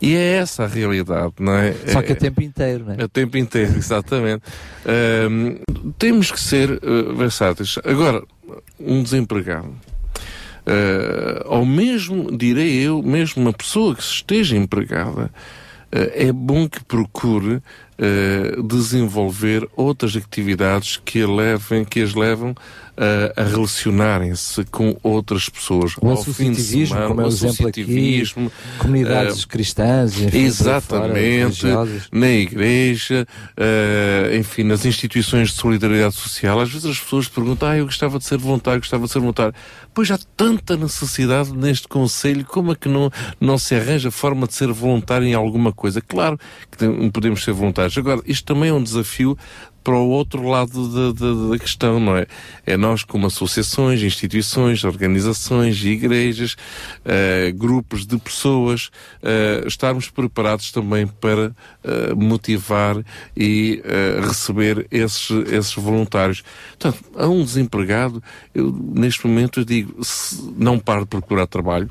[0.00, 1.72] E é essa a realidade, não é?
[1.88, 3.02] Só que É- a tempo inteiro, não é?
[3.02, 4.42] a tempo inteiro, exatamente.
[5.98, 7.74] Temos que ser eh, versáteis.
[7.84, 8.22] Agora,
[8.78, 9.74] um desempregado.
[10.64, 15.28] eh, ou mesmo, direi eu, mesmo uma pessoa que esteja empregada,
[15.90, 17.62] é bom que procure
[17.98, 22.87] eh, desenvolver outras atividades que, a levem, que as levam eh,
[23.36, 25.94] a relacionarem-se com outras pessoas.
[26.00, 28.22] O associativismo, semana, como é o exemplo aqui,
[28.78, 32.08] comunidades eh, cristãs, enfim, fora, Exatamente, religiosas.
[32.10, 36.60] na igreja, eh, enfim, nas instituições de solidariedade social.
[36.60, 39.54] Às vezes as pessoas perguntam, ah, eu gostava de ser voluntário, gostava de ser voluntário.
[39.94, 43.10] Pois há tanta necessidade neste Conselho, como é que não,
[43.40, 46.00] não se arranja forma de ser voluntário em alguma coisa?
[46.00, 46.38] Claro
[46.70, 47.96] que podemos ser voluntários.
[47.96, 49.36] Agora, isto também é um desafio
[49.88, 52.26] para o outro lado da, da- questão, não é?
[52.66, 56.56] É nós, como associações, instituições, organizações, igrejas,
[57.06, 58.90] eh, grupos de pessoas,
[59.22, 63.02] eh, estarmos preparados também para eh, motivar
[63.34, 63.82] e
[64.26, 66.42] receber esses, esses voluntários.
[66.78, 68.22] Portanto, a um desempregado,
[68.54, 71.88] eu, neste momento eu digo, se não pare de procurar trabalho,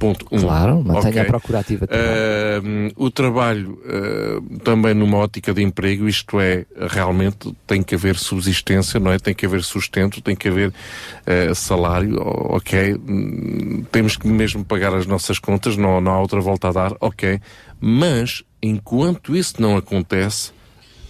[0.00, 0.40] Ponto um.
[0.40, 1.20] Claro, mantenha Ok.
[1.20, 2.90] a procura ativa trabalho.
[2.96, 8.16] Uh, o trabalho uh, também numa ótica de emprego, isto é, realmente tem que haver
[8.16, 9.18] subsistência, não é?
[9.18, 12.94] Tem que haver sustento, tem que haver uh, salário, ok.
[12.94, 16.92] Hum, Temos que mesmo pagar as nossas contas, não, não há outra volta a dar,
[16.98, 17.38] ok.
[17.78, 20.50] Mas, enquanto isso não acontece,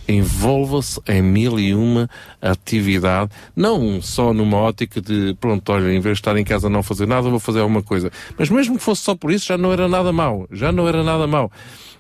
[0.09, 2.09] envolva-se em mil e uma
[2.41, 6.83] atividade, não só numa ótica de, pronto, olha, em vez de estar em casa não
[6.83, 8.11] fazer nada, vou fazer alguma coisa.
[8.39, 11.03] Mas mesmo que fosse só por isso, já não era nada mau, já não era
[11.03, 11.51] nada mau.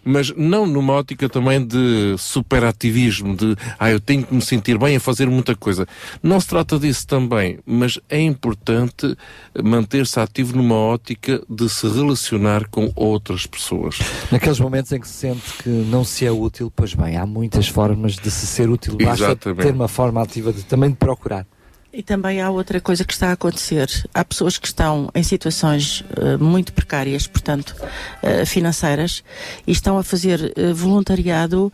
[0.05, 4.97] Mas não numa ótica também de superativismo, de, ah, eu tenho que me sentir bem
[4.97, 5.87] a fazer muita coisa.
[6.23, 9.17] Não se trata disso também, mas é importante
[9.62, 13.99] manter-se ativo numa ótica de se relacionar com outras pessoas.
[14.31, 17.69] Naqueles momentos em que se sente que não se é útil, pois bem, há muitas
[17.69, 18.97] formas de se ser útil.
[18.97, 19.62] Basta Exatamente.
[19.62, 21.47] ter uma forma ativa de, também de procurar.
[21.93, 23.89] E também há outra coisa que está a acontecer.
[24.15, 27.75] Há pessoas que estão em situações eh, muito precárias, portanto,
[28.23, 29.25] eh, financeiras,
[29.67, 31.73] e estão a fazer eh, voluntariado.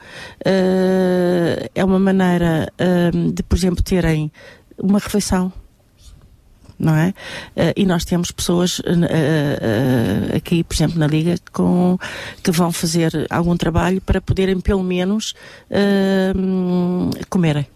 [1.74, 2.72] é uma maneira
[3.34, 4.32] de, por exemplo, terem
[4.78, 5.52] uma refeição.
[6.78, 7.14] Não é?
[7.56, 11.98] Eh, e nós temos pessoas eh, eh, aqui, por exemplo, na Liga, com,
[12.42, 15.34] que vão fazer algum trabalho para poderem, pelo menos,
[17.30, 17.66] comerem.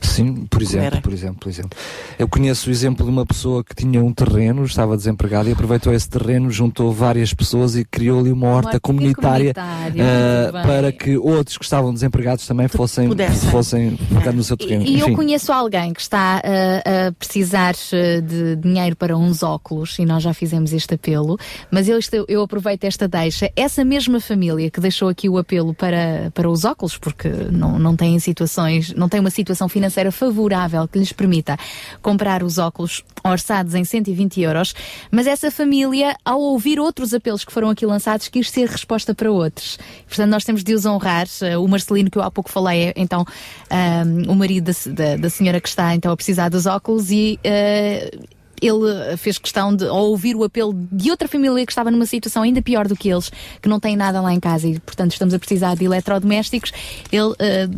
[0.00, 1.70] Sim, por exemplo, por exemplo, por exemplo.
[2.18, 5.92] Eu conheço o exemplo de uma pessoa que tinha um terreno, estava desempregada e aproveitou
[5.92, 10.62] esse terreno, juntou várias pessoas e criou ali uma horta horta comunitária, comunitária, bem.
[10.62, 13.50] para que outros que estavam desempregados também fossem, pudessem.
[13.50, 14.84] fossem ficar no seu terreno.
[14.84, 15.16] E eu Enfim.
[15.16, 20.22] conheço alguém que está uh, a precisar uh, de dinheiro para uns óculos e nós
[20.22, 21.38] já fizemos este apelo,
[21.70, 23.50] mas eu, este- eu aproveito esta deixa.
[23.54, 27.94] Essa mesma família que deixou aqui o apelo para, para os óculos, porque não, não
[27.94, 31.56] têm situações, não tem uma situação financeira financeira favorável que lhes permita
[32.02, 34.74] comprar os óculos orçados em 120 euros,
[35.10, 39.30] mas essa família, ao ouvir outros apelos que foram aqui lançados, quis ser resposta para
[39.30, 39.78] outros.
[40.06, 41.26] Portanto, nós temos de os honrar.
[41.40, 43.24] Uh, O Marcelino, que eu há pouco falei, é então
[43.70, 47.38] um, o marido da, da- da senhora que está então a precisar dos óculos e
[47.44, 48.26] uh,
[48.60, 52.42] ele fez questão de ao ouvir o apelo de outra família que estava numa situação
[52.42, 55.34] ainda pior do que eles, que não tem nada lá em casa e, portanto, estamos
[55.34, 56.72] a precisar de eletrodomésticos.
[57.10, 57.68] Ele eh,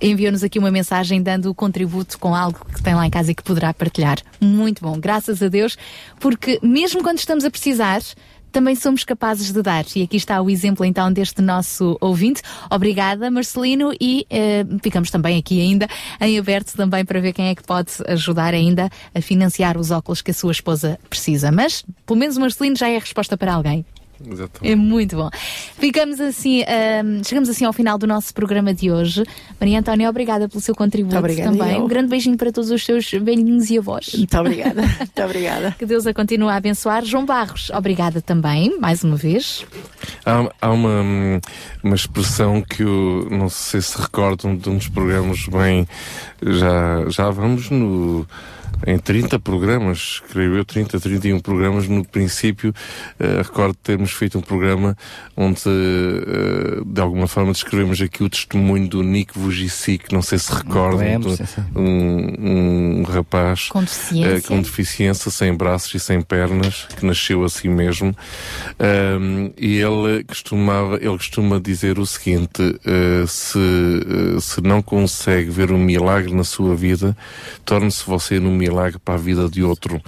[0.00, 3.34] enviou-nos aqui uma mensagem dando o contributo com algo que tem lá em casa e
[3.34, 4.18] que poderá partilhar.
[4.40, 5.76] Muito bom, graças a Deus,
[6.20, 8.02] porque mesmo quando estamos a precisar,
[8.56, 9.84] também somos capazes de dar.
[9.94, 12.40] E aqui está o exemplo então deste nosso ouvinte.
[12.70, 15.86] Obrigada, Marcelino, e eh, ficamos também aqui ainda
[16.18, 20.22] em aberto também para ver quem é que pode ajudar ainda a financiar os óculos
[20.22, 21.52] que a sua esposa precisa.
[21.52, 23.84] Mas, pelo menos Marcelino já é a resposta para alguém.
[24.24, 24.72] Exatamente.
[24.72, 25.30] É muito bom.
[25.78, 29.24] Ficamos assim, ahm, chegamos assim ao final do nosso programa de hoje.
[29.60, 31.76] Maria Antónia, obrigada pelo seu contributo obrigada, também.
[31.76, 31.84] eu.
[31.84, 34.14] Um grande beijinho para todos os seus velhinhos e avós.
[34.14, 34.82] Muito obrigada.
[34.82, 35.76] Muito obrigada.
[35.78, 37.04] Que Deus a continue a abençoar.
[37.04, 39.64] João Barros, obrigada também, mais uma vez.
[40.24, 41.02] Há, há uma,
[41.82, 45.86] uma expressão que eu não sei se recordam de um dos programas bem.
[46.42, 48.26] Já, já vamos no.
[48.84, 52.74] Em 30 programas, creio eu, 30, 31 programas, no princípio,
[53.18, 54.96] eh, recordo termos feito um programa
[55.36, 60.38] onde, eh, de alguma forma, descrevemos aqui o testemunho do Nick Vujici, que não sei
[60.38, 61.00] se recordam,
[61.74, 64.36] um, um rapaz Com deficiência.
[64.36, 68.14] eh, com deficiência, sem braços e sem pernas, que nasceu assim mesmo.
[68.78, 73.58] Ahm, e ele costumava, ele costuma dizer o seguinte: eh, se,
[74.40, 77.16] se não consegue ver um milagre na sua vida,
[77.64, 78.65] torne-se você num milagre
[79.04, 80.00] para a vida de outro.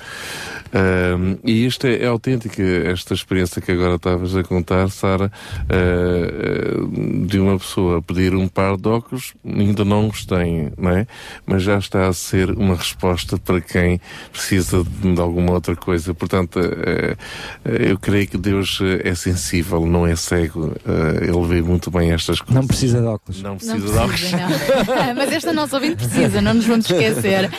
[1.45, 5.33] E isto é, é autêntica, esta experiência que agora estavas a contar, Sara,
[5.69, 11.07] eh, de uma pessoa pedir um par de óculos, ainda não os tem, não é?
[11.47, 16.13] Mas já está a ser uma resposta para quem precisa de, de alguma outra coisa.
[16.13, 17.17] Portanto, eh,
[17.65, 20.75] eu creio que Deus é sensível, não é cego.
[20.87, 22.55] Eh, ele vê muito bem estas coisas.
[22.55, 23.43] Não precisa de óculos.
[23.43, 24.21] Não Não precisa de óculos.
[24.21, 25.15] precisa, não.
[25.17, 27.51] mas esta nossa ouvinte precisa, não nos vamos esquecer.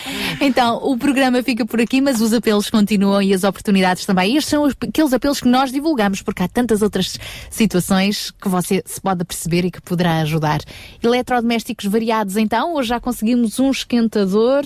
[0.41, 4.35] Então, o programa fica por aqui, mas os apelos continuam e as oportunidades também.
[4.35, 7.17] Estes são os- aqueles apelos que nós divulgamos, porque há tantas outras
[7.49, 10.59] situações que você se pode perceber e que poderá ajudar.
[11.03, 14.63] Eletrodomésticos variados, então, hoje já conseguimos um esquentador.